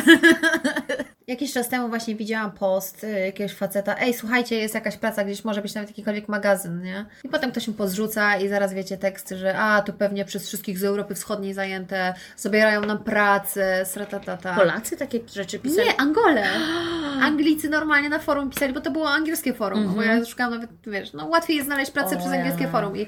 Jakiś 1.26 1.52
czas 1.52 1.68
temu 1.68 1.88
właśnie 1.88 2.14
widziałam 2.14 2.52
post 2.52 3.04
y, 3.04 3.20
jakiegoś 3.20 3.54
faceta, 3.54 3.96
ej, 3.98 4.14
słuchajcie, 4.14 4.56
jest 4.56 4.74
jakaś 4.74 4.96
praca, 4.96 5.24
gdzieś 5.24 5.44
może 5.44 5.62
być 5.62 5.74
nawet 5.74 5.90
jakikolwiek 5.90 6.28
magazyn, 6.28 6.82
nie? 6.82 7.06
I 7.24 7.28
potem 7.28 7.50
ktoś 7.50 7.68
mu 7.68 7.74
pozrzuca 7.74 8.36
i 8.36 8.48
zaraz 8.48 8.74
wiecie 8.74 8.96
że 9.38 9.58
a, 9.58 9.82
tu 9.82 9.92
pewnie 9.92 10.24
przez 10.24 10.46
wszystkich 10.46 10.78
z 10.78 10.84
Europy 10.84 11.14
Wschodniej 11.14 11.54
zajęte, 11.54 12.14
zabierają 12.36 12.80
nam 12.80 12.98
pracę, 12.98 13.86
sratatata. 13.86 14.56
Polacy 14.56 14.96
takie 14.96 15.20
rzeczy 15.32 15.58
pisali. 15.58 15.88
Nie, 15.88 16.00
Angole. 16.00 16.46
Anglicy 17.22 17.68
normalnie 17.68 18.08
na 18.08 18.18
forum 18.18 18.50
pisali, 18.50 18.72
bo 18.72 18.80
to 18.80 18.90
było 18.90 19.10
angielskie 19.10 19.54
forum, 19.54 19.94
bo 19.94 20.02
ja 20.02 20.24
szukałam 20.24 20.54
nawet, 20.54 20.70
wiesz, 20.86 21.12
no 21.12 21.26
łatwiej 21.26 21.56
jest 21.56 21.66
znaleźć 21.66 21.90
pracę 21.90 22.16
O 22.16 22.18
przez 22.18 22.32
ja. 22.32 22.38
angielskie 22.38 22.68
forum 22.68 22.96
i 22.96 23.06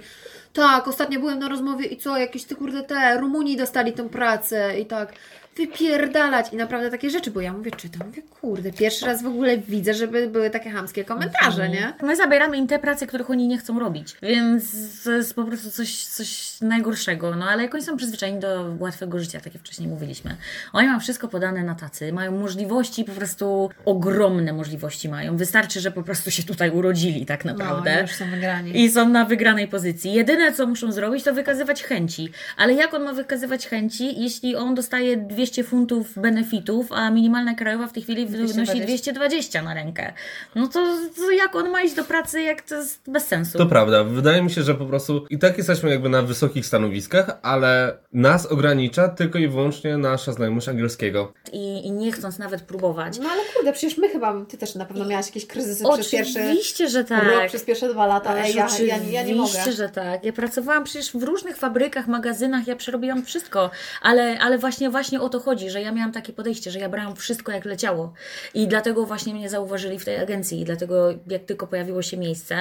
tak, 0.52 0.88
ostatnio 0.88 1.20
byłem 1.20 1.38
na 1.38 1.48
rozmowie 1.48 1.86
i 1.86 1.96
co, 1.96 2.18
jakieś 2.18 2.44
ty 2.44 2.56
kurde 2.56 2.82
te 2.82 3.18
Rumunii 3.18 3.56
dostali 3.56 3.92
tą 3.92 4.08
pracę 4.08 4.80
i 4.80 4.86
tak 4.86 5.12
wypierdalać 5.56 6.52
i 6.52 6.56
naprawdę 6.56 6.90
takie 6.90 7.10
rzeczy, 7.10 7.30
bo 7.30 7.40
ja 7.40 7.52
mówię, 7.52 7.70
czytam, 7.70 8.06
mówię, 8.06 8.22
kurde, 8.40 8.72
pierwszy 8.72 9.06
raz 9.06 9.22
w 9.22 9.26
ogóle 9.26 9.58
widzę, 9.58 9.94
żeby 9.94 10.26
były 10.28 10.50
takie 10.50 10.70
hamskie 10.70 11.04
komentarze, 11.04 11.68
nie? 11.68 11.92
My 12.02 12.16
zabieramy 12.16 12.56
im 12.56 12.66
te 12.66 12.78
prace, 12.78 13.06
których 13.06 13.30
oni 13.30 13.48
nie 13.48 13.58
chcą 13.58 13.78
robić, 13.78 14.16
więc 14.22 14.64
to 15.04 15.12
jest 15.12 15.34
po 15.34 15.44
prostu 15.44 15.70
coś, 15.70 16.04
coś 16.04 16.60
najgorszego. 16.60 17.36
No 17.36 17.46
ale 17.48 17.62
jak 17.62 17.74
oni 17.74 17.84
są 17.84 17.96
przyzwyczajeni 17.96 18.40
do 18.40 18.76
łatwego 18.78 19.18
życia, 19.18 19.40
tak 19.40 19.54
jak 19.54 19.62
wcześniej 19.62 19.88
mówiliśmy. 19.88 20.36
Oni 20.72 20.86
mają 20.88 21.00
wszystko 21.00 21.28
podane 21.28 21.64
na 21.64 21.74
tacy, 21.74 22.12
mają 22.12 22.32
możliwości, 22.32 23.04
po 23.04 23.12
prostu 23.12 23.70
ogromne 23.84 24.52
możliwości 24.52 25.08
mają. 25.08 25.36
Wystarczy, 25.36 25.80
że 25.80 25.90
po 25.90 26.02
prostu 26.02 26.30
się 26.30 26.42
tutaj 26.42 26.70
urodzili 26.70 27.26
tak 27.26 27.44
naprawdę. 27.44 27.94
No, 27.94 28.00
już 28.00 28.12
są 28.12 28.30
wygrani. 28.30 28.80
I 28.80 28.90
są 28.90 29.08
na 29.08 29.24
wygranej 29.24 29.68
pozycji. 29.68 30.12
Jedyne, 30.12 30.52
co 30.52 30.66
muszą 30.66 30.92
zrobić, 30.92 31.24
to 31.24 31.34
wykazywać 31.34 31.82
chęci. 31.82 32.28
Ale 32.56 32.74
jak 32.74 32.94
on 32.94 33.02
ma 33.02 33.12
wykazywać 33.12 33.66
chęci, 33.66 34.20
jeśli 34.22 34.56
on 34.56 34.74
dostaje 34.74 35.16
200 35.42 35.64
funtów 35.64 36.14
benefitów, 36.16 36.92
a 36.92 37.10
minimalna 37.10 37.54
krajowa 37.54 37.86
w 37.86 37.92
tej 37.92 38.02
chwili 38.02 38.26
wynosi 38.26 38.52
220. 38.54 38.84
220 39.12 39.62
na 39.62 39.74
rękę? 39.74 40.12
No 40.54 40.68
to, 40.68 40.80
to 41.16 41.30
jak 41.30 41.56
on 41.56 41.70
ma 41.70 41.82
iść 41.82 41.94
do 41.94 42.04
pracy, 42.04 42.42
jak 42.42 42.62
to 42.62 42.74
jest 42.74 43.10
bez 43.10 43.26
sensu? 43.26 43.58
To 43.58 43.66
prawda. 43.66 44.04
Wydaje 44.04 44.42
mi 44.42 44.50
się, 44.50 44.62
że 44.62 44.74
po 44.74 44.86
prostu 44.86 45.26
i 45.30 45.38
tak 45.38 45.58
jesteśmy 45.58 45.90
jakby 45.90 46.08
na 46.08 46.22
wysokich 46.22 46.66
stanowiskach, 46.66 47.38
ale 47.42 47.98
nas 48.12 48.46
ogranicza 48.46 49.08
tylko 49.08 49.38
i 49.38 49.48
wyłącznie 49.48 49.96
nasza 49.96 50.32
znajomość 50.32 50.68
angielskiego. 50.68 51.32
I, 51.52 51.86
I 51.86 51.92
nie 51.92 52.12
chcąc 52.12 52.38
nawet 52.38 52.62
próbować. 52.62 53.18
No 53.18 53.28
ale 53.30 53.42
kurde, 53.54 53.72
przecież 53.72 53.98
my 53.98 54.08
chyba, 54.08 54.44
ty 54.48 54.58
też 54.58 54.74
na 54.74 54.84
pewno 54.84 55.04
miałaś 55.04 55.26
jakieś 55.26 55.46
kryzysy 55.46 55.84
przez 55.94 56.10
pierwszy 56.10 56.40
Oczywiście, 56.40 56.88
że 56.88 56.98
rok, 57.02 57.08
tak. 57.10 57.48
przez 57.48 57.62
pierwsze 57.64 57.88
dwa 57.88 58.06
lata, 58.06 58.38
Ej, 58.38 58.54
ja, 58.54 58.66
ja, 58.78 58.84
ja, 58.84 58.96
nie- 58.98 59.12
ja 59.12 59.22
nie 59.22 59.34
mogę. 59.34 59.44
Oczywiście, 59.50 59.72
że 59.72 59.88
tak. 59.88 60.24
Ja 60.24 60.32
Ja 60.32 60.32
pracowałam 60.32 60.84
przecież 60.84 61.10
w 61.12 61.22
różnych 61.22 61.56
fabrykach, 61.56 62.06
magazynach, 62.06 62.66
ja 62.66 62.76
przerobiłam 62.76 63.24
wszystko, 63.24 63.70
ale, 64.02 64.38
ale 64.40 64.58
właśnie, 64.58 64.90
właśnie 64.90 65.20
o 65.20 65.28
to 65.32 65.40
chodzi, 65.40 65.70
że 65.70 65.82
ja 65.82 65.92
miałam 65.92 66.12
takie 66.12 66.32
podejście, 66.32 66.70
że 66.70 66.78
ja 66.78 66.88
brałam 66.88 67.16
wszystko 67.16 67.52
jak 67.52 67.64
leciało 67.64 68.12
i 68.54 68.68
dlatego 68.68 69.06
właśnie 69.06 69.34
mnie 69.34 69.48
zauważyli 69.48 69.98
w 69.98 70.04
tej 70.04 70.16
agencji 70.16 70.60
i 70.60 70.64
dlatego 70.64 71.10
jak 71.26 71.44
tylko 71.44 71.66
pojawiło 71.66 72.02
się 72.02 72.16
miejsce, 72.16 72.58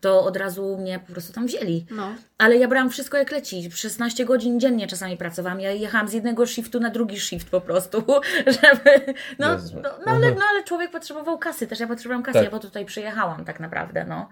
to 0.00 0.24
od 0.24 0.36
razu 0.36 0.76
mnie 0.76 1.00
po 1.06 1.12
prostu 1.12 1.32
tam 1.32 1.46
wzięli. 1.46 1.86
No. 1.90 2.14
Ale 2.38 2.56
ja 2.56 2.68
brałam 2.68 2.90
wszystko 2.90 3.16
jak 3.16 3.30
leci. 3.30 3.70
16 3.74 4.24
godzin 4.24 4.60
dziennie 4.60 4.86
czasami 4.86 5.16
pracowałam. 5.16 5.60
Ja 5.60 5.70
jechałam 5.70 6.08
z 6.08 6.12
jednego 6.12 6.46
shiftu 6.46 6.80
na 6.80 6.90
drugi 6.90 7.20
shift 7.20 7.50
po 7.50 7.60
prostu, 7.60 8.04
żeby... 8.62 9.14
No, 9.38 9.48
no, 9.82 9.90
no, 10.06 10.12
ale, 10.12 10.34
no 10.34 10.42
ale 10.50 10.64
człowiek 10.64 10.90
potrzebował 10.90 11.38
kasy, 11.38 11.66
też 11.66 11.80
ja 11.80 11.86
potrzebowałam 11.86 12.22
kasy, 12.22 12.34
Tak. 12.34 12.44
ja 12.44 12.50
po 12.50 12.58
tutaj 12.58 12.84
przyjechałam 12.84 13.44
tak 13.44 13.60
naprawdę, 13.60 14.04
no. 14.04 14.28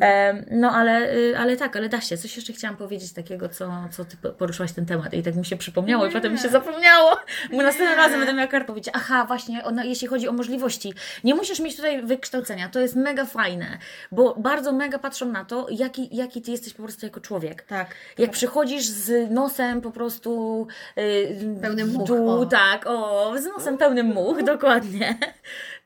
Em, 0.00 0.44
no 0.50 0.70
ale, 0.70 1.14
y, 1.14 1.38
ale 1.38 1.56
tak, 1.56 1.76
ale 1.76 1.88
da 1.88 2.00
się. 2.00 2.16
Coś 2.18 2.36
jeszcze 2.36 2.52
chciałam 2.52 2.76
powiedzieć 2.76 3.12
takiego, 3.12 3.48
co, 3.48 3.72
co 3.90 4.04
ty 4.04 4.16
po- 4.16 4.30
poruszyłaś 4.30 4.72
ten 4.72 4.86
temat 4.86 5.14
i 5.14 5.22
tak 5.22 5.36
mi 5.36 5.44
się 5.46 5.56
przypomniało 5.56 6.04
i 6.04 6.08
Nie. 6.08 6.14
potem 6.14 6.32
mi 6.32 6.38
się 6.38 6.48
zapomniało. 6.48 7.10
Bo 7.50 7.62
następnym 7.62 7.96
razem 7.98 8.18
będę 8.20 8.34
miała 8.34 8.46
kartę 8.46 8.66
powiedzieć, 8.66 8.94
aha, 8.96 9.24
właśnie, 9.26 9.64
ono, 9.64 9.84
jeśli 9.84 10.08
chodzi 10.08 10.28
o 10.28 10.32
możliwości, 10.32 10.94
nie 11.24 11.34
musisz 11.34 11.60
mieć 11.60 11.76
tutaj 11.76 12.02
wykształcenia, 12.02 12.68
to 12.68 12.80
jest 12.80 12.96
mega 12.96 13.24
fajne, 13.24 13.78
bo 14.12 14.34
bardzo 14.38 14.72
mega 14.72 14.98
patrzą 14.98 15.26
na 15.26 15.44
to, 15.44 15.66
jaki, 15.70 16.16
jaki 16.16 16.42
ty 16.42 16.50
jesteś 16.50 16.74
po 16.74 16.82
prostu 16.82 17.06
jako 17.06 17.20
człowiek. 17.20 17.62
Tak. 17.62 17.94
Jak 18.18 18.30
przychodzisz 18.30 18.84
z 18.84 19.30
nosem 19.30 19.80
po 19.80 19.90
prostu 19.90 20.66
yy, 20.96 21.56
Pełnym 21.62 21.92
much, 21.92 22.06
dół, 22.06 22.30
o. 22.30 22.46
tak, 22.46 22.84
o, 22.86 23.32
z 23.38 23.44
nosem 23.46 23.78
pełnym 23.78 24.06
much, 24.06 24.42
dokładnie, 24.44 25.18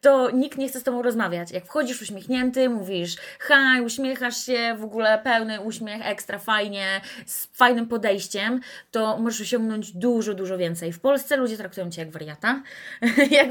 to 0.06 0.30
nikt 0.30 0.58
nie 0.58 0.68
chce 0.68 0.80
z 0.80 0.82
tobą 0.82 1.02
rozmawiać. 1.02 1.50
Jak 1.50 1.64
wchodzisz 1.64 2.02
uśmiechnięty, 2.02 2.68
mówisz 2.68 3.16
haj, 3.38 3.80
uśmiechasz 3.80 4.46
się, 4.46 4.76
w 4.78 4.84
ogóle 4.84 5.20
pełny 5.24 5.60
uśmiech, 5.60 6.06
ekstra 6.06 6.38
fajnie, 6.38 7.00
z 7.26 7.46
fajnym 7.46 7.88
podejściem, 7.88 8.60
to 8.90 9.18
możesz 9.18 9.40
osiągnąć 9.40 9.92
dużo, 9.92 10.34
dużo 10.34 10.58
więcej. 10.58 10.92
W 10.92 11.00
Polsce 11.00 11.36
ludzie 11.36 11.56
traktują 11.56 11.90
cię 11.90 12.02
jak 12.02 12.10
wariata, 12.10 12.62
jak, 13.30 13.48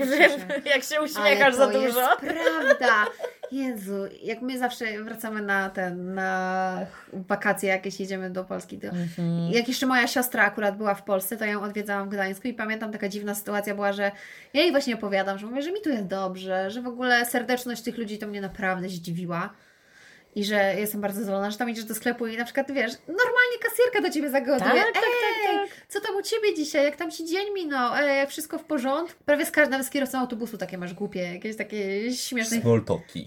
jak 0.65 0.83
się 0.83 1.01
uśmiechasz 1.01 1.55
za 1.55 1.67
dużo. 1.67 1.85
Jest 1.85 2.19
prawda. 2.19 3.05
Jezu, 3.51 4.05
jak 4.23 4.41
my 4.41 4.59
zawsze 4.59 5.03
wracamy 5.03 5.41
na 5.41 5.69
ten, 5.69 6.13
na 6.13 6.79
wakacje 7.13 7.69
jakieś 7.69 7.99
jedziemy 7.99 8.29
do 8.29 8.43
Polski. 8.43 8.79
To... 8.79 8.87
Mhm. 8.87 9.51
Jak 9.51 9.67
jeszcze 9.67 9.85
moja 9.85 10.07
siostra 10.07 10.43
akurat 10.45 10.77
była 10.77 10.95
w 10.95 11.03
Polsce, 11.03 11.37
to 11.37 11.45
ją 11.45 11.61
odwiedzałam 11.61 12.09
w 12.09 12.11
Gdańsku 12.11 12.47
i 12.47 12.53
pamiętam 12.53 12.91
taka 12.91 13.09
dziwna 13.09 13.35
sytuacja 13.35 13.75
była, 13.75 13.93
że 13.93 14.11
ja 14.53 14.61
jej 14.61 14.71
właśnie 14.71 14.95
opowiadam, 14.95 15.37
że 15.37 15.47
mówię, 15.47 15.61
że 15.61 15.71
mi 15.71 15.81
tu 15.81 15.89
jest 15.89 16.05
dobrze, 16.05 16.71
że 16.71 16.81
w 16.81 16.87
ogóle 16.87 17.25
serdeczność 17.25 17.81
tych 17.81 17.97
ludzi 17.97 18.17
to 18.17 18.27
mnie 18.27 18.41
naprawdę 18.41 18.89
zdziwiła. 18.89 19.49
I 20.35 20.45
że 20.45 20.75
jestem 20.77 21.01
bardzo 21.01 21.19
zadowolona, 21.19 21.51
że 21.51 21.57
tam 21.57 21.69
idziesz 21.69 21.85
do 21.85 21.95
sklepu 21.95 22.27
i 22.27 22.37
na 22.37 22.45
przykład, 22.45 22.71
wiesz, 22.71 22.91
normalnie 23.07 23.57
kasjerka 23.61 24.01
do 24.01 24.09
Ciebie 24.09 24.29
zagaduje. 24.29 24.83
Tak, 24.83 24.93
tak, 24.93 24.93
tak, 24.93 25.49
Ej, 25.49 25.69
co 25.87 26.01
tam 26.01 26.15
u 26.15 26.21
Ciebie 26.21 26.55
dzisiaj? 26.55 26.85
Jak 26.85 26.95
tam 26.95 27.11
Ci 27.11 27.25
dzień 27.25 27.53
minął? 27.53 27.93
Ej, 27.95 28.27
wszystko 28.27 28.57
w 28.57 28.63
porządku? 28.63 29.23
Prawie 29.25 29.45
z 29.45 29.51
każdym, 29.51 29.71
nawet 29.71 29.87
z 29.87 29.89
kierowcą 29.89 30.19
autobusu 30.19 30.57
takie 30.57 30.77
masz 30.77 30.93
głupie, 30.93 31.33
jakieś 31.33 31.57
takie 31.57 32.11
śmieszne. 32.15 32.57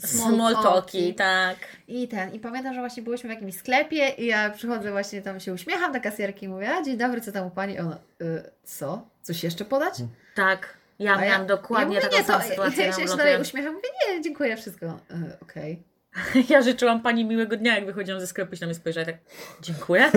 Small 0.07 0.55
talki, 0.63 1.15
tak. 1.15 1.57
I 1.89 2.09
ten, 2.09 2.35
i 2.35 2.41
pamiętam, 2.41 2.75
że 2.75 2.81
właśnie 2.81 3.03
byłyśmy 3.03 3.29
w 3.29 3.33
jakimś 3.33 3.55
sklepie 3.55 4.09
i 4.09 4.27
ja 4.27 4.51
przychodzę 4.51 4.91
właśnie 4.91 5.23
tam 5.23 5.41
się 5.41 5.53
uśmiecham 5.53 5.93
do 5.93 6.01
kasjerki 6.01 6.47
i 6.47 6.49
mówię, 6.49 6.71
a 6.71 6.83
dzień 6.83 6.97
dobry, 6.97 7.21
co 7.21 7.33
tam 7.33 7.47
u 7.47 7.51
Pani? 7.51 7.79
Ona, 7.79 7.99
y, 8.23 8.51
co? 8.65 9.09
Coś 9.23 9.45
jeszcze 9.45 9.65
podać? 9.65 9.95
Tak. 10.35 10.79
Ja 10.99 11.15
A 11.15 11.21
miałam 11.21 11.47
dokładnie 11.47 11.95
ja 11.97 12.01
mówię, 12.01 12.11
taką 12.11 12.17
nie, 12.17 12.25
samą 12.25 12.45
to, 12.45 12.49
sytuację 12.49 12.87
Ja 12.87 12.93
się 12.93 13.17
dalej 13.17 13.41
uśmiecham, 13.41 13.75
mówię, 13.75 13.89
nie, 14.09 14.23
dziękuję, 14.23 14.57
wszystko. 14.57 14.87
Y, 14.87 15.37
Okej. 15.43 15.83
Ja 16.51 16.63
życzyłam 16.63 17.01
pani 17.01 17.25
miłego 17.25 17.57
dnia, 17.57 17.75
jak 17.75 17.87
wychodziłam 17.87 18.21
ze 18.21 18.27
sklepu 18.27 18.57
i 18.57 18.59
na 18.61 18.67
mnie 18.67 18.75
spojrzała 18.75 19.07
tak, 19.07 19.17
dziękuję. 19.63 20.11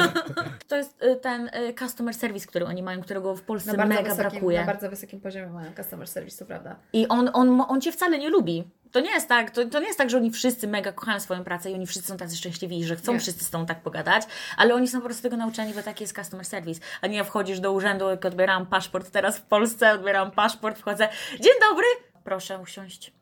to 0.68 0.76
jest 0.76 1.02
y, 1.02 1.16
ten 1.16 1.48
y, 1.48 1.74
customer 1.78 2.14
service, 2.14 2.46
który 2.46 2.66
oni 2.66 2.82
mają, 2.82 3.00
którego 3.02 3.36
w 3.36 3.42
Polsce 3.42 3.76
mega 3.76 4.02
wysokim, 4.02 4.16
brakuje. 4.16 4.60
na 4.60 4.66
bardzo 4.66 4.90
wysokim 4.90 5.20
poziomie 5.20 5.46
mają 5.46 5.74
customer 5.74 6.08
service, 6.08 6.38
to 6.38 6.46
prawda. 6.46 6.76
I 6.92 7.08
on, 7.08 7.30
on, 7.32 7.60
on 7.68 7.80
Cię 7.80 7.92
wcale 7.92 8.18
nie 8.18 8.30
lubi. 8.30 8.64
To 8.92 9.00
nie 9.00 9.10
jest 9.10 9.28
tak, 9.28 9.50
to, 9.50 9.64
to 9.64 9.80
nie 9.80 9.86
jest 9.86 9.98
tak, 9.98 10.10
że 10.10 10.16
oni 10.16 10.30
wszyscy 10.30 10.68
mega 10.68 10.92
kochają 10.92 11.20
swoją 11.20 11.44
pracę 11.44 11.70
i 11.70 11.74
oni 11.74 11.86
wszyscy 11.86 12.08
są 12.08 12.16
tacy 12.16 12.36
szczęśliwi, 12.36 12.84
że 12.84 12.96
chcą 12.96 13.12
Nie. 13.12 13.20
wszyscy 13.20 13.44
z 13.44 13.50
tą 13.50 13.66
tak 13.66 13.82
pogadać, 13.82 14.22
ale 14.56 14.74
oni 14.74 14.88
są 14.88 14.98
po 14.98 15.04
prostu 15.04 15.22
tego 15.22 15.36
nauczeni, 15.36 15.74
bo 15.74 15.82
taki 15.82 16.04
jest 16.04 16.16
customer 16.16 16.46
service. 16.46 16.80
A 17.00 17.06
nie 17.06 17.24
wchodzisz 17.24 17.60
do 17.60 17.72
urzędu, 17.72 18.10
jak 18.10 18.24
odbieram 18.24 18.66
paszport 18.66 19.10
teraz 19.10 19.38
w 19.38 19.42
Polsce, 19.42 19.92
odbieram 19.92 20.30
paszport, 20.30 20.78
wchodzę, 20.78 21.08
dzień 21.40 21.52
dobry, 21.70 21.86
proszę 22.24 22.58
usiąść. 22.58 23.17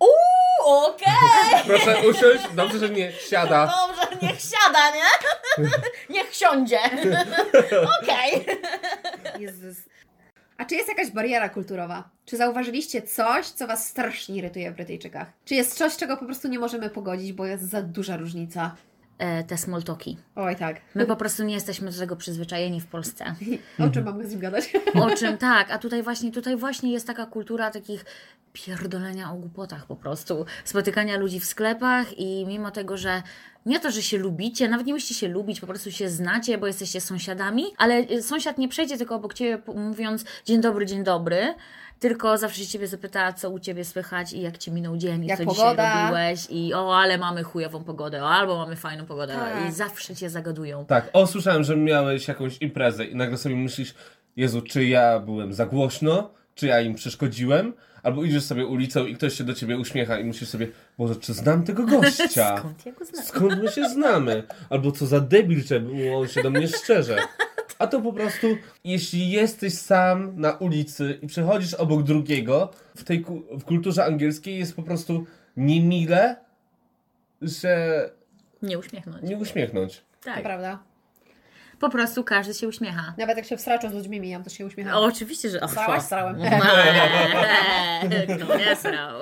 Uuu, 0.00 0.84
okej! 0.84 1.60
Proszę 1.66 1.96
usiąść, 2.08 2.44
dobrze, 2.54 2.78
że 2.78 2.88
nie 2.88 3.12
siada. 3.12 3.66
Dobrze, 3.88 4.26
niech 4.26 4.40
siada, 4.40 4.90
nie? 4.94 5.08
niech 6.14 6.34
siądzie. 6.34 6.78
Okej. 8.02 8.46
Jezus. 9.38 9.76
A 10.58 10.64
czy 10.64 10.74
jest 10.74 10.88
jakaś 10.88 11.10
bariera 11.10 11.48
kulturowa? 11.48 12.08
Czy 12.26 12.36
zauważyliście 12.36 13.02
coś, 13.02 13.46
co 13.46 13.66
Was 13.66 13.88
strasznie 13.88 14.36
irytuje 14.36 14.70
w 14.70 14.74
Brytyjczykach? 14.74 15.28
Czy 15.44 15.54
jest 15.54 15.76
coś, 15.76 15.96
czego 15.96 16.16
po 16.16 16.24
prostu 16.24 16.48
nie 16.48 16.58
możemy 16.58 16.90
pogodzić, 16.90 17.32
bo 17.32 17.46
jest 17.46 17.70
za 17.70 17.82
duża 17.82 18.16
różnica? 18.16 18.76
E, 19.20 19.44
te 19.44 19.58
small 19.58 19.82
talki. 19.82 20.16
Oj 20.36 20.56
tak. 20.56 20.80
My 20.94 21.06
po 21.06 21.16
prostu 21.16 21.44
nie 21.44 21.54
jesteśmy 21.54 21.90
do 21.90 21.98
tego 21.98 22.16
przyzwyczajeni 22.16 22.80
w 22.80 22.86
Polsce. 22.86 23.34
O 23.78 23.88
czym 23.88 24.04
mamy 24.04 24.26
z 24.26 24.30
nim 24.30 24.40
gadać? 24.40 24.72
O 24.94 25.10
czym 25.10 25.38
tak, 25.38 25.70
a 25.70 25.78
tutaj 25.78 26.02
właśnie, 26.02 26.32
tutaj 26.32 26.56
właśnie 26.56 26.92
jest 26.92 27.06
taka 27.06 27.26
kultura 27.26 27.70
takich 27.70 28.04
pierdolenia 28.52 29.32
o 29.32 29.34
głupotach 29.34 29.86
po 29.86 29.96
prostu. 29.96 30.46
Spotykania 30.64 31.16
ludzi 31.16 31.40
w 31.40 31.44
sklepach 31.44 32.18
i 32.18 32.46
mimo 32.46 32.70
tego, 32.70 32.96
że 32.96 33.22
nie 33.66 33.80
to, 33.80 33.90
że 33.90 34.02
się 34.02 34.18
lubicie, 34.18 34.68
nawet 34.68 34.86
nie 34.86 34.92
musicie 34.92 35.14
się 35.14 35.28
lubić, 35.28 35.60
po 35.60 35.66
prostu 35.66 35.90
się 35.90 36.08
znacie, 36.08 36.58
bo 36.58 36.66
jesteście 36.66 37.00
sąsiadami, 37.00 37.64
ale 37.78 38.22
sąsiad 38.22 38.58
nie 38.58 38.68
przejdzie 38.68 38.98
tylko 38.98 39.14
obok 39.14 39.34
Ciebie 39.34 39.62
mówiąc 39.74 40.24
dzień 40.44 40.60
dobry, 40.60 40.86
dzień 40.86 41.04
dobry, 41.04 41.54
tylko 42.00 42.38
zawsze 42.38 42.60
się 42.60 42.66
Ciebie 42.66 42.86
zapyta, 42.86 43.32
co 43.32 43.50
u 43.50 43.58
Ciebie 43.58 43.84
słychać 43.84 44.32
i 44.32 44.40
jak 44.40 44.58
Ci 44.58 44.72
minął 44.72 44.96
dzień 44.96 45.24
i 45.24 45.26
Jak 45.26 45.38
co 45.38 45.44
pogoda. 45.44 45.70
dzisiaj 45.72 46.02
robiłeś 46.02 46.46
i 46.50 46.74
o, 46.74 46.96
ale 46.98 47.18
mamy 47.18 47.42
chujową 47.42 47.84
pogodę, 47.84 48.22
o, 48.22 48.28
albo 48.30 48.56
mamy 48.58 48.76
fajną 48.76 49.06
pogodę 49.06 49.34
Tak. 49.34 49.68
i 49.68 49.72
zawsze 49.72 50.16
Cię 50.16 50.30
zagadują. 50.30 50.84
Tak, 50.86 51.10
o, 51.12 51.26
słyszałem, 51.26 51.64
że 51.64 51.76
miałeś 51.76 52.28
jakąś 52.28 52.58
imprezę 52.60 53.04
i 53.04 53.16
nagle 53.16 53.36
sobie 53.38 53.56
myślisz, 53.56 53.94
Jezu, 54.36 54.62
czy 54.62 54.84
ja 54.84 55.18
byłem 55.20 55.52
za 55.52 55.66
głośno, 55.66 56.30
czy 56.54 56.66
ja 56.66 56.80
im 56.80 56.94
przeszkodziłem, 56.94 57.72
albo 58.02 58.24
idziesz 58.24 58.44
sobie 58.44 58.66
ulicą 58.66 59.06
i 59.06 59.14
ktoś 59.14 59.34
się 59.34 59.44
do 59.44 59.54
ciebie 59.54 59.78
uśmiecha 59.78 60.18
i 60.18 60.24
myślisz 60.24 60.50
sobie, 60.50 60.68
Boże, 60.98 61.16
czy 61.16 61.34
znam 61.34 61.62
tego 61.64 61.86
gościa? 62.00 62.56
Skąd 62.58 62.86
ja 62.86 62.92
go 62.92 63.04
znam? 63.04 63.24
Skąd 63.24 63.62
my 63.62 63.70
się 63.70 63.88
znamy? 63.88 64.42
Albo 64.70 64.92
co 64.92 65.06
za 65.06 65.20
debil, 65.20 65.62
że 65.66 65.82
on 66.16 66.28
się 66.28 66.42
do 66.42 66.50
mnie 66.50 66.68
szczerze. 66.68 67.16
A 67.80 67.86
to 67.86 68.00
po 68.00 68.12
prostu, 68.12 68.46
jeśli 68.84 69.30
jesteś 69.30 69.74
sam 69.74 70.40
na 70.40 70.52
ulicy 70.52 71.18
i 71.22 71.26
przechodzisz 71.26 71.74
obok 71.74 72.02
drugiego, 72.02 72.70
w 72.96 73.04
tej 73.04 73.20
ku- 73.20 73.42
w 73.58 73.64
kulturze 73.64 74.04
angielskiej 74.04 74.58
jest 74.58 74.76
po 74.76 74.82
prostu 74.82 75.26
niemile, 75.56 76.36
że 77.42 78.10
Nie 78.62 78.78
uśmiechnąć. 78.78 79.22
nie 79.22 79.36
uśmiechnąć. 79.36 79.96
To 80.24 80.30
Tak. 80.34 80.42
prawda. 80.42 80.78
Po 81.78 81.90
prostu 81.90 82.24
każdy 82.24 82.54
się 82.54 82.68
uśmiecha. 82.68 83.14
Nawet 83.18 83.36
jak 83.36 83.46
się 83.46 83.56
wstracza 83.56 83.88
z 83.90 83.92
ludźmi 83.94 84.20
mijam, 84.20 84.44
to 84.44 84.50
się 84.50 84.66
uśmiecham. 84.66 84.94
O, 84.94 85.04
oczywiście, 85.04 85.50
że... 85.50 85.60
Srałaś, 85.68 86.02
strałem. 86.02 86.36
Eee, 86.42 86.50
Kto 88.44 88.56
nie 88.58 88.76
srał? 88.76 89.20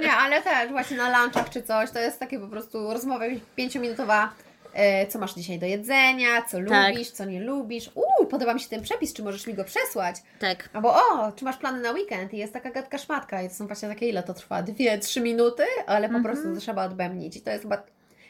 Nie, 0.00 0.12
ale 0.12 0.42
też 0.42 0.70
właśnie 0.70 0.96
na 0.96 1.22
lunchach 1.22 1.50
czy 1.50 1.62
coś, 1.62 1.90
to 1.90 1.98
jest 1.98 2.18
takie 2.20 2.38
po 2.38 2.48
prostu 2.48 2.92
rozmowa 2.92 3.24
pięciominutowa. 3.56 4.32
E, 4.74 5.06
co 5.06 5.18
masz 5.18 5.34
dzisiaj 5.34 5.58
do 5.58 5.66
jedzenia, 5.66 6.42
co 6.42 6.58
Tak. 6.68 6.88
lubisz, 6.92 7.10
co 7.10 7.24
nie 7.24 7.40
lubisz. 7.40 7.90
Uuu, 7.94 8.26
podoba 8.26 8.54
mi 8.54 8.60
się 8.60 8.68
ten 8.68 8.82
przepis, 8.82 9.12
czy 9.12 9.22
możesz 9.22 9.46
mi 9.46 9.54
go 9.54 9.64
przesłać? 9.64 10.16
Tak. 10.38 10.68
Albo 10.72 10.94
o, 10.94 11.32
czy 11.32 11.44
masz 11.44 11.56
plany 11.56 11.80
na 11.80 11.90
weekend? 11.90 12.34
I 12.34 12.36
jest 12.38 12.52
taka 12.52 12.70
gadka 12.70 12.98
szmatka 12.98 13.42
i 13.42 13.48
to 13.48 13.54
są 13.54 13.66
właśnie 13.66 13.88
takie, 13.88 14.08
ile 14.08 14.22
to 14.22 14.34
trwa? 14.34 14.62
Dwie, 14.62 14.98
trzy 14.98 15.20
minuty, 15.20 15.62
ale 15.86 16.08
po 16.08 16.20
prostu 16.22 16.54
to 16.54 16.60
trzeba 16.60 16.84
odbębnić. 16.84 17.36
I 17.36 17.40
to 17.40 17.50
jest 17.50 17.62
chyba... 17.62 17.82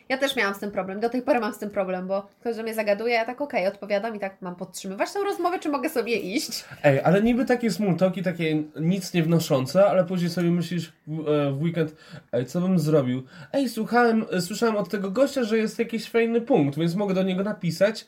Ja 0.08 0.18
też 0.18 0.36
miałam 0.36 0.54
z 0.54 0.58
tym 0.58 0.70
problem, 0.70 1.00
do 1.00 1.08
tej 1.08 1.22
pory 1.22 1.40
mam 1.40 1.54
z 1.54 1.58
tym 1.58 1.70
problem, 1.70 2.06
bo 2.06 2.26
ktoś 2.40 2.56
do 2.56 2.62
mnie 2.62 2.74
zagaduje, 2.74 3.14
ja 3.14 3.24
tak 3.24 3.40
okej, 3.40 3.66
odpowiadam 3.66 4.16
i 4.16 4.20
tak 4.20 4.42
mam 4.42 4.56
podtrzymywać 4.56 5.12
tą 5.12 5.24
rozmowę, 5.24 5.58
czy 5.58 5.68
mogę 5.68 5.88
sobie 5.88 6.16
iść? 6.16 6.64
Ej, 6.82 7.00
ale 7.00 7.22
niby 7.22 7.44
takie 7.44 7.70
small 7.70 7.96
talki, 7.96 8.22
takie 8.22 8.62
nic 8.80 9.14
nie 9.14 9.22
wnoszące, 9.22 9.86
ale 9.86 10.04
później 10.04 10.30
sobie 10.30 10.50
myślisz 10.50 10.92
w, 11.06 11.28
e, 11.28 11.52
w 11.52 11.62
weekend, 11.62 11.94
ej, 12.32 12.46
co 12.46 12.60
bym 12.60 12.78
zrobił? 12.78 13.22
Ej, 13.52 13.68
słuchałem, 13.68 14.24
e, 14.32 14.40
słyszałem 14.40 14.76
od 14.76 14.88
tego 14.88 15.10
gościa, 15.10 15.44
że 15.44 15.58
jest 15.58 15.78
jakiś 15.78 16.10
fajny 16.10 16.40
punkt, 16.40 16.78
więc 16.78 16.94
mogę 16.94 17.14
do 17.14 17.22
niego 17.22 17.42
napisać. 17.42 18.06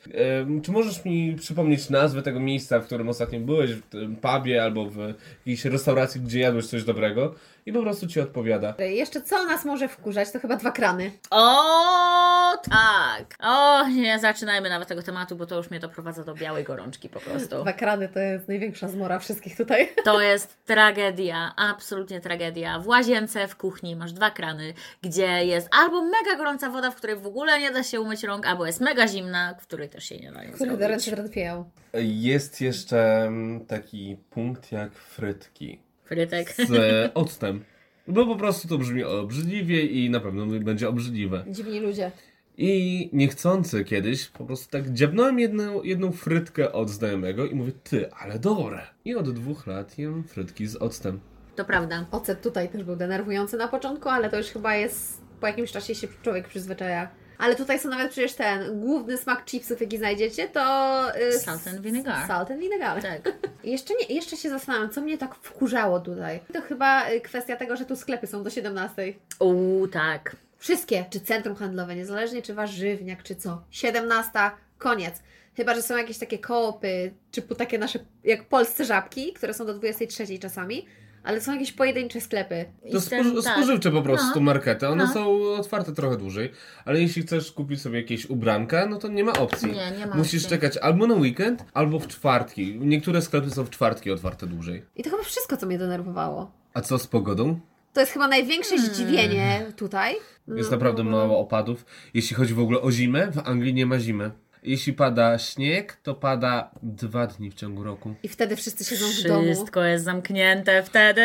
Czy 0.63 0.71
możesz 0.71 1.05
mi 1.05 1.35
przypomnieć 1.35 1.89
nazwę 1.89 2.21
tego 2.21 2.39
miejsca, 2.39 2.79
w 2.79 2.85
którym 2.85 3.09
ostatnio 3.09 3.39
byłeś, 3.39 3.71
w 3.71 3.81
tym 3.81 4.15
pubie 4.15 4.63
albo 4.63 4.89
w 4.89 4.97
jakiejś 5.39 5.65
restauracji, 5.65 6.21
gdzie 6.21 6.39
jadłeś 6.39 6.67
coś 6.67 6.83
dobrego? 6.83 7.35
I 7.67 7.73
po 7.73 7.81
prostu 7.81 8.07
ci 8.07 8.19
odpowiada. 8.19 8.75
Jeszcze 8.79 9.21
co 9.21 9.45
nas 9.45 9.65
może 9.65 9.87
wkurzać, 9.87 10.31
to 10.31 10.39
chyba 10.39 10.55
dwa 10.55 10.71
krany. 10.71 11.11
O, 11.29 12.57
tak. 12.69 13.35
O, 13.39 13.87
nie 13.87 14.19
zaczynajmy 14.19 14.69
nawet 14.69 14.87
tego 14.87 15.03
tematu, 15.03 15.35
bo 15.35 15.45
to 15.45 15.57
już 15.57 15.69
mnie 15.69 15.79
doprowadza 15.79 16.23
do 16.23 16.33
białej 16.33 16.63
gorączki 16.63 17.09
po 17.09 17.19
prostu. 17.19 17.61
Dwa 17.61 17.73
krany 17.73 18.09
to 18.09 18.19
jest 18.19 18.47
największa 18.47 18.87
zmora 18.87 19.19
wszystkich 19.19 19.57
tutaj. 19.57 19.89
To 20.03 20.21
jest 20.21 20.65
tragedia, 20.65 21.53
absolutnie 21.55 22.21
tragedia. 22.21 22.79
W 22.79 22.87
łazience, 22.87 23.47
w 23.47 23.55
kuchni 23.55 23.95
masz 23.95 24.13
dwa 24.13 24.31
krany, 24.31 24.73
gdzie 25.01 25.45
jest 25.45 25.69
albo 25.71 26.01
mega 26.01 26.35
gorąca 26.37 26.69
woda, 26.69 26.91
w 26.91 26.95
której 26.95 27.15
w 27.15 27.27
ogóle 27.27 27.59
nie 27.59 27.71
da 27.71 27.83
się 27.83 28.01
umyć 28.01 28.23
rąk, 28.23 28.47
albo 28.47 28.65
jest 28.65 28.81
mega 28.81 29.07
zimna, 29.07 29.55
w 29.59 29.67
której 29.67 29.89
też 29.89 30.03
się 30.03 30.17
nie 30.17 30.31
da 30.31 30.43
nic 30.43 30.57
Kurde, 30.57 30.77
zrobić. 30.87 31.07
ręce. 31.07 31.63
Jest 31.93 32.61
jeszcze 32.61 33.23
mm, 33.23 33.65
taki 33.65 34.17
punkt 34.29 34.71
jak 34.71 34.93
frytki 34.93 35.86
Frytek. 36.07 36.53
z 36.53 36.71
e, 36.71 37.13
octem. 37.13 37.63
Bo 38.07 38.25
po 38.25 38.35
prostu 38.35 38.67
to 38.67 38.77
brzmi 38.77 39.03
obrzydliwie 39.03 39.85
i 39.85 40.09
na 40.09 40.19
pewno 40.19 40.45
będzie 40.45 40.89
obrzydliwe. 40.89 41.45
Dziwni 41.47 41.79
ludzie. 41.79 42.11
I 42.57 43.09
niechcący 43.13 43.83
kiedyś 43.83 44.27
po 44.27 44.45
prostu 44.45 44.71
tak 44.71 44.93
dziabnąłem 44.93 45.39
jedną, 45.39 45.83
jedną 45.83 46.11
frytkę 46.11 46.71
od 46.71 46.89
znajomego 46.89 47.45
i 47.45 47.55
mówię, 47.55 47.71
ty, 47.83 48.11
ale 48.13 48.39
dobre. 48.39 48.81
I 49.05 49.15
od 49.15 49.33
dwóch 49.33 49.67
lat 49.67 49.97
jem 49.97 50.23
frytki 50.23 50.67
z 50.67 50.75
octem. 50.75 51.19
To 51.55 51.65
prawda. 51.65 52.05
Ocet 52.11 52.41
tutaj 52.41 52.69
też 52.69 52.83
był 52.83 52.95
denerwujący 52.95 53.57
na 53.57 53.67
początku, 53.67 54.09
ale 54.09 54.29
to 54.29 54.37
już 54.37 54.47
chyba 54.47 54.75
jest, 54.75 55.21
po 55.41 55.47
jakimś 55.47 55.71
czasie 55.71 55.95
się 55.95 56.07
człowiek 56.21 56.47
przyzwyczaja. 56.47 57.09
Ale 57.37 57.55
tutaj 57.55 57.79
są 57.79 57.89
nawet 57.89 58.11
przecież 58.11 58.33
ten 58.33 58.79
główny 58.79 59.17
smak 59.17 59.45
chipsów, 59.45 59.81
jaki 59.81 59.97
znajdziecie, 59.97 60.47
to... 60.49 61.05
y, 61.19 61.39
Salt 61.39 61.67
and 61.67 61.81
vinegar. 61.81 62.27
Salt 62.27 62.51
and 62.51 62.59
vinegar. 62.59 63.01
Tak. 63.01 63.21
Jeszcze, 63.63 63.93
nie, 63.93 64.15
jeszcze 64.15 64.37
się 64.37 64.49
zastanawiam, 64.49 64.89
co 64.89 65.01
mnie 65.01 65.17
tak 65.17 65.35
wkurzało 65.35 65.99
tutaj. 65.99 66.39
To 66.53 66.61
chyba 66.61 67.09
y, 67.09 67.21
kwestia 67.21 67.55
tego, 67.55 67.75
że 67.75 67.85
tu 67.85 67.95
sklepy 67.95 68.27
są 68.27 68.43
do 68.43 68.49
17. 68.49 69.13
Uuu, 69.39 69.87
tak. 69.87 70.35
Wszystkie, 70.57 71.05
czy 71.09 71.19
centrum 71.19 71.55
handlowe, 71.55 71.95
niezależnie 71.95 72.41
czy 72.41 72.53
warzywniak, 72.53 73.23
czy 73.23 73.35
co. 73.35 73.63
17, 73.71 74.31
koniec. 74.77 75.15
Chyba, 75.55 75.75
że 75.75 75.81
są 75.81 75.97
jakieś 75.97 76.17
takie 76.17 76.39
koopy, 76.39 77.11
typu 77.31 77.55
takie 77.55 77.77
nasze, 77.77 77.99
jak 78.23 78.43
polsce 78.43 78.85
żabki, 78.85 79.33
które 79.33 79.53
są 79.53 79.65
do 79.65 79.73
23 79.73 80.39
czasami, 80.39 80.85
ale 81.27 81.41
są 81.41 81.53
jakieś 81.53 81.71
pojedyncze 81.71 82.21
sklepy. 82.21 82.65
To 82.91 82.97
I 82.97 83.01
spoży- 83.01 83.09
ten- 83.33 83.43
tak. 83.43 83.53
spożywcze 83.57 83.91
po 83.91 84.01
prostu 84.01 84.35
No. 84.35 84.41
markety. 84.41 84.87
One 84.87 85.03
No. 85.05 85.13
są 85.13 85.41
otwarte 85.43 85.93
trochę 85.93 86.17
dłużej, 86.17 86.51
ale 86.85 87.01
jeśli 87.01 87.21
chcesz 87.21 87.51
kupić 87.51 87.81
sobie 87.81 87.99
jakieś 88.01 88.25
ubranka, 88.25 88.85
no 88.85 88.97
to 88.97 89.07
nie 89.07 89.23
ma 89.23 89.33
opcji. 89.33 89.67
Nie, 89.71 89.91
nie 89.99 90.05
ma 90.07 90.15
Musisz 90.15 90.43
opcji. 90.43 90.49
czekać 90.57 90.77
albo 90.77 91.07
na 91.07 91.15
weekend, 91.15 91.65
albo 91.73 91.99
w 91.99 92.07
czwartki. 92.07 92.77
Niektóre 92.79 93.21
sklepy 93.21 93.49
są 93.49 93.63
w 93.65 93.69
czwartki 93.69 94.11
otwarte 94.11 94.47
dłużej. 94.47 94.83
I 94.95 95.03
to 95.03 95.09
chyba 95.09 95.23
wszystko, 95.23 95.57
co 95.57 95.65
mnie 95.65 95.77
denerwowało. 95.77 96.51
A 96.73 96.81
co 96.81 96.97
z 96.99 97.07
pogodą? 97.07 97.59
To 97.93 97.99
jest 98.01 98.13
chyba 98.13 98.27
największe 98.27 98.75
Hmm. 98.77 98.93
zdziwienie 98.93 99.65
tutaj. 99.75 100.15
Jest 100.47 100.71
No, 100.71 100.77
naprawdę 100.77 101.03
no, 101.03 101.11
mało 101.11 101.39
opadów. 101.39 101.85
Jeśli 102.13 102.35
chodzi 102.35 102.53
w 102.53 102.59
ogóle 102.59 102.81
o 102.81 102.91
zimę, 102.91 103.31
w 103.31 103.39
Anglii 103.39 103.73
nie 103.73 103.85
ma 103.85 103.99
zimy. 103.99 104.31
Jeśli 104.67 104.93
pada 104.93 105.37
śnieg, 105.37 105.97
to 106.03 106.13
pada 106.15 106.71
dwa 106.83 107.27
dni 107.27 107.51
w 107.51 107.53
ciągu 107.53 107.83
roku. 107.83 108.13
I 108.23 108.27
wtedy 108.27 108.55
wszyscy 108.55 108.85
siedzą 108.85 109.05
w 109.19 109.23
domu. 109.27 109.43
Wszystko 109.53 109.83
jest 109.83 110.05
zamknięte 110.05 110.83
wtedy. 110.83 111.21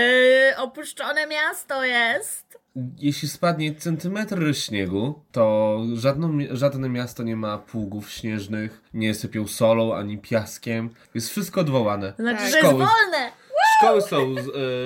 Opuszczone 0.56 1.26
miasto 1.26 1.84
jest. 1.84 2.58
Jeśli 2.98 3.28
spadnie 3.28 3.74
centymetr 3.74 4.36
śniegu, 4.56 5.22
to 5.32 5.78
żadno, 5.94 6.30
żadne 6.50 6.88
miasto 6.88 7.22
nie 7.22 7.36
ma 7.36 7.58
pługów 7.58 8.10
śnieżnych, 8.10 8.82
nie 8.94 9.14
sypią 9.14 9.46
solą 9.48 9.94
ani 9.94 10.18
piaskiem. 10.18 10.90
Jest 11.14 11.28
wszystko 11.30 11.60
odwołane. 11.60 12.12
Znaczy, 12.18 12.38
Tak. 12.38 12.50
że 12.50 12.56
jest 12.56 12.68
Szkoły. 12.68 12.72
wolne. 12.86 13.32
Szkoły 13.82 14.02
są, 14.02 14.34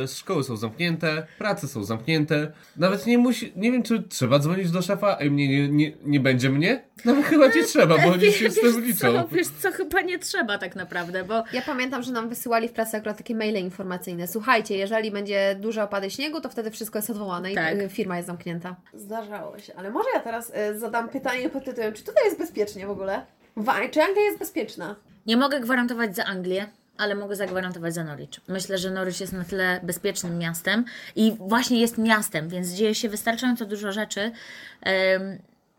e, 0.03 0.09
szkoły 0.09 0.45
są 0.45 0.57
zamknięte, 0.57 1.27
prace 1.39 1.69
są 1.69 1.85
zamknięte. 1.85 2.53
Nawet 2.77 3.07
nie 3.07 3.19
musi, 3.19 3.53
nie 3.57 3.73
wiem 3.73 3.83
czy 3.83 4.03
trzeba 4.03 4.39
dzwonić 4.39 4.71
do 4.71 4.83
szefa, 4.83 5.17
ej 5.21 5.31
mnie 5.31 5.49
nie, 5.49 5.69
nie, 5.69 5.93
nie 6.05 6.21
będzie 6.21 6.51
mnie? 6.51 6.83
Nawet 7.05 7.25
chyba 7.25 7.47
nie 7.47 7.65
trzeba, 7.65 7.99
bo 7.99 8.09
oni 8.13 8.33
się 8.33 8.51
z 8.51 8.61
tym 8.61 8.85
liczą. 8.85 9.13
co, 9.13 9.29
wiesz 9.29 9.47
co, 9.49 9.73
chyba 9.73 10.01
nie 10.01 10.19
trzeba 10.19 10.59
tak 10.59 10.77
naprawdę, 10.77 11.25
bo 11.25 11.35
Ja 11.53 11.63
pamiętam, 11.67 12.03
że 12.03 12.13
nam 12.13 12.29
wysyłali 12.29 12.69
w 12.69 12.73
pracy 12.73 12.97
akurat 12.97 13.17
takie 13.17 13.35
maile 13.35 13.57
informacyjne. 13.57 14.27
Słuchajcie, 14.27 14.77
jeżeli 14.77 15.11
będzie 15.11 15.57
duże 15.61 15.83
opady 15.85 16.11
śniegu, 16.11 16.41
to 16.41 16.49
wtedy 16.49 16.71
wszystko 16.71 16.99
jest 16.99 17.11
odwołane 17.11 17.51
Tak. 17.51 17.77
i 17.77 17.81
y, 17.81 17.89
firma 17.89 18.17
jest 18.17 18.27
zamknięta. 18.27 18.77
Zdarzało 18.95 19.59
się, 19.59 19.75
ale 19.77 19.91
może 19.91 20.09
ja 20.15 20.21
teraz 20.21 20.53
y, 20.75 20.79
zadam 20.79 21.09
pytanie 21.09 21.49
pod 21.49 21.65
tytułem, 21.65 21.93
czy 21.93 22.05
tutaj 22.05 22.25
jest 22.25 22.39
bezpiecznie 22.39 22.87
w 22.87 22.91
ogóle? 22.91 23.27
Wa- 23.57 23.89
czy 23.91 24.03
Anglia 24.03 24.23
jest 24.23 24.39
bezpieczna? 24.39 24.97
nie 25.27 25.37
mogę 25.37 25.61
gwarantować 25.61 26.17
za 26.17 26.25
Anglię. 26.25 26.67
Ale 26.99 27.15
mogę 27.15 27.37
zagwarantować 27.37 27.95
za 27.95 28.05
Norwich. 28.05 28.31
Myślę, 28.49 28.79
że 28.79 28.91
Norwich 28.91 29.21
jest 29.21 29.33
na 29.33 29.45
tyle 29.45 29.81
bezpiecznym 29.83 30.39
miastem 30.39 30.85
i 31.17 31.37
właśnie 31.41 31.81
jest 31.81 31.99
miastem, 31.99 32.49
więc 32.49 32.69
dzieje 32.69 32.95
się 32.95 33.09
wystarczająco 33.09 33.65
dużo 33.65 33.93
rzeczy, 33.93 34.33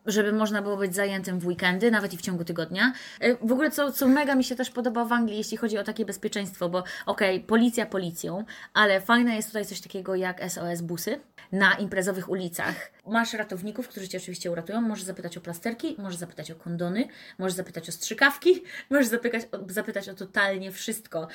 żeby 0.06 0.32
można 0.34 0.62
było 0.62 0.78
być 0.78 0.96
zajętym 0.96 1.40
w 1.40 1.48
weekendy, 1.48 1.92
nawet 1.92 2.14
i 2.14 2.18
w 2.18 2.22
ciągu 2.22 2.44
tygodnia. 2.44 2.94
E, 3.20 3.36
W 3.36 3.52
ogóle, 3.52 3.72
co, 3.72 3.92
co 3.92 4.08
mega 4.08 4.36
mi 4.36 4.44
się 4.44 4.56
też 4.56 4.70
podoba 4.70 5.06
w 5.06 5.12
Anglii, 5.12 5.38
jeśli 5.38 5.58
chodzi 5.58 5.78
o 5.78 5.84
takie 5.84 6.06
bezpieczeństwo, 6.06 6.70
bo 6.70 6.84
okej, 7.06 7.40
policja 7.40 7.86
policją, 7.86 8.44
ale 8.74 9.02
fajne 9.02 9.36
jest 9.36 9.48
tutaj 9.48 9.66
coś 9.66 9.82
takiego 9.82 10.16
jak 10.16 10.52
SOS 10.52 10.82
busy 10.82 11.20
na 11.52 11.74
imprezowych 11.74 12.30
ulicach. 12.30 12.92
Masz 13.08 13.34
ratowników, 13.34 13.88
którzy 13.88 14.08
Cię 14.08 14.18
oczywiście 14.18 14.52
uratują. 14.52 14.82
Możesz 14.82 15.04
zapytać 15.04 15.38
o 15.38 15.42
plasterki, 15.42 15.96
możesz 15.98 16.20
zapytać 16.20 16.52
o 16.52 16.56
kondony, 16.56 17.08
możesz 17.38 17.54
zapytać 17.54 17.90
o 17.90 17.92
strzykawki, 17.92 18.64
możesz 18.90 19.08
zapytać 19.08 19.44
o, 19.52 19.60
zapytać 19.70 20.10
o 20.10 20.14
totalnie 20.14 20.72
wszystko. 20.72 21.28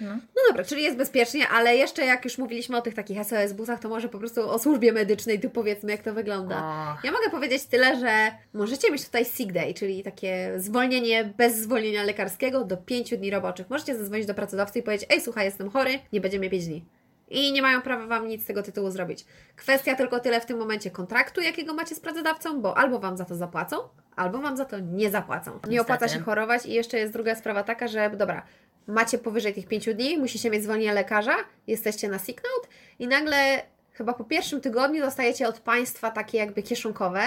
No 0.00 0.42
dobra, 0.48 0.64
czyli 0.64 0.82
jest 0.82 0.96
bezpiecznie, 0.96 1.48
ale 1.48 1.76
jeszcze 1.76 2.04
jak 2.04 2.24
już 2.24 2.38
mówiliśmy 2.38 2.76
o 2.76 2.82
tych 2.82 2.94
takich 2.94 3.24
SOS 3.24 3.52
busach, 3.52 3.80
to 3.80 3.88
może 3.88 4.08
po 4.08 4.18
prostu 4.18 4.50
o 4.50 4.58
służbie 4.58 4.92
medycznej, 4.92 5.40
tu 5.40 5.50
powiedzmy 5.50 5.92
jak 5.92 6.02
to 6.02 6.14
wygląda. 6.14 6.56
Och. 6.56 7.04
Ja 7.04 7.12
mogę 7.12 7.30
powiedzieć 7.30 7.64
tyle, 7.64 8.00
że 8.00 8.30
możecie 8.54 8.90
mieć 8.90 9.04
tutaj 9.04 9.24
sick 9.24 9.52
day, 9.52 9.74
czyli 9.74 10.02
takie 10.02 10.52
zwolnienie 10.56 11.24
bez 11.24 11.56
zwolnienia 11.56 12.02
lekarskiego 12.02 12.64
do 12.64 12.76
5 12.76 13.16
dni 13.16 13.30
roboczych. 13.30 13.70
Możecie 13.70 13.96
zadzwonić 13.96 14.26
do 14.26 14.34
pracodawcy 14.34 14.78
i 14.78 14.82
powiedzieć, 14.82 15.08
ej 15.10 15.20
słuchaj, 15.20 15.44
jestem 15.44 15.70
chory, 15.70 15.98
nie 16.12 16.20
będzie 16.20 16.38
mnie 16.38 16.50
5 16.50 16.66
dni. 16.66 16.84
I 17.28 17.52
nie 17.52 17.62
mają 17.62 17.82
prawa 17.82 18.06
Wam 18.06 18.28
nic 18.28 18.42
z 18.42 18.46
tego 18.46 18.62
tytułu 18.62 18.90
zrobić. 18.90 19.24
Kwestia 19.56 19.94
tylko 19.94 20.20
tyle 20.20 20.40
w 20.40 20.46
tym 20.46 20.58
momencie 20.58 20.90
kontraktu, 20.90 21.40
jakiego 21.40 21.74
macie 21.74 21.94
z 21.94 22.00
pracodawcą, 22.00 22.60
bo 22.60 22.78
albo 22.78 22.98
Wam 22.98 23.16
za 23.16 23.24
to 23.24 23.34
zapłacą, 23.34 23.76
albo 24.16 24.38
Wam 24.38 24.56
za 24.56 24.64
to 24.64 24.78
nie 24.78 25.10
zapłacą. 25.10 25.58
Nie 25.68 25.80
opłaca 25.80 26.08
się 26.08 26.20
chorować 26.20 26.66
i 26.66 26.72
jeszcze 26.72 26.98
jest 26.98 27.12
druga 27.12 27.34
sprawa 27.34 27.62
taka, 27.62 27.88
że 27.88 28.10
dobra, 28.10 28.42
macie 28.86 29.18
powyżej 29.18 29.54
tych 29.54 29.66
5 29.66 29.94
dni, 29.94 30.18
musicie 30.18 30.50
mieć 30.50 30.62
zwolnienie 30.62 30.92
lekarza, 30.92 31.36
jesteście 31.66 32.08
na 32.08 32.18
sick 32.18 32.42
note 32.42 32.68
i 32.98 33.08
nagle 33.08 33.62
chyba 33.92 34.12
po 34.12 34.24
pierwszym 34.24 34.60
tygodniu 34.60 35.02
dostajecie 35.02 35.48
od 35.48 35.60
państwa 35.60 36.10
takie 36.10 36.38
jakby 36.38 36.62
kieszonkowe, 36.62 37.22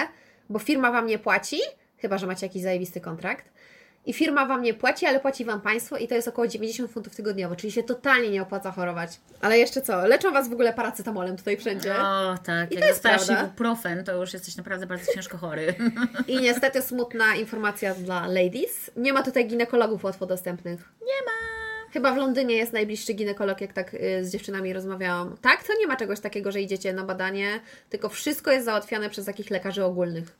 bo 0.50 0.58
firma 0.58 0.92
Wam 0.92 1.06
nie 1.06 1.18
płaci, 1.18 1.60
chyba 1.98 2.18
że 2.18 2.26
macie 2.26 2.46
jakiś 2.46 2.62
zajebisty 2.62 3.00
kontrakt. 3.00 3.50
I 4.06 4.12
firma 4.12 4.46
Wam 4.46 4.62
nie 4.62 4.74
płaci, 4.74 5.06
ale 5.06 5.20
płaci 5.20 5.44
Wam 5.44 5.60
państwo 5.60 5.96
i 5.96 6.08
to 6.08 6.14
jest 6.14 6.28
około 6.28 6.48
90 6.48 6.90
funtów 6.90 7.16
tygodniowo, 7.16 7.56
czyli 7.56 7.72
się 7.72 7.82
totalnie 7.82 8.30
nie 8.30 8.42
opłaca 8.42 8.70
chorować. 8.72 9.10
Ale 9.40 9.58
jeszcze 9.58 9.82
co, 9.82 10.06
leczą 10.06 10.32
Was 10.32 10.48
w 10.48 10.52
ogóle 10.52 10.72
paracetamolem 10.72 11.36
tutaj 11.36 11.56
wszędzie. 11.56 11.94
O, 12.02 12.38
tak. 12.44 12.72
I 12.72 12.74
Jak 12.74 12.82
to 12.82 12.88
jest 12.88 13.02
dostajesz 13.02 13.40
ibuprofen, 13.42 14.04
to 14.04 14.20
już 14.20 14.32
jesteś 14.32 14.56
naprawdę 14.56 14.86
bardzo 14.86 15.12
ciężko 15.12 15.38
chory. 15.38 15.74
I 16.28 16.40
niestety 16.40 16.82
smutna 16.82 17.34
informacja 17.34 17.94
dla 17.94 18.26
ladies. 18.26 18.90
Nie 18.96 19.12
ma 19.12 19.22
tutaj 19.22 19.46
ginekologów 19.48 20.04
łatwo 20.04 20.26
dostępnych. 20.26 20.80
Nie 21.00 21.24
ma. 21.26 21.60
Chyba 21.92 22.12
w 22.12 22.16
Londynie 22.16 22.56
jest 22.56 22.72
najbliższy 22.72 23.12
ginekolog, 23.12 23.60
jak 23.60 23.72
tak 23.72 23.94
y, 23.94 24.24
z 24.24 24.32
dziewczynami 24.32 24.72
rozmawiałam. 24.72 25.36
Tak, 25.40 25.64
to 25.64 25.72
nie 25.78 25.86
ma 25.86 25.96
czegoś 25.96 26.20
takiego, 26.20 26.52
że 26.52 26.60
idziecie 26.60 26.92
na 26.92 27.04
badanie, 27.04 27.60
tylko 27.88 28.08
wszystko 28.08 28.50
jest 28.50 28.64
załatwiane 28.64 29.10
przez 29.10 29.26
takich 29.26 29.50
lekarzy 29.50 29.84
ogólnych. 29.84 30.36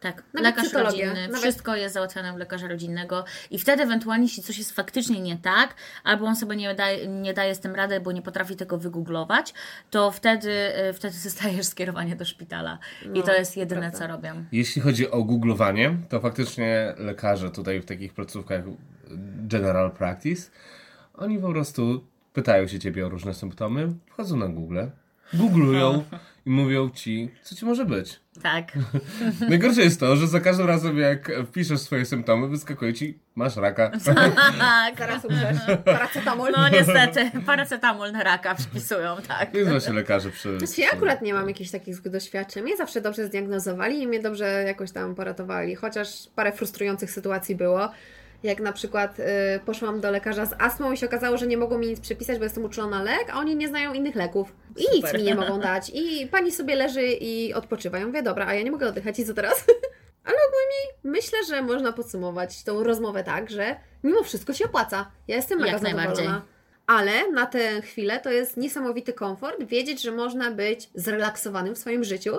Tak, 0.00 0.22
Nawet 0.34 0.56
lekarz 0.56 0.72
rodzinny, 0.72 1.22
nawet- 1.26 1.36
wszystko 1.40 1.76
jest 1.76 1.94
załatwiane 1.94 2.34
u 2.34 2.36
lekarza 2.36 2.68
rodzinnego 2.68 3.24
i 3.50 3.58
wtedy 3.58 3.82
ewentualnie, 3.82 4.24
jeśli 4.24 4.42
coś 4.42 4.58
jest 4.58 4.72
faktycznie 4.72 5.20
nie 5.20 5.36
tak, 5.36 5.74
albo 6.04 6.26
on 6.26 6.36
sobie 6.36 6.56
nie 6.56 6.74
daje, 6.74 7.08
nie 7.08 7.34
daje 7.34 7.54
z 7.54 7.60
tym 7.60 7.74
rady, 7.74 8.00
bo 8.00 8.12
nie 8.12 8.22
potrafi 8.22 8.56
tego 8.56 8.78
wygooglować, 8.78 9.54
to 9.90 10.10
wtedy, 10.10 10.50
y, 10.88 10.92
wtedy 10.92 11.16
dostajesz 11.24 11.66
skierowanie 11.66 12.16
do 12.16 12.24
szpitala. 12.24 12.78
I 13.02 13.08
No, 13.08 13.22
to 13.22 13.32
jest 13.34 13.56
jedyne, 13.56 13.80
prawda. 13.80 13.98
co 13.98 14.06
robią. 14.06 14.44
Jeśli 14.52 14.82
chodzi 14.82 15.10
o 15.10 15.24
googlowanie, 15.24 15.96
to 16.08 16.20
faktycznie 16.20 16.94
lekarze 16.98 17.50
tutaj 17.50 17.80
w 17.80 17.84
takich 17.84 18.14
placówkach 18.14 18.62
general 19.48 19.90
practice, 19.90 20.50
oni 21.14 21.38
po 21.38 21.48
prostu 21.52 22.04
pytają 22.32 22.66
się 22.66 22.78
ciebie 22.78 23.06
o 23.06 23.08
różne 23.08 23.34
symptomy, 23.34 23.88
wchodzą 24.10 24.36
na 24.36 24.48
Google, 24.48 24.78
googlują 25.34 26.04
i 26.46 26.50
mówią 26.50 26.90
ci, 26.90 27.30
co 27.42 27.54
ci 27.54 27.64
może 27.64 27.84
być. 27.84 28.20
Tak. 28.42 28.72
Najgorsze 29.50 29.80
jest 29.82 30.00
to, 30.00 30.16
że 30.16 30.26
za 30.26 30.40
każdym 30.40 30.66
razem 30.66 30.98
jak 30.98 31.32
wpiszesz 31.46 31.80
swoje 31.80 32.04
symptomy, 32.04 32.48
wyskakuje 32.48 32.94
ci, 32.94 33.18
masz 33.34 33.56
raka. 33.56 33.90
tak. 34.58 34.98
Zaraz 34.98 35.24
umrzesz. 35.24 35.56
Paracetamol. 35.84 36.52
No 36.56 36.68
niestety, 36.68 37.30
paracetamol 37.46 38.12
na 38.12 38.22
raka 38.22 38.54
przypisują, 38.54 39.16
tak. 39.28 39.54
Jest 39.54 39.70
właśnie 39.70 39.92
lekarze 39.92 40.30
przy... 40.30 40.58
Znaczy, 40.58 40.80
ja 40.80 40.88
akurat 40.92 41.22
nie 41.22 41.34
mam 41.34 41.48
jakichś 41.48 41.70
takich 41.70 42.00
doświadczeń. 42.00 42.62
Mnie 42.62 42.76
zawsze 42.76 43.00
dobrze 43.00 43.26
zdiagnozowali 43.26 44.02
i 44.02 44.06
mnie 44.06 44.20
dobrze 44.20 44.64
jakoś 44.66 44.92
tam 44.92 45.14
poratowali. 45.14 45.74
Chociaż 45.74 46.08
parę 46.34 46.52
frustrujących 46.52 47.10
sytuacji 47.10 47.54
było. 47.54 47.90
Jak 48.42 48.60
na 48.60 48.72
przykład 48.72 49.20
y, 49.20 49.24
poszłam 49.66 50.00
do 50.00 50.10
lekarza 50.10 50.46
z 50.46 50.54
astmą 50.58 50.92
i 50.92 50.96
się 50.96 51.06
okazało, 51.06 51.36
że 51.38 51.46
nie 51.46 51.56
mogą 51.56 51.78
mi 51.78 51.86
nic 51.86 52.00
przepisać, 52.00 52.38
bo 52.38 52.44
jestem 52.44 52.64
uczulona 52.64 52.98
na 52.98 53.04
lek, 53.04 53.30
a 53.32 53.38
oni 53.38 53.56
nie 53.56 53.68
znają 53.68 53.92
innych 53.94 54.14
leków. 54.14 54.52
I 54.76 54.96
nic 54.96 55.06
Super. 55.06 55.20
mi 55.20 55.22
nie 55.22 55.34
mogą 55.34 55.60
dać. 55.70 55.90
I 55.94 56.26
pani 56.26 56.52
sobie 56.52 56.74
leży 56.74 57.02
i 57.06 57.54
odpoczywa. 57.54 57.98
Ja 57.98 58.06
mówię, 58.06 58.22
dobra, 58.22 58.46
a 58.46 58.54
ja 58.54 58.62
nie 58.62 58.70
mogę 58.70 58.88
oddychać 58.88 59.18
i 59.18 59.24
co 59.26 59.34
teraz? 59.34 59.54
Ale 60.24 60.36
ogólnie 60.48 61.12
myślę, 61.18 61.38
że 61.48 61.62
można 61.62 61.92
podsumować 61.92 62.64
tą 62.64 62.82
rozmowę 62.84 63.24
tak, 63.24 63.50
że 63.50 63.76
mimo 64.04 64.22
wszystko 64.22 64.52
się 64.52 64.64
opłaca. 64.64 65.10
Ja 65.28 65.36
jestem 65.36 65.58
mega 65.58 65.72
Jak 65.72 65.82
najbardziej. 65.82 66.16
zadowolona. 66.16 66.42
Ale 66.86 67.30
na 67.32 67.46
tę 67.46 67.82
chwilę 67.82 68.20
to 68.20 68.30
jest 68.30 68.56
niesamowity 68.56 69.12
komfort 69.12 69.62
wiedzieć, 69.64 70.02
że 70.02 70.12
można 70.12 70.50
być 70.50 70.90
zrelaksowanym 70.94 71.74
w 71.74 71.78
swoim 71.78 72.04
życiu, 72.04 72.32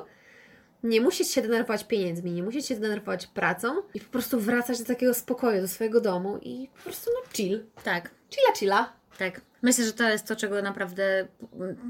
nie 0.84 1.02
musieć 1.02 1.28
się 1.32 1.42
denerwować 1.42 1.84
pieniędzmi, 1.84 2.32
nie 2.32 2.44
musieć 2.44 2.66
się 2.66 2.76
denerwować 2.76 3.28
pracą 3.28 3.68
i 3.94 4.00
po 4.00 4.12
prostu 4.12 4.40
wracać 4.40 4.80
do 4.80 4.86
takiego 4.86 5.14
spokoju, 5.14 5.62
do 5.62 5.68
swojego 5.68 6.02
domu 6.02 6.38
i 6.42 6.70
po 6.78 6.84
prostu 6.84 7.12
no 7.14 7.30
chill. 7.34 7.64
Tak, 7.84 8.10
Chilla, 8.30 8.54
chilla. 8.60 8.94
tak. 9.18 9.42
Myślę, 9.62 9.86
że 9.86 9.94
to 9.94 10.10
jest 10.10 10.28
to, 10.28 10.36
czego 10.36 10.62
naprawdę 10.62 11.28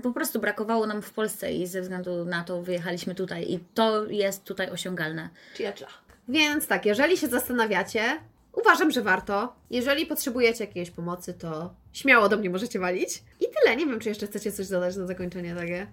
po 0.04 0.12
prostu 0.14 0.40
brakowało 0.40 0.88
nam 0.88 1.02
w 1.02 1.12
Polsce 1.14 1.54
i 1.54 1.68
ze 1.68 1.82
względu 1.82 2.26
na 2.26 2.44
to 2.44 2.62
wyjechaliśmy 2.62 3.16
tutaj 3.16 3.52
i 3.52 3.60
to 3.74 4.06
jest 4.06 4.44
tutaj 4.44 4.70
osiągalne. 4.70 5.30
Chilla, 5.56 5.72
chilla. 5.72 5.90
Więc 6.28 6.68
tak, 6.68 6.86
jeżeli 6.86 7.18
się 7.18 7.28
zastanawiacie, 7.28 8.04
uważam, 8.54 8.92
że 8.92 9.02
warto. 9.02 9.56
Jeżeli 9.70 10.06
potrzebujecie 10.06 10.64
jakiejś 10.66 10.92
pomocy, 10.92 11.34
to 11.34 11.74
śmiało 11.94 12.30
do 12.30 12.38
mnie 12.38 12.50
możecie 12.50 12.80
walić. 12.80 13.24
I 13.40 13.46
tyle. 13.62 13.76
Nie 13.76 13.86
wiem, 13.86 14.00
czy 14.00 14.10
jeszcze 14.10 14.28
chcecie 14.28 14.52
coś 14.52 14.68
dodać 14.68 14.96
na 14.96 15.08
zakończenie 15.08 15.56
takie. 15.56 15.88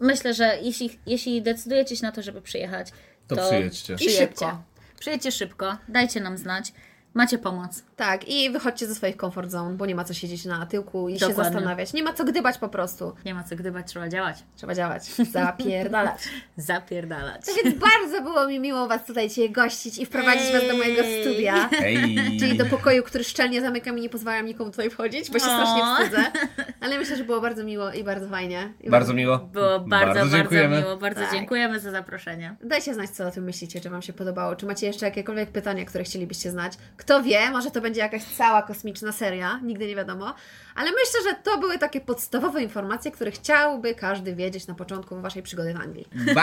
Myślę, 0.00 0.34
że 0.34 0.58
jeśli, 0.62 0.98
jeśli 1.06 1.42
decydujecie 1.42 1.96
się 1.96 2.02
na 2.02 2.12
to, 2.12 2.22
żeby 2.22 2.42
przyjechać, 2.42 2.88
To 3.28 3.36
to, 3.36 3.46
przyjedźcie. 3.46 3.92
I 3.92 3.96
przyjedźcie. 3.96 4.26
szybko. 4.26 4.62
Przyjedźcie 5.00 5.32
szybko, 5.32 5.76
dajcie 5.88 6.20
nam 6.20 6.38
znać, 6.38 6.72
macie 7.14 7.38
pomoc. 7.38 7.82
Tak, 7.96 8.28
i 8.28 8.50
wychodźcie 8.50 8.86
ze 8.86 8.94
swoich 8.94 9.16
comfort 9.16 9.50
zone, 9.50 9.76
bo 9.76 9.86
nie 9.86 9.94
ma 9.94 10.04
co 10.04 10.14
siedzieć 10.14 10.44
na 10.44 10.66
tyłku 10.66 11.08
i 11.08 11.18
się 11.18 11.28
Dokładnie. 11.28 11.44
zastanawiać. 11.52 11.92
Nie 11.92 12.02
ma 12.02 12.12
co 12.12 12.24
gdybać 12.24 12.58
po 12.58 12.68
prostu. 12.68 13.12
Nie 13.24 13.34
ma 13.34 13.44
co 13.44 13.56
gdybać, 13.56 13.86
trzeba 13.86 14.08
działać. 14.08 14.36
Trzeba 14.56 14.74
działać. 14.74 15.02
Zapierdalać. 15.32 16.28
Zapierdalać. 16.56 17.46
Tak 17.46 17.54
więc 17.64 17.78
bardzo 17.78 18.22
było 18.22 18.46
mi 18.46 18.60
miło 18.60 18.88
Was 18.88 19.04
tutaj 19.06 19.28
dzisiaj 19.28 19.50
gościć 19.50 19.98
i 19.98 20.06
wprowadzić 20.06 20.52
Was 20.52 20.68
do 20.68 20.76
mojego 20.76 21.02
Ej. 21.02 21.22
studia. 21.24 21.68
Ej! 21.82 22.16
Czyli 22.40 22.56
do 22.58 22.66
pokoju, 22.66 23.02
który 23.02 23.24
szczelnie 23.24 23.60
zamykam 23.60 23.98
i 23.98 24.00
nie 24.00 24.08
pozwalam 24.08 24.46
nikomu 24.46 24.70
tutaj 24.70 24.90
wchodzić, 24.90 25.30
bo 25.30 25.38
się 25.38 25.44
O. 25.44 25.48
strasznie 25.48 25.82
wstydzę. 25.94 26.32
Ale 26.80 26.98
myślę, 26.98 27.16
że 27.16 27.24
było 27.24 27.40
bardzo 27.40 27.64
miło 27.64 27.92
i 27.92 28.04
bardzo 28.04 28.28
fajnie. 28.28 28.72
I 28.80 28.90
Bardzo 28.90 29.14
miło. 29.14 29.38
Było 29.38 29.80
bardzo, 29.80 30.14
bardzo, 30.14 30.36
dziękujemy. 30.36 30.80
miło. 30.80 30.96
Bardzo 30.96 31.20
Tak. 31.20 31.32
dziękujemy 31.32 31.80
za 31.80 31.90
zaproszenie. 31.90 32.56
Dajcie 32.64 32.94
znać, 32.94 33.10
co 33.10 33.26
o 33.28 33.30
tym 33.30 33.44
myślicie, 33.44 33.80
czy 33.80 33.90
Wam 33.90 34.02
się 34.02 34.12
podobało, 34.12 34.56
czy 34.56 34.66
macie 34.66 34.86
jeszcze 34.86 35.06
jakiekolwiek 35.06 35.50
pytania, 35.50 35.84
które 35.84 36.04
chcielibyście 36.04 36.50
znać. 36.50 36.72
Kto 37.00 37.22
wie, 37.22 37.50
może 37.50 37.70
to 37.70 37.80
będzie 37.80 38.00
jakaś 38.00 38.24
cała 38.24 38.62
kosmiczna 38.62 39.12
seria, 39.12 39.60
nigdy 39.62 39.86
nie 39.86 39.96
wiadomo. 39.96 40.34
Ale 40.74 40.90
myślę, 40.90 41.30
że 41.30 41.36
to 41.42 41.58
były 41.58 41.78
takie 41.78 42.00
podstawowe 42.00 42.62
informacje, 42.62 43.10
które 43.10 43.30
chciałby 43.30 43.94
każdy 43.94 44.34
wiedzieć 44.34 44.66
na 44.66 44.74
początku 44.74 45.20
Waszej 45.20 45.42
przygody 45.42 45.74
w 45.74 45.80
Anglii. 45.80 46.08
Bye! 46.12 46.34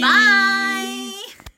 Bye! 0.00 0.97